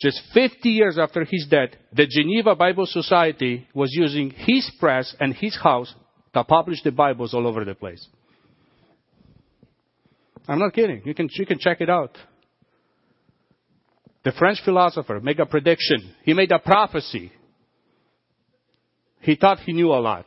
just 0.00 0.22
50 0.32 0.70
years 0.70 0.98
after 0.98 1.26
his 1.26 1.46
death, 1.50 1.70
the 1.92 2.06
Geneva 2.06 2.56
Bible 2.56 2.86
Society 2.86 3.68
was 3.74 3.90
using 3.92 4.30
his 4.30 4.70
press 4.80 5.14
and 5.20 5.34
his 5.34 5.54
house 5.62 5.94
to 6.32 6.42
publish 6.42 6.82
the 6.82 6.90
Bibles 6.90 7.34
all 7.34 7.46
over 7.46 7.66
the 7.66 7.74
place. 7.74 8.06
I'm 10.48 10.58
not 10.58 10.72
kidding. 10.72 11.02
You 11.04 11.14
can, 11.14 11.28
you 11.32 11.46
can 11.46 11.58
check 11.58 11.80
it 11.80 11.90
out. 11.90 12.16
The 14.24 14.32
French 14.32 14.58
philosopher 14.64 15.20
made 15.20 15.38
a 15.40 15.46
prediction. 15.46 16.14
He 16.24 16.32
made 16.32 16.50
a 16.50 16.58
prophecy. 16.58 17.32
He 19.20 19.36
thought 19.36 19.60
he 19.60 19.72
knew 19.72 19.90
a 19.92 20.00
lot. 20.00 20.26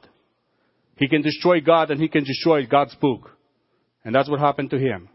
He 0.97 1.07
can 1.07 1.21
destroy 1.21 1.61
God 1.61 1.91
and 1.91 2.01
he 2.01 2.09
can 2.09 2.23
destroy 2.23 2.65
God's 2.65 2.95
book. 2.95 3.29
And 4.03 4.13
that's 4.13 4.29
what 4.29 4.39
happened 4.39 4.69
to 4.71 4.77
him. 4.77 5.09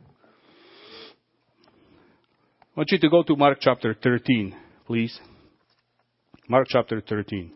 I 2.77 2.81
want 2.81 2.91
you 2.91 2.99
to 2.99 3.09
go 3.09 3.23
to 3.23 3.37
Mark 3.37 3.59
chapter 3.61 3.95
13, 3.95 4.55
please. 4.87 5.19
Mark 6.49 6.67
chapter 6.69 7.01
13. 7.01 7.53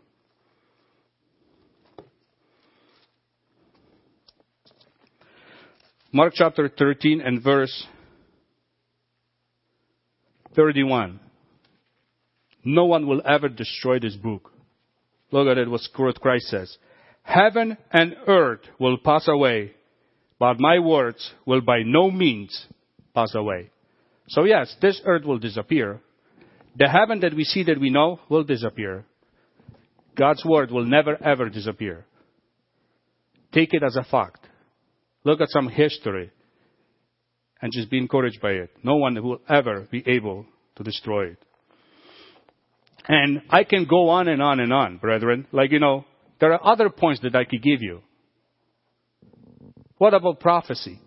Mark 6.11 6.33
chapter 6.35 6.71
13 6.71 7.21
and 7.21 7.43
verse 7.43 7.87
31. 10.57 11.21
No 12.65 12.87
one 12.87 13.07
will 13.07 13.21
ever 13.27 13.51
destroy 13.51 13.99
this 13.99 14.17
book. 14.17 14.51
Look 15.31 15.49
at 15.49 15.59
it, 15.59 15.69
what 15.69 15.83
Christ 16.21 16.47
says. 16.47 16.79
Heaven 17.23 17.77
and 17.93 18.17
earth 18.27 18.61
will 18.81 18.97
pass 18.97 19.29
away, 19.29 19.73
but 20.39 20.59
my 20.59 20.79
words 20.79 21.31
will 21.45 21.61
by 21.61 21.83
no 21.85 22.11
means 22.11 22.67
pass 23.15 23.35
away. 23.35 23.71
So 24.29 24.45
yes, 24.45 24.75
this 24.81 25.03
earth 25.05 25.27
will 25.27 25.39
disappear. 25.39 26.01
The 26.75 26.89
heaven 26.89 27.21
that 27.21 27.35
we 27.35 27.45
see 27.45 27.65
that 27.65 27.79
we 27.79 27.91
know 27.91 28.21
will 28.31 28.45
disappear. 28.45 29.05
God's 30.17 30.43
word 30.43 30.71
will 30.71 30.87
never 30.87 31.23
ever 31.23 31.51
disappear. 31.51 32.07
Take 33.53 33.75
it 33.75 33.83
as 33.83 33.97
a 33.97 34.05
fact. 34.05 34.48
Look 35.29 35.43
at 35.43 35.51
some 35.51 35.69
history 35.69 36.31
and 37.61 37.71
just 37.71 37.91
be 37.91 37.99
encouraged 37.99 38.41
by 38.41 38.53
it. 38.53 38.71
No 38.83 38.97
one 38.97 39.23
will 39.23 39.43
ever 39.47 39.87
be 39.91 40.03
able 40.07 40.47
to 40.77 40.83
destroy 40.83 41.27
it. 41.27 41.39
And 43.07 43.43
I 43.51 43.65
can 43.65 43.85
go 43.85 44.09
on 44.09 44.27
and 44.27 44.41
on 44.41 44.59
and 44.59 44.73
on, 44.73 44.97
brethren. 44.97 45.47
Like, 45.53 45.71
you 45.71 45.81
know, 45.81 46.07
there 46.41 46.55
are 46.55 46.67
other 46.67 46.89
points 46.89 47.21
that 47.25 47.37
I 47.37 47.45
could 47.45 47.63
give 47.63 47.83
you. 47.83 48.01
What 49.99 50.15
about 50.15 50.41
prophecy? 50.41 50.99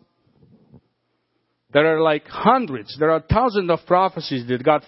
There 1.74 1.97
are 1.97 1.99
like 1.99 2.28
hundreds, 2.28 2.95
there 2.99 3.09
are 3.09 3.24
thousands 3.28 3.72
of 3.72 3.80
prophecies 3.88 4.47
that 4.47 4.63
God, 4.63 4.84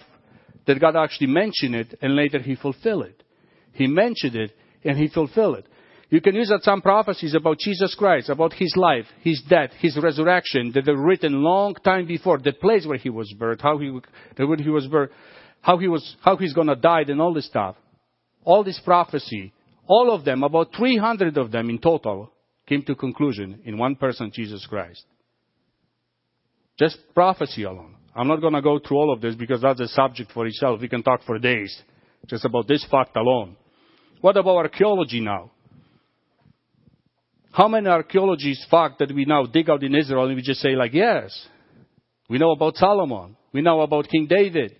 that 0.68 0.80
God 0.80 0.94
actually 0.94 1.26
mentioned 1.26 1.74
it 1.74 1.98
and 2.00 2.14
later 2.14 2.38
He 2.38 2.54
fulfilled 2.54 3.06
it. 3.06 3.20
He 3.72 3.88
mentioned 3.88 4.36
it 4.36 4.52
and 4.84 4.96
He 4.96 5.08
fulfilled 5.08 5.56
it. 5.56 5.66
You 6.10 6.20
can 6.20 6.34
use 6.34 6.48
that 6.50 6.62
some 6.62 6.82
prophecies 6.82 7.34
about 7.34 7.58
Jesus 7.58 7.94
Christ, 7.94 8.28
about 8.28 8.52
His 8.52 8.74
life, 8.76 9.06
His 9.20 9.42
death, 9.48 9.70
His 9.78 9.98
resurrection 10.00 10.72
that 10.74 10.86
were 10.86 11.06
written 11.06 11.42
long 11.42 11.74
time 11.74 12.06
before, 12.06 12.38
the 12.38 12.52
place 12.52 12.86
where 12.86 12.98
He 12.98 13.10
was 13.10 13.32
birthed, 13.38 13.62
how 13.62 13.78
He, 13.78 13.90
when 14.36 14.62
He 14.62 14.70
was 14.70 14.86
birthed, 14.86 15.10
how 15.60 15.78
He 15.78 15.88
was, 15.88 16.16
how 16.22 16.36
He's 16.36 16.52
gonna 16.52 16.76
die 16.76 17.04
and 17.08 17.20
all 17.20 17.34
this 17.34 17.46
stuff. 17.46 17.76
All 18.44 18.62
this 18.62 18.80
prophecy 18.84 19.52
all 19.86 20.10
of 20.10 20.24
them, 20.24 20.42
about 20.42 20.68
300 20.76 21.36
of 21.36 21.50
them 21.50 21.68
in 21.68 21.78
total, 21.78 22.32
came 22.66 22.82
to 22.84 22.94
conclusion 22.94 23.60
in 23.64 23.76
one 23.76 23.96
person, 23.96 24.30
Jesus 24.32 24.66
Christ. 24.66 25.04
Just 26.78 26.96
prophecy 27.14 27.64
alone. 27.64 27.94
I'm 28.16 28.28
not 28.28 28.40
to 28.40 28.62
go 28.62 28.78
through 28.78 28.96
all 28.96 29.12
of 29.12 29.20
this 29.20 29.34
because 29.34 29.60
that's 29.60 29.80
a 29.80 29.88
subject 29.88 30.32
for 30.32 30.46
itself. 30.46 30.80
We 30.80 30.88
can 30.88 31.02
talk 31.02 31.22
for 31.24 31.38
days 31.38 31.76
just 32.26 32.44
about 32.44 32.66
this 32.66 32.86
fact 32.90 33.16
alone. 33.16 33.56
What 34.20 34.36
about 34.36 34.56
archaeology 34.56 35.20
now? 35.20 35.50
How 37.54 37.68
many 37.68 37.86
archaeologists 37.86 38.66
fact 38.68 38.98
that 38.98 39.14
we 39.14 39.26
now 39.26 39.46
dig 39.46 39.70
out 39.70 39.84
in 39.84 39.94
Israel 39.94 40.26
and 40.26 40.34
we 40.34 40.42
just 40.42 40.60
say 40.60 40.74
like, 40.74 40.92
yes, 40.92 41.30
we 42.28 42.36
know 42.36 42.50
about 42.50 42.74
Solomon. 42.74 43.36
We 43.52 43.62
know 43.62 43.80
about 43.82 44.08
King 44.08 44.26
David. 44.26 44.74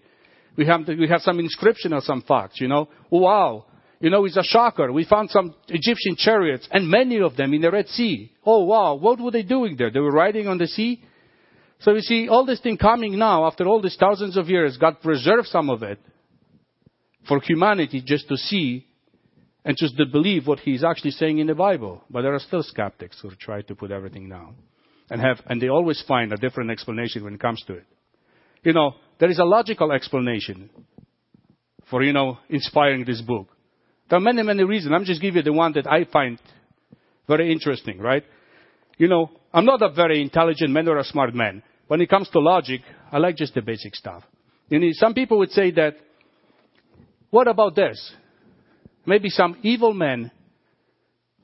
We 0.57 0.67
have, 0.67 0.81
we 0.89 1.07
have 1.09 1.21
some 1.21 1.39
inscription 1.39 1.93
or 1.93 2.01
some 2.01 2.23
facts, 2.23 2.61
you 2.61 2.67
know. 2.67 2.89
Wow, 3.11 3.67
you 4.01 4.11
know, 4.11 4.25
it's 4.25 4.37
a 4.37 4.43
shocker. 4.43 4.91
We 4.91 5.05
found 5.05 5.31
some 5.31 5.55
Egyptian 5.69 6.17
chariots 6.17 6.67
and 6.69 6.89
many 6.89 7.21
of 7.21 7.37
them 7.37 7.55
in 7.55 7.61
the 7.63 7.71
Red 7.71 7.87
Sea. 7.87 8.33
Oh 8.45 8.65
wow, 8.65 8.97
what 8.97 9.21
were 9.21 9.31
they 9.31 9.45
doing 9.45 9.77
there? 9.79 9.93
They 9.93 10.01
were 10.01 10.11
riding 10.11 10.49
on 10.49 10.59
the 10.59 10.67
sea? 10.67 11.01
So 11.79 11.93
you 11.93 12.01
see, 12.01 12.29
all 12.29 12.45
this 12.45 12.61
thing 12.61 12.77
coming 12.77 13.17
now, 13.17 13.47
after 13.47 13.69
all 13.69 13.83
these 13.83 13.97
thousands 14.01 14.37
of 14.37 14.49
years, 14.49 14.79
God 14.79 15.01
preserved 15.01 15.47
some 15.47 15.71
of 15.71 15.85
it 15.85 16.01
for 17.29 17.41
humanity 17.41 18.03
just 18.05 18.27
to 18.31 18.37
see 18.37 18.89
and 19.65 19.77
just 19.77 19.97
to 19.97 20.07
believe 20.07 20.47
what 20.47 20.61
He's 20.61 20.85
actually 20.85 21.13
saying 21.13 21.39
in 21.39 21.47
the 21.47 21.55
Bible. 21.55 22.03
But 22.11 22.23
there 22.23 22.35
are 22.35 22.41
still 22.41 22.63
skeptics 22.63 23.19
who 23.21 23.31
try 23.37 23.63
to 23.63 23.75
put 23.75 23.91
everything 23.91 24.29
down. 24.29 24.57
And 25.11 25.21
have, 25.21 25.41
and 25.47 25.61
they 25.61 25.69
always 25.69 26.03
find 26.07 26.33
a 26.33 26.37
different 26.37 26.71
explanation 26.71 27.25
when 27.25 27.35
it 27.35 27.41
comes 27.41 27.63
to 27.67 27.75
it. 27.75 27.85
You 28.63 28.73
know, 28.73 28.95
there 29.19 29.31
is 29.31 29.39
a 29.39 29.45
logical 29.45 29.93
explanation 29.93 30.71
for, 31.91 32.03
you 32.03 32.13
know, 32.13 32.39
inspiring 32.49 33.05
this 33.05 33.21
book. 33.21 33.49
There 34.09 34.17
are 34.19 34.21
many, 34.21 34.43
many 34.43 34.65
reasons. 34.65 34.95
I'm 34.95 35.05
just 35.05 35.21
giving 35.21 35.39
you 35.39 35.43
the 35.43 35.53
one 35.53 35.73
that 35.75 35.87
I 35.87 36.05
find 36.05 36.39
very 37.29 37.53
interesting, 37.53 37.99
right? 37.99 38.25
You 38.97 39.09
know, 39.09 39.31
I'm 39.53 39.65
not 39.65 39.83
a 39.83 39.91
very 39.91 40.23
intelligent 40.23 40.71
man 40.71 40.89
or 40.89 40.99
a 40.99 41.05
smart 41.05 41.35
man. 41.35 41.63
When 41.87 42.01
it 42.01 42.09
comes 42.09 42.29
to 42.31 42.41
logic, 42.41 42.81
I 43.13 43.19
like 43.19 43.37
just 43.37 43.55
the 43.55 43.63
basic 43.63 43.95
stuff. 43.95 44.23
You 44.69 44.79
know, 44.79 44.89
some 44.93 45.13
people 45.13 45.39
would 45.39 45.51
say 45.51 45.71
that, 45.73 45.97
what 47.31 47.49
about 47.49 47.77
this? 47.77 48.13
Maybe 49.07 49.29
some 49.29 49.57
evil 49.63 49.93
men. 49.95 50.31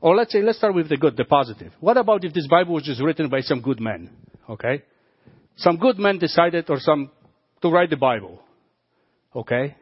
or 0.01 0.17
let's 0.17 0.33
say, 0.33 0.41
let's 0.43 0.59
start 0.59 0.75
with 0.75 0.89
the 0.89 0.97
good, 0.97 1.17
the 1.17 1.25
positive. 1.25 1.73
What 1.81 1.97
about 1.97 2.25
if 2.25 2.33
this 2.33 2.47
Bible 2.49 2.75
was 2.75 2.85
just 2.85 3.03
written 3.03 3.29
by 3.29 3.41
some 3.41 3.61
good 3.61 3.81
men? 3.81 4.11
Okay? 4.49 4.83
Some 5.57 5.77
good 5.77 5.99
men 5.99 6.19
decided 6.19 6.71
or 6.71 6.79
some, 6.81 7.11
to 7.61 7.69
write 7.69 7.91
the 7.91 7.97
Bible. 7.97 8.41
Okay? 9.35 9.77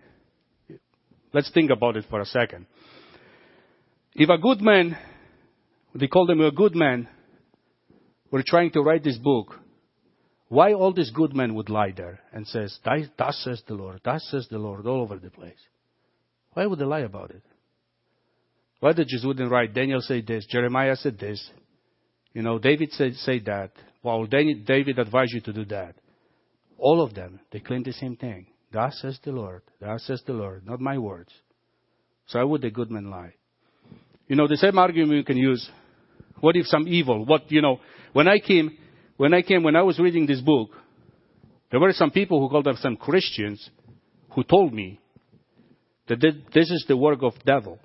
Let's 1.33 1.51
think 1.53 1.71
about 1.71 1.97
it 1.97 2.07
for 2.11 2.21
a 2.21 2.27
second. 2.27 2.67
If 4.15 4.29
a 4.29 4.39
good 4.39 4.61
man, 4.61 4.97
they 5.95 6.09
call 6.09 6.27
them 6.27 6.41
a 6.41 6.51
good 6.51 6.75
man, 6.75 7.09
were 8.31 8.43
trying 8.45 8.73
to 8.73 8.83
write 8.83 9.05
this 9.05 9.19
book, 9.19 9.55
why 10.49 10.73
all 10.73 10.93
these 10.93 11.11
good 11.11 11.37
men 11.37 11.55
would 11.55 11.71
lie 11.71 11.93
there 11.97 12.21
and 12.33 12.47
says, 12.47 12.79
thus 12.85 13.41
says 13.45 13.63
the 13.69 13.75
Lord, 13.75 14.01
thus 14.05 14.27
says 14.31 14.49
the 14.51 14.59
Lord, 14.59 14.87
all 14.87 15.03
over 15.03 15.17
the 15.17 15.31
place? 15.31 15.59
Why 16.55 16.67
would 16.67 16.79
they 16.79 16.85
lie 16.85 17.01
about 17.01 17.31
it? 17.31 17.43
Why 18.81 18.93
they 18.93 19.05
just 19.05 19.27
wouldn't 19.27 19.51
write, 19.51 19.75
Daniel 19.75 20.01
said 20.01 20.27
this, 20.27 20.47
Jeremiah 20.47 20.97
said 20.97 21.19
this, 21.19 21.51
you 22.33 22.43
know, 22.43 22.59
David 22.59 22.93
said, 22.93 23.15
that, 23.47 23.71
well, 24.03 24.27
David 24.27 24.99
advised 24.99 25.33
you 25.33 25.41
to 25.41 25.53
do 25.53 25.65
that. 25.67 25.97
All 26.79 27.03
of 27.03 27.15
them, 27.15 27.41
they 27.51 27.59
claim 27.59 27.83
the 27.83 27.93
same 27.93 28.17
thing. 28.17 28.47
Thus 28.73 28.99
says 29.01 29.19
the 29.25 29.33
Lord, 29.33 29.63
thus 29.81 30.05
says 30.05 30.23
the 30.27 30.35
Lord, 30.35 30.65
not 30.67 30.79
my 30.79 30.99
words. 30.99 31.33
So 32.27 32.39
why 32.39 32.45
would 32.45 32.63
the 32.63 32.71
good 32.71 32.91
man 32.91 33.11
lie? 33.11 33.35
You 34.29 34.37
know, 34.37 34.47
the 34.47 34.59
same 34.59 34.79
argument 34.79 35.17
you 35.17 35.25
can 35.25 35.39
use. 35.39 35.69
What 36.41 36.55
if 36.55 36.67
some 36.67 36.87
evil? 36.87 37.25
What, 37.25 37.51
you 37.51 37.63
know, 37.63 37.81
when 38.13 38.29
I 38.29 38.39
came, 38.39 38.77
when 39.17 39.35
I 39.35 39.43
came, 39.43 39.63
when 39.65 39.75
I 39.75 39.83
was 39.83 39.99
reading 39.99 40.27
this 40.27 40.41
book, 40.41 40.71
there 41.71 41.81
were 41.81 41.93
some 41.93 42.11
people 42.11 42.41
who 42.41 42.49
called 42.49 42.67
themselves 42.67 42.99
Christians 43.01 43.71
who 44.35 44.45
told 44.45 44.73
me 44.73 45.01
that 46.07 46.21
this 46.21 46.71
is 46.71 46.85
the 46.87 46.97
work 46.97 47.23
of 47.23 47.33
devil. 47.45 47.81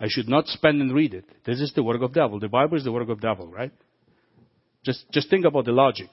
I 0.00 0.06
should 0.08 0.28
not 0.28 0.46
spend 0.46 0.80
and 0.80 0.94
read 0.94 1.12
it. 1.12 1.26
This 1.44 1.60
is 1.60 1.72
the 1.74 1.82
work 1.82 2.00
of 2.00 2.14
devil. 2.14 2.40
The 2.40 2.48
Bible 2.48 2.78
is 2.78 2.84
the 2.84 2.92
work 2.92 3.10
of 3.10 3.20
devil, 3.20 3.46
right? 3.46 3.72
Just, 4.84 5.04
just 5.12 5.28
think 5.28 5.44
about 5.44 5.66
the 5.66 5.72
logic. 5.72 6.08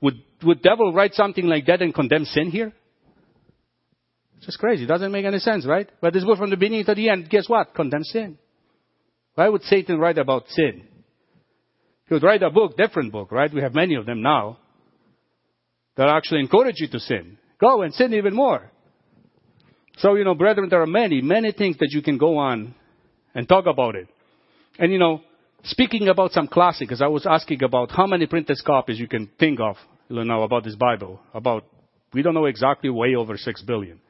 Would, 0.00 0.16
would 0.42 0.62
devil 0.62 0.92
write 0.92 1.14
something 1.14 1.46
like 1.46 1.66
that 1.66 1.80
and 1.80 1.94
condemn 1.94 2.24
sin 2.24 2.50
here? 2.50 2.72
It's 4.38 4.46
just 4.46 4.58
crazy. 4.58 4.82
It 4.82 4.88
doesn't 4.88 5.12
make 5.12 5.24
any 5.24 5.38
sense, 5.38 5.64
right? 5.64 5.88
But 6.00 6.12
this 6.12 6.24
book 6.24 6.38
from 6.38 6.50
the 6.50 6.56
beginning 6.56 6.84
to 6.86 6.94
the 6.94 7.08
end, 7.08 7.30
guess 7.30 7.48
what? 7.48 7.72
Condemn 7.72 8.02
sin. 8.02 8.36
Why 9.36 9.48
would 9.48 9.62
Satan 9.62 9.98
write 9.98 10.18
about 10.18 10.48
sin? 10.48 10.82
He 12.08 12.14
would 12.14 12.22
write 12.22 12.42
a 12.42 12.50
book, 12.50 12.76
different 12.76 13.12
book, 13.12 13.30
right? 13.30 13.52
We 13.52 13.62
have 13.62 13.74
many 13.74 13.94
of 13.94 14.06
them 14.06 14.22
now 14.22 14.58
that 15.96 16.08
actually 16.08 16.40
encourage 16.40 16.76
you 16.78 16.88
to 16.88 16.98
sin. 16.98 17.38
Go 17.60 17.82
and 17.82 17.94
sin 17.94 18.12
even 18.12 18.34
more. 18.34 18.70
So, 19.98 20.14
you 20.14 20.24
know, 20.24 20.34
brethren, 20.34 20.68
there 20.68 20.82
are 20.82 20.86
many, 20.86 21.22
many 21.22 21.52
things 21.52 21.78
that 21.78 21.88
you 21.90 22.02
can 22.02 22.18
go 22.18 22.36
on 22.36 22.74
and 23.34 23.48
talk 23.48 23.66
about 23.66 23.94
it. 23.94 24.08
And, 24.78 24.92
you 24.92 24.98
know, 24.98 25.22
speaking 25.64 26.08
about 26.08 26.32
some 26.32 26.48
classics, 26.48 27.00
I 27.00 27.06
was 27.06 27.24
asking 27.26 27.62
about 27.62 27.90
how 27.90 28.06
many 28.06 28.26
printed 28.26 28.58
copies 28.64 28.98
you 28.98 29.08
can 29.08 29.30
think 29.38 29.58
of, 29.58 29.76
you 30.08 30.22
know, 30.24 30.42
about 30.42 30.64
this 30.64 30.76
Bible. 30.76 31.20
About, 31.32 31.64
we 32.12 32.20
don't 32.20 32.34
know 32.34 32.44
exactly, 32.44 32.90
way 32.90 33.14
over 33.14 33.38
six 33.38 33.62
billion. 33.62 34.00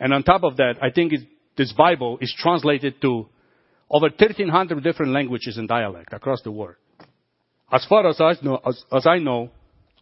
And 0.00 0.12
on 0.12 0.24
top 0.24 0.42
of 0.42 0.56
that, 0.56 0.74
I 0.82 0.90
think 0.90 1.12
it, 1.12 1.20
this 1.56 1.72
Bible 1.72 2.18
is 2.20 2.34
translated 2.36 3.00
to 3.02 3.28
over 3.88 4.06
1,300 4.06 4.82
different 4.82 5.12
languages 5.12 5.56
and 5.56 5.68
dialect 5.68 6.12
across 6.12 6.42
the 6.42 6.50
world. 6.50 6.74
As 7.70 7.86
far 7.88 8.08
as 8.08 8.20
I 8.20 8.34
know, 8.42 8.60
as, 8.66 8.82
as 8.92 9.06
I 9.06 9.18
know 9.18 9.50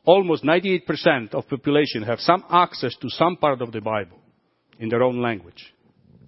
almost 0.05 0.43
98% 0.43 1.35
of 1.35 1.47
population 1.49 2.03
have 2.05 2.19
some 2.19 2.45
access 2.51 2.97
to 3.03 3.11
some 3.11 3.37
part 3.37 3.61
of 3.61 3.73
the 3.73 3.81
Bible 3.81 4.22
in 4.83 4.89
their 4.89 5.03
own 5.05 5.23
language. 5.23 5.73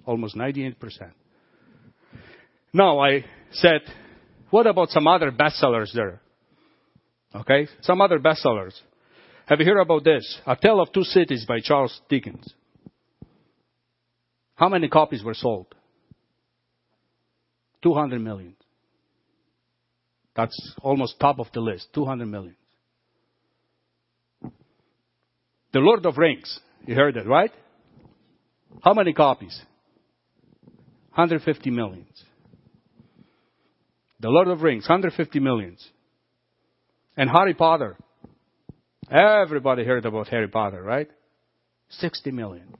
Almost 0.07 0.37
98%. 0.37 0.77
Now 2.73 3.01
I 3.01 3.25
said, 3.51 3.81
what 4.51 4.69
about 4.69 4.91
some 4.91 5.09
other 5.09 5.33
bestsellers 5.33 5.93
there? 5.93 6.21
Okay? 7.35 7.67
Some 7.83 8.01
other 8.01 8.21
bestsellers. 8.21 8.75
Have 9.47 9.59
you 9.59 9.67
heard 9.67 9.81
about 9.81 10.05
this? 10.05 10.39
A 10.47 10.57
Tale 10.57 10.81
of 10.81 10.93
Two 10.93 11.03
Cities 11.03 11.45
by 11.47 11.59
Charles 11.61 12.01
Dickens. 12.09 12.47
How 14.55 14.69
many 14.69 14.89
copies 14.89 15.25
were 15.25 15.35
sold? 15.35 15.75
200 17.83 18.21
million. 18.21 18.55
That's 20.37 20.75
almost 20.81 21.19
top 21.19 21.41
of 21.41 21.49
the 21.53 21.61
list. 21.61 21.89
200 21.93 22.25
million. 22.27 22.57
The 25.73 25.81
Lord 25.81 26.07
of 26.07 26.17
Rings. 26.17 26.61
You 26.87 26.95
heard 26.95 27.15
that, 27.17 27.27
right? 27.27 27.51
How 28.83 28.95
many 28.95 29.13
copies? 29.13 29.61
150 31.15 31.71
millions. 31.71 32.25
The 34.21 34.29
Lord 34.29 34.49
of 34.49 34.63
Rings, 34.63 34.85
150 34.85 35.39
millions. 35.41 35.87
And 37.17 37.31
Harry 37.31 37.55
Potter. 37.55 37.97
Everybody 39.11 39.85
heard 39.85 40.07
about 40.07 40.29
Harry 40.29 40.49
Potter, 40.49 40.83
right? 40.83 41.09
60 41.91 42.31
million. 42.31 42.75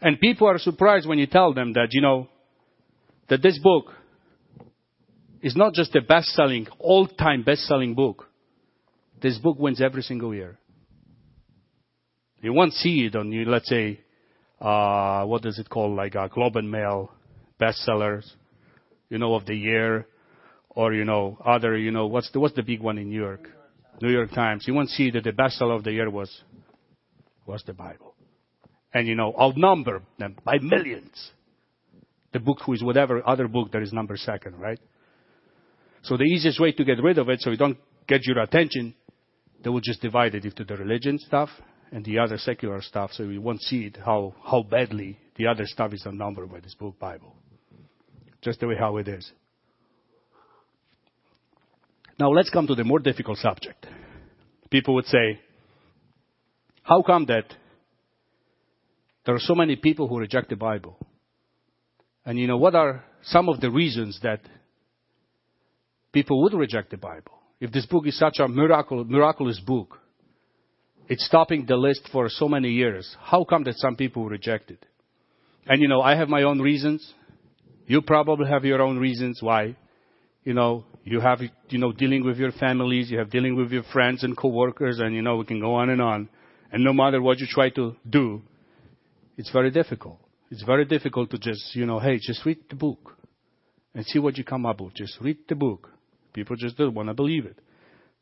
And 0.00 0.18
people 0.18 0.48
are 0.48 0.58
surprised 0.58 1.06
when 1.06 1.18
you 1.18 1.26
tell 1.26 1.52
them 1.52 1.74
that, 1.74 1.88
you 1.90 2.00
know, 2.00 2.28
that 3.28 3.42
this 3.42 3.58
book 3.58 3.92
is 5.42 5.54
not 5.54 5.74
just 5.74 5.94
a 5.94 6.00
best-selling, 6.00 6.66
all-time 6.78 7.42
best-selling 7.42 7.94
book. 7.94 8.26
This 9.22 9.38
book 9.38 9.58
wins 9.58 9.80
every 9.80 10.02
single 10.02 10.34
year. 10.34 10.58
You 12.42 12.54
won't 12.54 12.72
see 12.72 13.04
it 13.04 13.14
on, 13.14 13.30
let's 13.46 13.68
say, 13.68 14.00
Uh, 14.60 15.24
what 15.24 15.44
is 15.46 15.58
it 15.58 15.68
called, 15.70 15.96
like 15.96 16.14
a 16.14 16.28
Globe 16.28 16.56
and 16.56 16.70
Mail 16.70 17.10
bestsellers, 17.58 18.30
you 19.08 19.18
know, 19.18 19.34
of 19.34 19.46
the 19.46 19.54
year, 19.54 20.06
or 20.70 20.92
you 20.92 21.04
know, 21.04 21.38
other, 21.44 21.76
you 21.76 21.90
know, 21.90 22.06
what's 22.06 22.30
the 22.32 22.40
what's 22.40 22.54
the 22.54 22.62
big 22.62 22.80
one 22.80 22.98
in 22.98 23.08
New 23.08 23.20
York? 23.20 23.48
New 24.02 24.10
York 24.10 24.30
Times. 24.32 24.64
You 24.66 24.74
won't 24.74 24.90
see 24.90 25.10
that 25.10 25.24
the 25.24 25.32
bestseller 25.32 25.76
of 25.76 25.84
the 25.84 25.92
year 25.92 26.10
was 26.10 26.42
was 27.46 27.62
the 27.66 27.72
Bible, 27.72 28.14
and 28.92 29.08
you 29.08 29.14
know, 29.14 29.34
outnumber 29.38 30.02
them 30.18 30.36
by 30.44 30.58
millions. 30.58 31.30
The 32.32 32.38
book 32.38 32.58
who 32.64 32.74
is 32.74 32.82
whatever 32.82 33.26
other 33.26 33.48
book 33.48 33.72
that 33.72 33.82
is 33.82 33.92
number 33.92 34.16
second, 34.16 34.60
right? 34.60 34.78
So 36.02 36.16
the 36.16 36.24
easiest 36.24 36.60
way 36.60 36.72
to 36.72 36.84
get 36.84 37.02
rid 37.02 37.18
of 37.18 37.28
it, 37.28 37.40
so 37.40 37.50
you 37.50 37.56
don't 37.56 37.78
get 38.06 38.24
your 38.24 38.38
attention, 38.38 38.94
they 39.62 39.70
will 39.70 39.80
just 39.80 40.00
divide 40.00 40.34
it 40.34 40.44
into 40.44 40.64
the 40.64 40.76
religion 40.76 41.18
stuff 41.18 41.50
and 41.92 42.04
the 42.04 42.18
other 42.18 42.38
secular 42.38 42.80
stuff, 42.82 43.10
so 43.12 43.24
you 43.24 43.40
won't 43.40 43.60
see 43.62 43.86
it 43.86 43.98
how, 44.04 44.34
how 44.44 44.62
badly 44.62 45.18
the 45.36 45.46
other 45.46 45.64
stuff 45.66 45.92
is 45.92 46.06
outnumbered 46.06 46.50
by 46.50 46.60
this 46.60 46.74
book 46.74 46.98
Bible. 46.98 47.34
Just 48.42 48.60
the 48.60 48.68
way 48.68 48.76
how 48.78 48.96
it 48.98 49.08
is. 49.08 49.30
Now 52.18 52.30
let's 52.30 52.50
come 52.50 52.66
to 52.66 52.74
the 52.74 52.84
more 52.84 52.98
difficult 52.98 53.38
subject. 53.38 53.86
People 54.70 54.94
would 54.94 55.06
say, 55.06 55.40
how 56.82 57.02
come 57.02 57.26
that 57.26 57.44
there 59.26 59.34
are 59.34 59.40
so 59.40 59.54
many 59.54 59.76
people 59.76 60.06
who 60.06 60.18
reject 60.18 60.50
the 60.50 60.56
Bible? 60.56 60.96
And 62.24 62.38
you 62.38 62.46
know, 62.46 62.56
what 62.56 62.74
are 62.74 63.04
some 63.22 63.48
of 63.48 63.60
the 63.60 63.70
reasons 63.70 64.20
that 64.22 64.40
people 66.12 66.42
would 66.42 66.54
reject 66.54 66.90
the 66.90 66.96
Bible? 66.96 67.32
If 67.60 67.72
this 67.72 67.86
book 67.86 68.06
is 68.06 68.18
such 68.18 68.38
a 68.38 68.48
miracle, 68.48 69.04
miraculous 69.04 69.60
book, 69.60 69.98
it's 71.10 71.28
topping 71.28 71.66
the 71.66 71.76
list 71.76 72.08
for 72.12 72.28
so 72.28 72.48
many 72.48 72.70
years. 72.70 73.16
How 73.20 73.42
come 73.42 73.64
that 73.64 73.74
some 73.78 73.96
people 73.96 74.28
reject 74.28 74.70
it? 74.70 74.86
And 75.66 75.82
you 75.82 75.88
know, 75.88 76.00
I 76.00 76.14
have 76.14 76.28
my 76.28 76.44
own 76.44 76.60
reasons. 76.60 77.14
You 77.86 78.00
probably 78.00 78.48
have 78.48 78.64
your 78.64 78.80
own 78.80 78.96
reasons 78.96 79.40
why. 79.42 79.76
You 80.44 80.54
know, 80.54 80.84
you 81.02 81.18
have, 81.18 81.40
you 81.68 81.78
know, 81.78 81.90
dealing 81.90 82.24
with 82.24 82.38
your 82.38 82.52
families, 82.52 83.10
you 83.10 83.18
have 83.18 83.28
dealing 83.28 83.56
with 83.56 83.72
your 83.72 83.82
friends 83.92 84.22
and 84.22 84.36
coworkers, 84.36 85.00
and 85.00 85.12
you 85.12 85.20
know, 85.20 85.36
we 85.36 85.44
can 85.44 85.60
go 85.60 85.74
on 85.74 85.90
and 85.90 86.00
on. 86.00 86.28
And 86.70 86.84
no 86.84 86.92
matter 86.92 87.20
what 87.20 87.40
you 87.40 87.48
try 87.50 87.70
to 87.70 87.96
do, 88.08 88.42
it's 89.36 89.50
very 89.50 89.72
difficult. 89.72 90.20
It's 90.52 90.62
very 90.62 90.84
difficult 90.84 91.30
to 91.32 91.38
just, 91.38 91.74
you 91.74 91.86
know, 91.86 91.98
hey, 91.98 92.20
just 92.22 92.46
read 92.46 92.58
the 92.68 92.76
book 92.76 93.16
and 93.96 94.06
see 94.06 94.20
what 94.20 94.38
you 94.38 94.44
come 94.44 94.64
up 94.64 94.80
with. 94.80 94.94
Just 94.94 95.20
read 95.20 95.38
the 95.48 95.56
book. 95.56 95.90
People 96.32 96.54
just 96.54 96.78
don't 96.78 96.94
want 96.94 97.08
to 97.08 97.14
believe 97.14 97.46
it. 97.46 97.58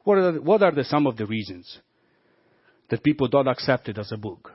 What 0.05 0.16
are, 0.16 0.32
the, 0.32 0.41
what 0.41 0.62
are 0.62 0.72
the, 0.72 0.84
some 0.84 1.07
of 1.07 1.18
the 1.18 1.26
reasons? 1.26 1.80
That 2.91 3.03
people 3.03 3.28
don't 3.28 3.49
accept 3.49 3.89
it 3.89 3.99
as 3.99 4.12
a 4.12 4.16
book. 4.16 4.53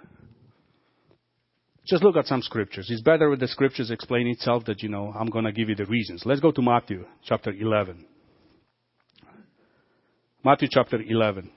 Just 1.86 2.04
look 2.04 2.16
at 2.16 2.26
some 2.26 2.42
scriptures. 2.42 2.88
It's 2.90 3.02
better 3.02 3.30
with 3.30 3.42
the 3.42 3.48
scriptures 3.48 3.92
explain 3.92 4.28
itself 4.28 4.64
that, 4.66 4.82
you 4.82 4.90
know, 4.90 5.14
I'm 5.18 5.28
going 5.28 5.46
to 5.46 5.52
give 5.52 5.70
you 5.70 5.76
the 5.76 5.86
reasons. 5.86 6.24
Let's 6.26 6.40
go 6.40 6.52
to 6.52 6.62
Matthew 6.62 7.06
chapter 7.24 7.52
11. 7.52 8.06
Matthew 10.46 10.70
chapter 10.72 11.02
11. 11.02 11.52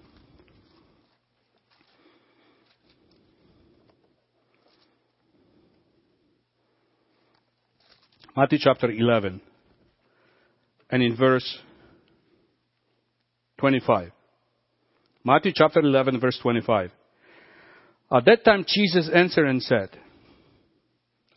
Matthew 8.37 8.59
chapter 8.61 8.91
11 8.91 9.41
and 10.91 11.03
in 11.03 11.17
verse 11.17 11.59
25. 13.59 14.11
Matthew 15.27 15.51
chapter 15.57 15.81
11 15.81 16.21
verse 16.21 16.39
25. 16.41 16.93
At 18.13 18.25
that 18.27 18.45
time 18.45 18.65
Jesus 18.65 19.11
answered 19.13 19.49
and 19.49 19.61
said, 19.61 19.89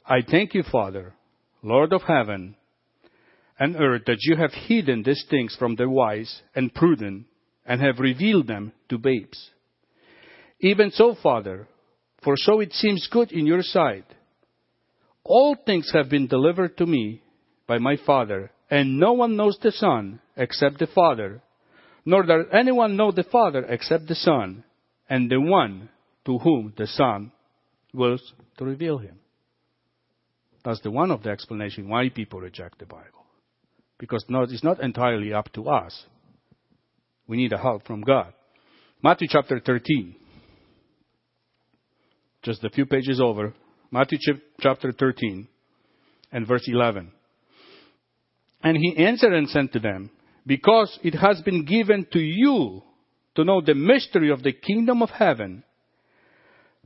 I 0.06 0.20
thank 0.22 0.54
you, 0.54 0.62
Father, 0.62 1.16
Lord 1.64 1.92
of 1.92 2.04
heaven 2.04 2.56
and 3.58 3.76
earth, 3.76 4.04
that 4.06 4.20
you 4.20 4.36
have 4.36 4.52
hidden 4.54 5.02
these 5.02 5.26
things 5.28 5.56
from 5.58 5.76
the 5.76 5.90
wise 5.90 6.44
and 6.54 6.72
prudent 6.72 7.26
and 7.66 7.82
have 7.82 7.98
revealed 7.98 8.46
them 8.46 8.74
to 8.90 9.00
babes. 9.00 9.50
Even 10.60 10.92
so, 10.92 11.16
Father, 11.24 11.68
for 12.24 12.36
so 12.38 12.60
it 12.60 12.74
seems 12.74 13.10
good 13.12 13.32
in 13.32 13.48
your 13.48 13.64
sight. 13.64 14.06
All 15.24 15.58
things 15.66 15.90
have 15.96 16.12
been 16.12 16.28
delivered 16.28 16.78
to 16.78 16.86
me 16.86 17.24
by 17.66 17.80
my 17.80 17.98
Father, 18.06 18.52
and 18.70 19.00
no 19.00 19.14
one 19.14 19.36
knows 19.36 19.58
the 19.64 19.72
Son 19.72 20.20
except 20.38 20.78
the 20.78 20.86
Father, 20.86 21.42
nor 22.06 22.24
does 22.24 22.45
anyone 22.52 22.95
know 22.95 23.12
the 23.12 23.24
Father 23.24 23.66
except 23.68 24.08
the 24.08 24.16
Son, 24.16 24.64
and 25.10 25.30
the 25.30 25.39
one 25.39 25.89
to 26.26 26.38
whom 26.38 26.74
the 26.78 26.88
Son 26.88 27.32
wills 27.93 28.34
to 28.58 28.66
reveal 28.66 28.97
him. 28.97 29.20
That's 30.64 30.82
the 30.82 30.91
one 30.91 31.12
of 31.12 31.24
the 31.24 31.30
explanation 31.30 31.88
why 31.89 32.10
people 32.10 32.41
reject 32.41 32.80
the 32.80 32.86
Bible. 32.86 33.26
Because 33.97 34.26
it's 34.30 34.64
not 34.64 34.82
entirely 34.82 35.34
up 35.34 35.52
to 35.54 35.70
us. 35.70 36.06
We 37.28 37.38
need 37.38 37.54
a 37.54 37.58
help 37.58 37.86
from 37.86 38.02
God. 38.02 38.34
Matthew 39.02 39.28
chapter 39.30 39.60
13. 39.60 40.16
Just 42.43 42.64
a 42.64 42.70
few 42.70 42.86
pages 42.86 43.20
over. 43.22 43.54
Matthew 43.91 44.20
chapter 44.60 44.91
13 44.91 45.47
and 46.32 46.47
verse 46.47 46.64
11. 46.68 47.12
And 48.62 48.78
he 48.78 49.04
answered 49.04 49.34
and 49.34 49.50
said 49.50 49.72
to 49.74 49.80
them, 49.80 50.12
Because 50.50 50.97
it 51.04 51.14
has 51.14 51.39
been 51.43 51.64
given 51.64 52.08
to 52.12 52.20
you 52.20 52.82
to 53.36 53.43
know 53.43 53.62
the 53.62 53.76
mystery 53.76 54.32
of 54.32 54.41
the 54.41 54.52
kingdom 54.52 55.04
of 55.04 55.12
heaven, 55.12 55.64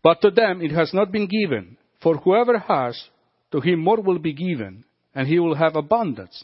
but 0.03 0.19
to 0.19 0.31
them 0.31 0.61
it 0.61 0.71
has 0.71 0.93
not 0.93 1.13
been 1.13 1.27
given. 1.27 1.77
For 2.01 2.17
whoever 2.17 2.59
has, 2.59 3.01
to 3.53 3.61
him 3.61 3.79
more 3.79 4.01
will 4.01 4.19
be 4.19 4.33
given, 4.33 4.83
and 5.15 5.29
he 5.29 5.39
will 5.39 5.55
have 5.55 5.77
abundance. 5.77 6.43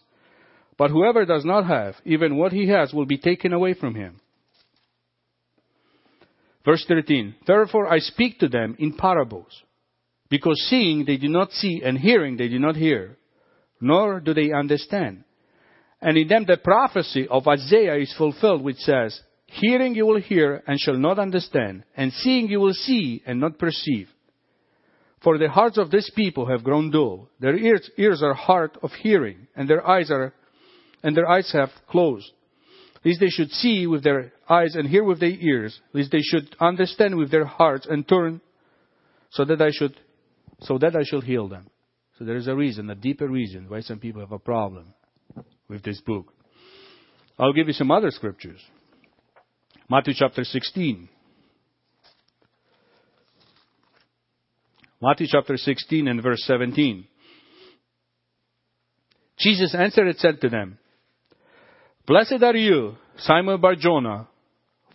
But 0.78 0.92
whoever 0.92 1.26
does 1.26 1.44
not 1.44 1.68
have, 1.68 1.96
even 2.06 2.38
what 2.38 2.54
he 2.54 2.70
has 2.70 2.94
will 2.94 3.06
be 3.06 3.18
taken 3.18 3.52
away 3.52 3.74
from 3.74 3.96
him. 3.96 4.22
Verse 6.64 6.86
13 6.88 7.36
Therefore 7.46 7.92
I 7.92 8.00
speak 8.00 8.40
to 8.40 8.48
them 8.48 8.78
in 8.80 8.96
parables, 8.96 9.62
because 10.30 10.70
seeing 10.70 11.04
they 11.04 11.18
do 11.18 11.28
not 11.28 11.52
see, 11.52 11.82
and 11.84 11.98
hearing 11.98 12.38
they 12.38 12.48
do 12.48 12.60
not 12.60 12.78
hear, 12.78 13.18
nor 13.82 14.22
do 14.22 14.34
they 14.34 14.54
understand. 14.54 15.26
And 16.02 16.18
in 16.18 16.28
them 16.28 16.46
the 16.46 16.58
prophecy 16.58 17.28
of 17.30 17.48
Isaiah 17.48 17.96
is 17.96 18.14
fulfilled, 18.18 18.64
which 18.64 18.78
says, 18.78 19.20
Hearing 19.48 19.96
you 19.96 20.06
will 20.06 20.22
hear 20.22 20.64
and 20.68 20.80
shall 20.80 20.98
not 20.98 21.20
understand, 21.20 21.84
and 21.98 22.14
seeing 22.14 22.50
you 22.50 22.60
will 22.60 22.74
see 22.74 23.22
and 23.26 23.40
not 23.40 23.58
perceive. 23.58 24.08
For 25.24 25.38
the 25.38 25.50
hearts 25.50 25.78
of 25.78 25.92
this 25.92 26.10
people 26.16 26.46
have 26.46 26.64
grown 26.64 26.92
dull. 26.92 27.30
Their 27.40 27.58
ears, 27.58 27.90
ears 27.98 28.24
are 28.24 28.34
hard 28.34 28.78
of 28.82 28.92
hearing, 28.92 29.48
and 29.56 29.68
their 29.68 29.86
eyes 29.86 30.12
are, 30.12 30.34
and 31.04 31.18
their 31.18 31.28
eyes 31.28 31.52
have 31.52 31.70
closed. 31.90 32.32
Lest 33.04 33.20
they 33.20 33.30
should 33.30 33.50
see 33.50 33.88
with 33.88 34.04
their 34.04 34.32
eyes 34.48 34.76
and 34.76 34.88
hear 34.88 35.04
with 35.04 35.20
their 35.20 35.30
ears, 35.30 35.82
lest 35.94 36.12
they 36.12 36.22
should 36.22 36.56
understand 36.60 37.16
with 37.18 37.32
their 37.32 37.46
hearts 37.46 37.88
and 37.90 38.08
turn, 38.08 38.40
so 39.32 39.44
that 39.46 39.62
I 39.62 39.72
should, 39.72 40.00
so 40.62 40.78
that 40.78 40.96
I 40.96 41.04
shall 41.04 41.22
heal 41.22 41.50
them. 41.50 41.68
So 42.18 42.24
there 42.24 42.38
is 42.38 42.48
a 42.48 42.56
reason, 42.56 42.90
a 42.90 42.96
deeper 42.96 43.28
reason 43.28 43.68
why 43.68 43.82
some 43.82 44.00
people 44.00 44.22
have 44.22 44.32
a 44.32 44.40
problem 44.40 44.94
with 45.70 45.84
this 45.84 46.02
book. 46.02 46.34
I'll 47.38 47.54
give 47.54 47.68
you 47.68 47.74
some 47.74 47.92
other 47.92 48.12
scriptures. 48.12 48.60
Matthew 49.90 50.14
chapter 50.18 50.44
16. 50.44 51.08
Matthew 55.02 55.28
chapter 55.30 55.56
16 55.56 56.08
and 56.08 56.22
verse 56.22 56.44
17. 56.46 57.06
Jesus 59.38 59.74
answered 59.74 60.08
and 60.08 60.18
said 60.18 60.42
to 60.42 60.50
them, 60.50 60.78
Blessed 62.06 62.44
are 62.44 62.56
you, 62.56 62.96
Simon 63.20 63.62
Bar-Jonah, 63.62 64.28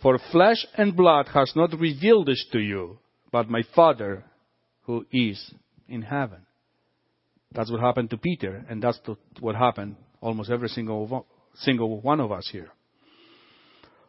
for 0.01 0.19
flesh 0.31 0.63
and 0.77 0.95
blood 0.95 1.29
has 1.33 1.51
not 1.55 1.71
revealed 1.79 2.27
this 2.27 2.45
to 2.51 2.59
you, 2.59 2.99
but 3.31 3.49
my 3.49 3.63
Father 3.75 4.23
who 4.81 5.05
is 5.11 5.51
in 5.87 6.03
heaven. 6.03 6.45
That's 7.51 7.71
what 7.71 7.81
happened 7.81 8.11
to 8.11 8.17
Peter, 8.17 8.63
and 8.69 8.83
that's 8.83 8.99
what 9.39 9.55
happened 9.55 9.95
almost 10.25 10.49
every 10.49 10.69
single, 10.69 11.27
single 11.53 12.01
one 12.01 12.19
of 12.19 12.31
us 12.31 12.49
here. 12.51 12.69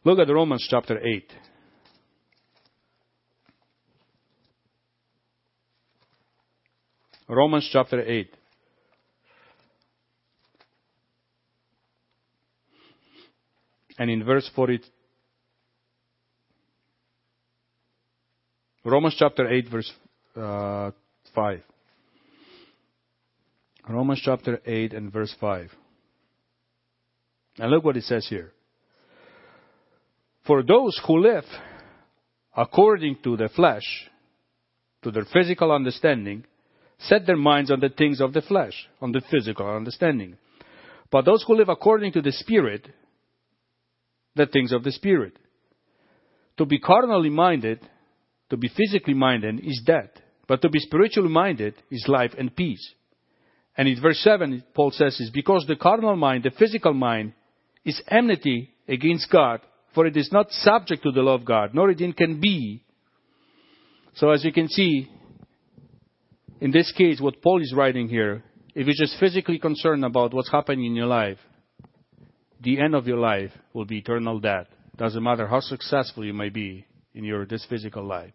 Look 0.02 0.18
at 0.18 0.32
Romans 0.32 0.66
chapter 0.70 0.98
8. 0.98 1.30
Romans 7.28 7.68
chapter 7.70 8.00
8. 8.00 8.30
And 13.98 14.10
in 14.10 14.24
verse 14.24 14.50
40, 14.54 14.80
Romans 18.84 19.16
chapter 19.18 19.48
8, 19.48 19.68
verse 19.70 19.92
uh, 20.34 20.90
5. 21.34 21.60
Romans 23.88 24.22
chapter 24.24 24.60
8 24.64 24.94
and 24.94 25.12
verse 25.12 25.34
5. 25.38 25.70
And 27.58 27.70
look 27.70 27.84
what 27.84 27.96
it 27.96 28.04
says 28.04 28.26
here. 28.28 28.52
For 30.46 30.62
those 30.62 31.00
who 31.06 31.18
live 31.18 31.44
according 32.56 33.18
to 33.24 33.36
the 33.36 33.48
flesh, 33.48 33.84
to 35.02 35.10
their 35.10 35.24
physical 35.24 35.72
understanding, 35.72 36.44
set 36.98 37.26
their 37.26 37.36
minds 37.36 37.70
on 37.70 37.80
the 37.80 37.88
things 37.88 38.20
of 38.20 38.32
the 38.32 38.42
flesh, 38.42 38.74
on 39.00 39.12
the 39.12 39.22
physical 39.30 39.68
understanding. 39.68 40.36
But 41.10 41.24
those 41.24 41.44
who 41.46 41.56
live 41.56 41.68
according 41.68 42.12
to 42.12 42.22
the 42.22 42.32
Spirit, 42.32 42.88
the 44.34 44.46
things 44.46 44.72
of 44.72 44.84
the 44.84 44.92
Spirit. 44.92 45.38
To 46.58 46.64
be 46.64 46.78
carnally 46.78 47.30
minded, 47.30 47.80
to 48.50 48.56
be 48.56 48.68
physically 48.68 49.14
minded 49.14 49.60
is 49.64 49.82
death, 49.84 50.10
but 50.48 50.62
to 50.62 50.68
be 50.68 50.78
spiritually 50.78 51.30
minded 51.30 51.74
is 51.90 52.06
life 52.08 52.32
and 52.38 52.54
peace. 52.54 52.94
And 53.76 53.88
in 53.88 54.00
verse 54.00 54.18
7, 54.20 54.64
Paul 54.74 54.90
says, 54.90 55.20
is 55.20 55.30
because 55.30 55.66
the 55.66 55.76
carnal 55.76 56.16
mind, 56.16 56.44
the 56.44 56.50
physical 56.50 56.94
mind, 56.94 57.34
is 57.86 58.02
enmity 58.08 58.70
against 58.88 59.30
God, 59.30 59.60
for 59.94 60.06
it 60.06 60.16
is 60.16 60.30
not 60.30 60.50
subject 60.50 61.04
to 61.04 61.12
the 61.12 61.22
law 61.22 61.34
of 61.34 61.44
God, 61.46 61.70
nor 61.72 61.88
it 61.88 62.16
can 62.16 62.40
be. 62.40 62.82
So 64.16 64.30
as 64.30 64.44
you 64.44 64.52
can 64.52 64.68
see, 64.68 65.08
in 66.60 66.72
this 66.72 66.92
case, 66.92 67.20
what 67.20 67.40
Paul 67.40 67.62
is 67.62 67.72
writing 67.74 68.08
here, 68.08 68.42
if 68.74 68.86
you're 68.86 69.06
just 69.06 69.18
physically 69.20 69.58
concerned 69.58 70.04
about 70.04 70.34
what's 70.34 70.50
happening 70.50 70.86
in 70.86 70.96
your 70.96 71.06
life, 71.06 71.38
the 72.60 72.80
end 72.80 72.94
of 72.94 73.06
your 73.06 73.18
life 73.18 73.52
will 73.72 73.84
be 73.84 73.98
eternal 73.98 74.40
death. 74.40 74.66
Doesn't 74.96 75.22
matter 75.22 75.46
how 75.46 75.60
successful 75.60 76.24
you 76.24 76.34
may 76.34 76.48
be 76.48 76.86
in 77.14 77.24
your 77.24 77.46
this 77.46 77.64
physical 77.68 78.04
life. 78.04 78.32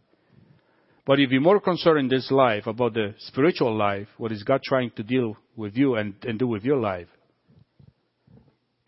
But 1.06 1.20
if 1.20 1.32
you're 1.32 1.42
more 1.42 1.60
concerned 1.60 2.00
in 2.00 2.08
this 2.08 2.30
life 2.32 2.68
about 2.68 2.94
the 2.94 3.16
spiritual 3.18 3.76
life, 3.76 4.08
what 4.18 4.32
is 4.32 4.44
God 4.44 4.62
trying 4.64 4.92
to 4.92 5.04
deal 5.04 5.36
with 5.56 5.76
you 5.76 5.96
and, 5.96 6.14
and 6.24 6.40
do 6.40 6.48
with 6.48 6.64
your 6.64 6.78
life? 6.78 7.08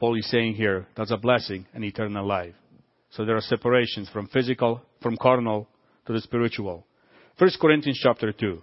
Paul 0.04 0.18
is 0.18 0.30
saying 0.30 0.56
here, 0.56 0.86
that's 0.98 1.12
a 1.12 1.18
blessing, 1.18 1.66
and 1.74 1.82
eternal 1.82 2.28
life. 2.28 2.56
So 3.12 3.24
there 3.24 3.38
are 3.38 3.42
separations 3.42 4.10
from 4.10 4.28
physical, 4.28 4.82
from 5.02 5.16
carnal 5.16 5.66
to 6.06 6.12
the 6.12 6.20
spiritual. 6.20 6.86
1 7.38 7.52
Corinthians 7.62 8.02
chapter 8.04 8.34
2. 8.34 8.62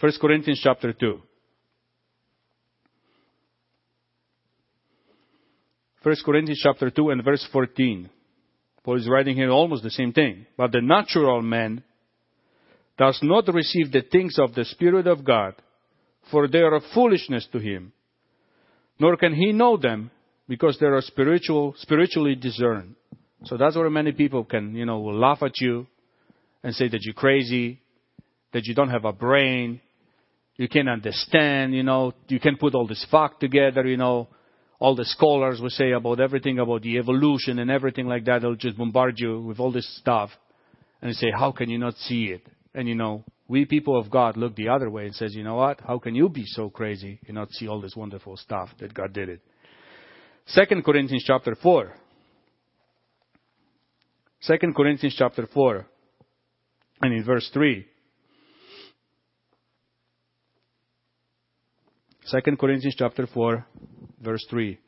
1 0.00 0.12
Corinthians 0.18 0.60
chapter 0.64 0.94
2. 0.94 1.20
1 6.02 6.16
Corinthians 6.24 6.60
chapter 6.62 6.88
2 6.88 7.10
and 7.10 7.22
verse 7.22 7.46
14. 7.52 8.08
Paul 8.84 8.96
is 8.96 9.06
writing 9.06 9.36
here 9.36 9.50
almost 9.50 9.82
the 9.82 9.90
same 9.90 10.14
thing. 10.14 10.46
But 10.56 10.72
the 10.72 10.80
natural 10.80 11.42
man 11.42 11.84
does 12.96 13.18
not 13.22 13.52
receive 13.52 13.92
the 13.92 14.04
things 14.10 14.38
of 14.38 14.54
the 14.54 14.64
Spirit 14.64 15.06
of 15.06 15.26
God, 15.26 15.56
for 16.30 16.48
they 16.48 16.60
are 16.60 16.80
foolishness 16.94 17.46
to 17.52 17.58
him. 17.58 17.92
Nor 19.00 19.16
can 19.16 19.34
he 19.34 19.52
know 19.52 19.76
them, 19.76 20.10
because 20.48 20.78
they 20.80 20.86
are 20.86 21.00
spiritual, 21.02 21.74
spiritually 21.78 22.34
discerned. 22.34 22.94
So 23.44 23.56
that's 23.56 23.76
where 23.76 23.90
many 23.90 24.12
people 24.12 24.44
can, 24.44 24.74
you 24.74 24.86
know, 24.86 24.98
will 25.00 25.18
laugh 25.18 25.42
at 25.42 25.60
you 25.60 25.86
and 26.64 26.74
say 26.74 26.88
that 26.88 27.02
you're 27.02 27.14
crazy, 27.14 27.80
that 28.52 28.64
you 28.64 28.74
don't 28.74 28.90
have 28.90 29.04
a 29.04 29.12
brain, 29.12 29.80
you 30.56 30.68
can't 30.68 30.88
understand, 30.88 31.74
you 31.74 31.84
know, 31.84 32.12
you 32.28 32.40
can't 32.40 32.58
put 32.58 32.74
all 32.74 32.86
this 32.86 33.06
fact 33.10 33.40
together, 33.40 33.86
you 33.86 33.96
know, 33.96 34.26
all 34.80 34.96
the 34.96 35.04
scholars 35.04 35.60
will 35.60 35.70
say 35.70 35.92
about 35.92 36.20
everything 36.20 36.58
about 36.58 36.82
the 36.82 36.98
evolution 36.98 37.58
and 37.58 37.70
everything 37.70 38.06
like 38.06 38.24
that. 38.24 38.42
They'll 38.42 38.54
just 38.54 38.76
bombard 38.76 39.14
you 39.18 39.40
with 39.40 39.60
all 39.60 39.72
this 39.72 39.88
stuff 39.98 40.30
and 41.02 41.14
say, 41.14 41.30
how 41.36 41.52
can 41.52 41.68
you 41.68 41.78
not 41.78 41.94
see 41.96 42.26
it? 42.26 42.42
And 42.74 42.88
you 42.88 42.94
know, 42.94 43.24
we 43.48 43.64
people 43.64 43.98
of 43.98 44.10
God 44.10 44.36
look 44.36 44.54
the 44.54 44.68
other 44.68 44.90
way 44.90 45.06
and 45.06 45.14
says, 45.14 45.34
you 45.34 45.42
know 45.42 45.56
what? 45.56 45.80
How 45.80 45.98
can 45.98 46.14
you 46.14 46.28
be 46.28 46.44
so 46.44 46.68
crazy 46.68 47.18
and 47.26 47.34
not 47.34 47.50
see 47.50 47.66
all 47.66 47.80
this 47.80 47.96
wonderful 47.96 48.36
stuff 48.36 48.68
that 48.78 48.92
God 48.92 49.14
did 49.14 49.30
it? 49.30 49.40
Second 50.46 50.84
Corinthians 50.84 51.24
chapter 51.26 51.54
4. 51.54 51.92
Second 54.40 54.76
Corinthians 54.76 55.14
chapter 55.18 55.46
4 55.52 55.86
and 57.02 57.14
in 57.14 57.24
verse 57.24 57.48
3. 57.52 57.86
Second 62.24 62.58
Corinthians 62.58 62.94
chapter 62.98 63.26
4 63.26 63.66
verse 64.20 64.46
3. 64.50 64.78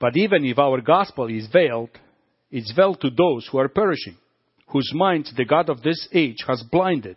But 0.00 0.16
even 0.16 0.44
if 0.44 0.58
our 0.58 0.80
gospel 0.80 1.28
is 1.28 1.46
veiled, 1.52 1.90
it's 2.54 2.72
well 2.76 2.94
to 2.94 3.10
those 3.10 3.48
who 3.50 3.58
are 3.58 3.68
perishing, 3.68 4.16
whose 4.68 4.88
minds 4.94 5.32
the 5.36 5.44
God 5.44 5.68
of 5.68 5.82
this 5.82 6.08
age 6.12 6.36
has 6.46 6.62
blinded, 6.70 7.16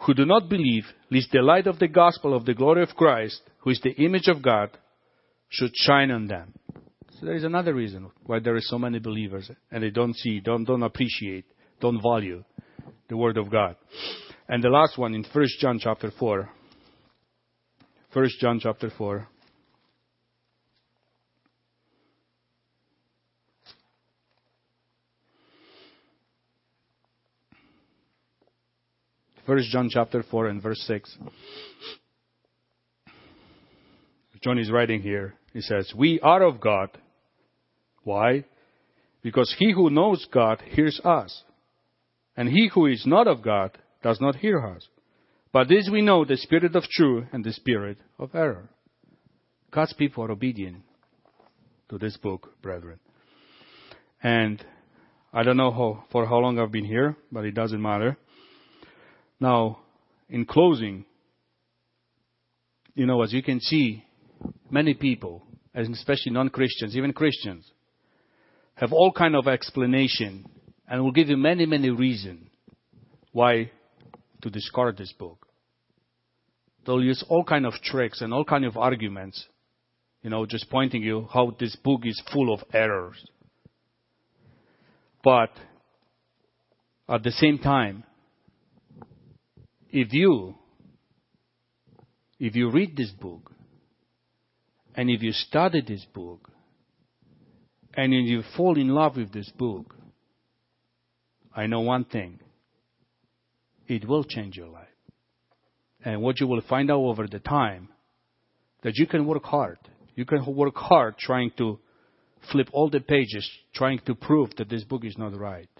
who 0.00 0.12
do 0.12 0.26
not 0.26 0.50
believe, 0.50 0.84
lest 1.10 1.32
the 1.32 1.40
light 1.40 1.66
of 1.66 1.78
the 1.78 1.88
gospel 1.88 2.36
of 2.36 2.44
the 2.44 2.52
glory 2.52 2.82
of 2.82 2.94
Christ, 2.94 3.40
who 3.60 3.70
is 3.70 3.80
the 3.82 3.94
image 3.94 4.28
of 4.28 4.42
God, 4.42 4.76
should 5.48 5.70
shine 5.74 6.10
on 6.10 6.26
them. 6.26 6.52
So 7.18 7.24
there 7.24 7.34
is 7.34 7.44
another 7.44 7.72
reason 7.72 8.10
why 8.26 8.40
there 8.40 8.54
are 8.54 8.60
so 8.60 8.78
many 8.78 8.98
believers 8.98 9.50
and 9.70 9.82
they 9.82 9.88
don't 9.88 10.14
see, 10.14 10.40
don't, 10.40 10.64
don't 10.64 10.82
appreciate, 10.82 11.46
don't 11.80 12.02
value 12.02 12.44
the 13.08 13.16
word 13.16 13.38
of 13.38 13.50
God. 13.50 13.76
And 14.50 14.62
the 14.62 14.68
last 14.68 14.98
one 14.98 15.14
in 15.14 15.24
1 15.24 15.46
John 15.60 15.78
chapter 15.80 16.12
4. 16.18 16.50
1 18.12 18.28
John 18.38 18.60
chapter 18.62 18.90
4. 18.98 19.28
First 29.46 29.70
John 29.70 29.88
chapter 29.88 30.24
4 30.28 30.48
and 30.48 30.60
verse 30.60 30.80
6. 30.88 31.18
John 34.42 34.58
is 34.58 34.72
writing 34.72 35.02
here. 35.02 35.34
He 35.52 35.60
says, 35.60 35.92
We 35.96 36.18
are 36.20 36.42
of 36.42 36.60
God. 36.60 36.90
Why? 38.02 38.44
Because 39.22 39.54
he 39.56 39.72
who 39.72 39.88
knows 39.88 40.26
God 40.32 40.62
hears 40.66 41.00
us. 41.04 41.44
And 42.36 42.48
he 42.48 42.68
who 42.74 42.86
is 42.86 43.04
not 43.06 43.28
of 43.28 43.42
God 43.42 43.78
does 44.02 44.20
not 44.20 44.36
hear 44.36 44.60
us. 44.66 44.88
But 45.52 45.68
this 45.68 45.88
we 45.90 46.02
know, 46.02 46.24
the 46.24 46.36
spirit 46.36 46.74
of 46.74 46.82
truth 46.84 47.26
and 47.32 47.44
the 47.44 47.52
spirit 47.52 47.98
of 48.18 48.34
error. 48.34 48.68
God's 49.70 49.92
people 49.92 50.24
are 50.24 50.32
obedient 50.32 50.82
to 51.88 51.98
this 51.98 52.16
book, 52.16 52.52
brethren. 52.62 52.98
And 54.22 54.64
I 55.32 55.44
don't 55.44 55.56
know 55.56 55.70
how, 55.70 56.04
for 56.10 56.26
how 56.26 56.38
long 56.38 56.58
I've 56.58 56.72
been 56.72 56.84
here, 56.84 57.16
but 57.30 57.44
it 57.44 57.52
doesn't 57.52 57.80
matter. 57.80 58.18
Now, 59.38 59.80
in 60.28 60.44
closing, 60.44 61.04
you 62.94 63.06
know, 63.06 63.22
as 63.22 63.32
you 63.32 63.42
can 63.42 63.60
see, 63.60 64.04
many 64.70 64.94
people, 64.94 65.42
and 65.74 65.94
especially 65.94 66.32
non-Christians, 66.32 66.96
even 66.96 67.12
Christians, 67.12 67.70
have 68.76 68.92
all 68.92 69.12
kind 69.12 69.36
of 69.36 69.46
explanation 69.46 70.46
and 70.88 71.02
will 71.02 71.12
give 71.12 71.28
you 71.28 71.36
many, 71.36 71.66
many 71.66 71.90
reasons 71.90 72.48
why 73.32 73.70
to 74.42 74.50
discard 74.50 74.96
this 74.96 75.12
book. 75.12 75.46
They'll 76.84 77.02
use 77.02 77.24
all 77.28 77.44
kind 77.44 77.66
of 77.66 77.74
tricks 77.82 78.20
and 78.20 78.32
all 78.32 78.44
kind 78.44 78.64
of 78.64 78.76
arguments, 78.76 79.44
you 80.22 80.30
know, 80.30 80.46
just 80.46 80.70
pointing 80.70 81.02
you 81.02 81.28
how 81.32 81.54
this 81.58 81.76
book 81.76 82.02
is 82.04 82.22
full 82.32 82.54
of 82.54 82.60
errors. 82.72 83.22
But 85.22 85.50
at 87.08 87.22
the 87.22 87.32
same 87.32 87.58
time, 87.58 88.04
if 89.96 90.12
you 90.12 90.54
if 92.38 92.54
you 92.54 92.70
read 92.70 92.94
this 92.94 93.10
book 93.12 93.50
and 94.94 95.08
if 95.08 95.22
you 95.22 95.32
study 95.32 95.80
this 95.80 96.04
book 96.12 96.50
and 97.94 98.12
if 98.12 98.26
you 98.26 98.42
fall 98.58 98.78
in 98.78 98.88
love 98.88 99.16
with 99.16 99.32
this 99.32 99.50
book, 99.56 99.94
I 101.54 101.66
know 101.66 101.80
one 101.80 102.04
thing. 102.04 102.40
It 103.86 104.06
will 104.06 104.24
change 104.24 104.58
your 104.58 104.68
life. 104.68 104.98
And 106.04 106.20
what 106.20 106.40
you 106.40 106.46
will 106.46 106.60
find 106.68 106.90
out 106.90 107.00
over 107.00 107.26
the 107.26 107.38
time, 107.38 107.88
that 108.82 108.96
you 108.96 109.06
can 109.06 109.24
work 109.24 109.44
hard. 109.44 109.78
You 110.14 110.26
can 110.26 110.44
work 110.44 110.76
hard 110.76 111.16
trying 111.16 111.52
to 111.56 111.78
flip 112.52 112.68
all 112.74 112.90
the 112.90 113.00
pages, 113.00 113.50
trying 113.74 114.00
to 114.04 114.14
prove 114.14 114.50
that 114.58 114.68
this 114.68 114.84
book 114.84 115.06
is 115.06 115.16
not 115.16 115.34
right. 115.38 115.70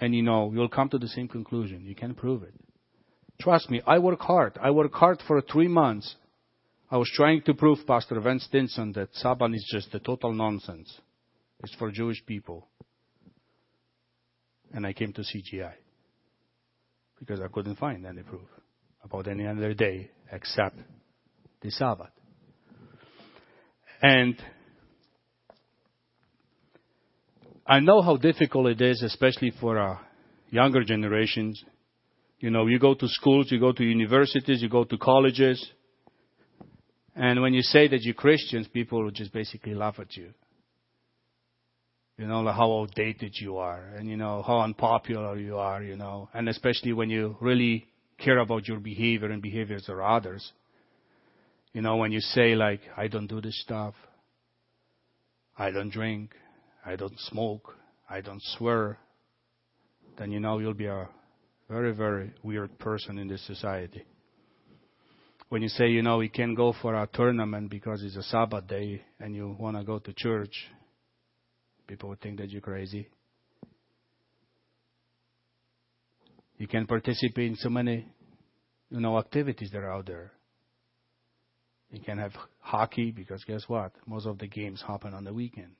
And 0.00 0.14
you 0.14 0.22
know, 0.22 0.52
you'll 0.52 0.68
come 0.68 0.88
to 0.90 0.98
the 0.98 1.08
same 1.08 1.28
conclusion. 1.28 1.84
You 1.84 1.94
can 1.94 2.14
prove 2.14 2.42
it. 2.42 2.54
Trust 3.40 3.70
me, 3.70 3.82
I 3.86 3.98
work 3.98 4.20
hard. 4.20 4.58
I 4.60 4.70
work 4.70 4.92
hard 4.94 5.22
for 5.26 5.40
three 5.40 5.68
months. 5.68 6.16
I 6.90 6.96
was 6.96 7.10
trying 7.14 7.42
to 7.42 7.54
prove 7.54 7.86
Pastor 7.86 8.20
Vance 8.20 8.44
Stinson 8.44 8.92
that 8.92 9.14
Sabbath 9.14 9.52
is 9.54 9.68
just 9.70 9.94
a 9.94 9.98
total 9.98 10.32
nonsense. 10.32 10.92
It's 11.62 11.74
for 11.74 11.90
Jewish 11.90 12.24
people. 12.24 12.68
And 14.72 14.86
I 14.86 14.92
came 14.92 15.12
to 15.14 15.22
CGI 15.22 15.72
because 17.18 17.40
I 17.40 17.48
couldn't 17.48 17.76
find 17.76 18.06
any 18.06 18.22
proof 18.22 18.48
about 19.02 19.28
any 19.28 19.46
other 19.46 19.74
day 19.74 20.10
except 20.30 20.76
the 21.60 21.70
Sabbath. 21.70 22.10
And 24.02 24.36
I 27.68 27.80
know 27.80 28.00
how 28.00 28.16
difficult 28.16 28.68
it 28.68 28.80
is, 28.80 29.02
especially 29.02 29.52
for 29.60 29.78
uh, 29.78 29.98
younger 30.50 30.84
generations. 30.84 31.62
You 32.38 32.50
know, 32.50 32.66
you 32.66 32.78
go 32.78 32.94
to 32.94 33.08
schools, 33.08 33.50
you 33.50 33.58
go 33.58 33.72
to 33.72 33.82
universities, 33.82 34.62
you 34.62 34.68
go 34.68 34.84
to 34.84 34.98
colleges, 34.98 35.72
and 37.16 37.40
when 37.40 37.54
you 37.54 37.62
say 37.62 37.88
that 37.88 38.02
you're 38.02 38.14
Christians, 38.14 38.68
people 38.68 39.02
will 39.02 39.10
just 39.10 39.32
basically 39.32 39.74
laugh 39.74 39.98
at 39.98 40.16
you. 40.16 40.32
You 42.18 42.26
know, 42.26 42.40
like 42.40 42.54
how 42.54 42.70
outdated 42.80 43.32
you 43.40 43.56
are, 43.56 43.82
and 43.96 44.08
you 44.08 44.16
know, 44.16 44.42
how 44.46 44.60
unpopular 44.60 45.36
you 45.36 45.56
are, 45.56 45.82
you 45.82 45.96
know, 45.96 46.28
and 46.34 46.48
especially 46.48 46.92
when 46.92 47.10
you 47.10 47.36
really 47.40 47.86
care 48.18 48.38
about 48.38 48.68
your 48.68 48.78
behavior 48.78 49.30
and 49.30 49.42
behaviors 49.42 49.88
of 49.88 49.98
others. 49.98 50.52
You 51.72 51.82
know, 51.82 51.96
when 51.96 52.12
you 52.12 52.20
say 52.20 52.54
like, 52.54 52.80
I 52.96 53.08
don't 53.08 53.26
do 53.26 53.40
this 53.40 53.60
stuff, 53.60 53.94
I 55.58 55.70
don't 55.70 55.90
drink, 55.90 56.30
I 56.86 56.94
don't 56.94 57.18
smoke, 57.18 57.74
I 58.08 58.20
don't 58.20 58.42
swear, 58.56 58.98
then 60.18 60.30
you 60.30 60.38
know 60.38 60.60
you'll 60.60 60.72
be 60.72 60.86
a 60.86 61.08
very, 61.68 61.92
very 61.92 62.32
weird 62.44 62.78
person 62.78 63.18
in 63.18 63.26
this 63.26 63.44
society. 63.44 64.04
When 65.48 65.62
you 65.62 65.68
say, 65.68 65.88
you 65.88 66.02
know, 66.02 66.18
we 66.18 66.28
can't 66.28 66.56
go 66.56 66.72
for 66.80 66.94
a 66.94 67.08
tournament 67.12 67.70
because 67.70 68.02
it's 68.04 68.16
a 68.16 68.22
Sabbath 68.22 68.68
day 68.68 69.02
and 69.18 69.34
you 69.34 69.56
want 69.58 69.76
to 69.76 69.82
go 69.82 69.98
to 69.98 70.12
church, 70.12 70.54
people 71.88 72.08
would 72.08 72.20
think 72.20 72.38
that 72.38 72.50
you're 72.50 72.60
crazy. 72.60 73.08
You 76.56 76.68
can 76.68 76.86
participate 76.86 77.50
in 77.50 77.56
so 77.56 77.68
many, 77.68 78.06
you 78.90 79.00
know, 79.00 79.18
activities 79.18 79.70
that 79.72 79.78
are 79.78 79.92
out 79.92 80.06
there. 80.06 80.32
You 81.90 82.00
can 82.00 82.18
have 82.18 82.32
hockey 82.60 83.10
because 83.10 83.42
guess 83.44 83.64
what? 83.66 83.92
Most 84.06 84.26
of 84.26 84.38
the 84.38 84.46
games 84.46 84.82
happen 84.86 85.14
on 85.14 85.24
the 85.24 85.32
weekend. 85.32 85.72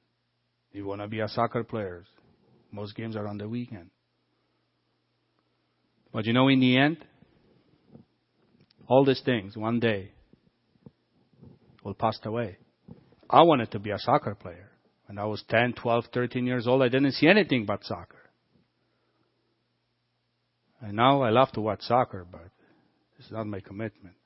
You 0.76 0.84
want 0.84 1.00
to 1.00 1.08
be 1.08 1.20
a 1.20 1.28
soccer 1.28 1.64
player. 1.64 2.04
Most 2.70 2.94
games 2.94 3.16
are 3.16 3.26
on 3.26 3.38
the 3.38 3.48
weekend. 3.48 3.88
But 6.12 6.26
you 6.26 6.34
know, 6.34 6.48
in 6.48 6.60
the 6.60 6.76
end, 6.76 6.98
all 8.86 9.02
these 9.02 9.22
things 9.24 9.56
one 9.56 9.80
day 9.80 10.10
will 11.82 11.94
pass 11.94 12.18
away. 12.24 12.58
I 13.30 13.40
wanted 13.40 13.70
to 13.70 13.78
be 13.78 13.90
a 13.90 13.98
soccer 13.98 14.34
player. 14.34 14.68
When 15.06 15.18
I 15.18 15.24
was 15.24 15.42
10, 15.48 15.72
12, 15.80 16.08
13 16.12 16.46
years 16.46 16.66
old, 16.66 16.82
I 16.82 16.88
didn't 16.88 17.12
see 17.12 17.26
anything 17.26 17.64
but 17.64 17.82
soccer. 17.82 18.28
And 20.82 20.92
now 20.92 21.22
I 21.22 21.30
love 21.30 21.52
to 21.52 21.62
watch 21.62 21.80
soccer, 21.84 22.26
but 22.30 22.50
it's 23.18 23.30
not 23.30 23.46
my 23.46 23.60
commitment. 23.60 24.16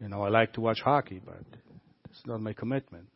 You 0.00 0.10
know, 0.10 0.22
I 0.22 0.28
like 0.28 0.52
to 0.52 0.60
watch 0.60 0.78
hockey, 0.80 1.20
but 1.24 1.42
it's 2.08 2.24
not 2.24 2.40
my 2.40 2.52
commitment. 2.52 3.08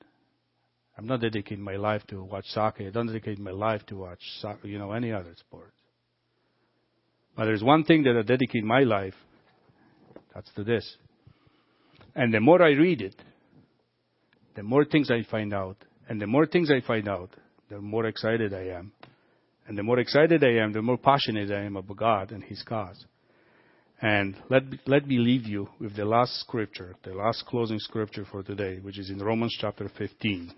I'm 0.99 1.07
not 1.07 1.21
dedicating 1.21 1.63
my 1.63 1.77
life 1.77 2.03
to 2.09 2.25
watch 2.25 2.47
soccer. 2.49 2.89
I 2.89 2.91
don't 2.91 3.07
dedicate 3.07 3.39
my 3.39 3.53
life 3.53 3.87
to 3.87 3.97
watch 3.97 4.19
soccer, 4.41 4.67
you 4.67 4.81
know, 4.81 4.91
any 4.91 5.13
other 5.13 5.33
sport. 5.39 5.73
But 7.37 7.45
there's 7.45 7.63
one 7.63 7.85
thing 7.85 8.03
that 8.03 8.17
I 8.19 8.23
dedicate 8.23 8.65
my 8.65 8.81
life, 8.81 9.15
that's 10.35 10.53
to 10.55 10.65
this. 10.65 10.97
And 12.17 12.35
the 12.35 12.41
more 12.41 12.61
I 12.61 12.71
read 12.71 13.01
it, 13.01 13.15
the 14.57 14.65
more 14.65 14.85
things 14.85 15.09
I 15.09 15.23
find 15.31 15.55
out. 15.55 15.77
And 16.09 16.21
the 16.21 16.27
more 16.27 16.47
things 16.47 16.69
I 16.69 16.85
find 16.85 17.09
out, 17.09 17.31
the 17.71 17.81
more 17.81 18.07
excited 18.07 18.53
I 18.53 18.77
am. 18.77 18.91
And 19.69 19.79
the 19.79 19.85
more 19.85 20.01
excited 20.01 20.43
I 20.43 20.65
am, 20.65 20.73
the 20.73 20.83
more 20.83 20.97
passionate 20.97 21.53
I 21.53 21.63
am 21.63 21.77
about 21.77 21.97
God 21.97 22.33
and 22.33 22.43
His 22.43 22.63
cause. 22.65 23.05
And 24.03 24.37
let, 24.51 24.63
let 24.87 25.07
me 25.07 25.19
leave 25.19 25.47
you 25.47 25.69
with 25.79 25.95
the 25.95 26.05
last 26.05 26.41
scripture, 26.41 26.97
the 27.05 27.15
last 27.15 27.45
closing 27.47 27.79
scripture 27.79 28.25
for 28.29 28.43
today, 28.43 28.79
which 28.81 28.99
is 28.99 29.11
in 29.11 29.19
Romans 29.19 29.57
chapter 29.61 29.89
15. 29.97 30.53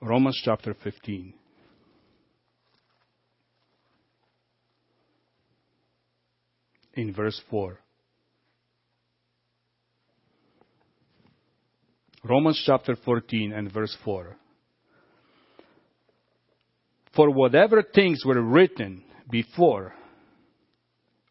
Romans 0.00 0.40
chapter 0.44 0.74
15. 0.74 1.32
In 6.94 7.14
verse 7.14 7.40
4. 7.50 7.78
Romans 12.24 12.62
chapter 12.66 12.96
14 13.04 13.52
and 13.52 13.72
verse 13.72 13.96
4. 14.04 14.36
For 17.14 17.30
whatever 17.30 17.82
things 17.82 18.22
were 18.24 18.42
written 18.42 19.02
before 19.30 19.94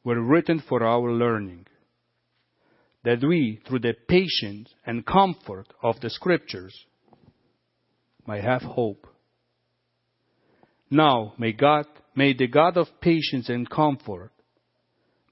were 0.03 0.21
written 0.21 0.63
for 0.67 0.83
our 0.83 1.11
learning, 1.11 1.65
that 3.03 3.23
we, 3.23 3.59
through 3.67 3.79
the 3.79 3.93
patience 4.07 4.73
and 4.85 5.05
comfort 5.05 5.67
of 5.83 5.99
the 5.99 6.09
scriptures, 6.09 6.75
might 8.25 8.43
have 8.43 8.61
hope. 8.61 9.07
Now, 10.89 11.33
may 11.37 11.51
God, 11.51 11.85
may 12.15 12.33
the 12.33 12.47
God 12.47 12.77
of 12.77 12.87
patience 13.01 13.49
and 13.49 13.69
comfort 13.69 14.31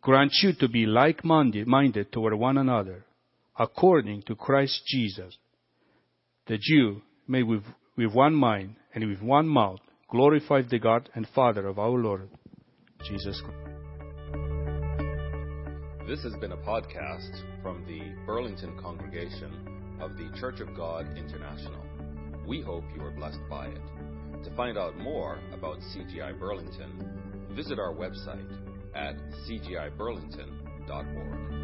grant 0.02 0.34
you 0.42 0.54
to 0.60 0.68
be 0.68 0.86
like-minded 0.86 2.12
toward 2.12 2.34
one 2.34 2.58
another, 2.58 3.06
according 3.58 4.24
to 4.24 4.36
Christ 4.36 4.82
Jesus, 4.88 5.38
that 6.48 6.60
you 6.64 7.02
may 7.28 7.44
with, 7.44 7.64
with 7.96 8.14
one 8.14 8.36
mind 8.36 8.76
and 8.94 9.08
with 9.10 9.22
one 9.22 9.48
mouth 9.48 9.80
glorify 10.10 10.62
the 10.62 10.80
God 10.80 11.10
and 11.16 11.28
Father 11.34 11.68
of 11.68 11.80
our 11.80 11.98
Lord 11.98 12.30
Jesus 13.08 13.42
Christ. 13.42 13.60
This 16.08 16.22
has 16.24 16.34
been 16.42 16.52
a 16.52 16.58
podcast 16.58 17.32
from 17.62 17.86
the 17.86 18.02
Burlington 18.26 18.78
congregation 18.82 19.98
of 20.02 20.18
the 20.18 20.30
Church 20.38 20.60
of 20.60 20.76
God 20.76 21.08
International. 21.18 21.93
We 22.46 22.62
hope 22.62 22.84
you 22.96 23.04
are 23.06 23.12
blessed 23.12 23.40
by 23.50 23.68
it. 23.68 23.82
To 24.44 24.52
find 24.52 24.78
out 24.78 24.98
more 24.98 25.40
about 25.54 25.80
CGI 25.80 26.38
Burlington, 26.38 27.48
visit 27.52 27.80
our 27.80 27.94
website 27.94 28.46
at 28.94 29.16
cgiburlington.org. 29.48 31.63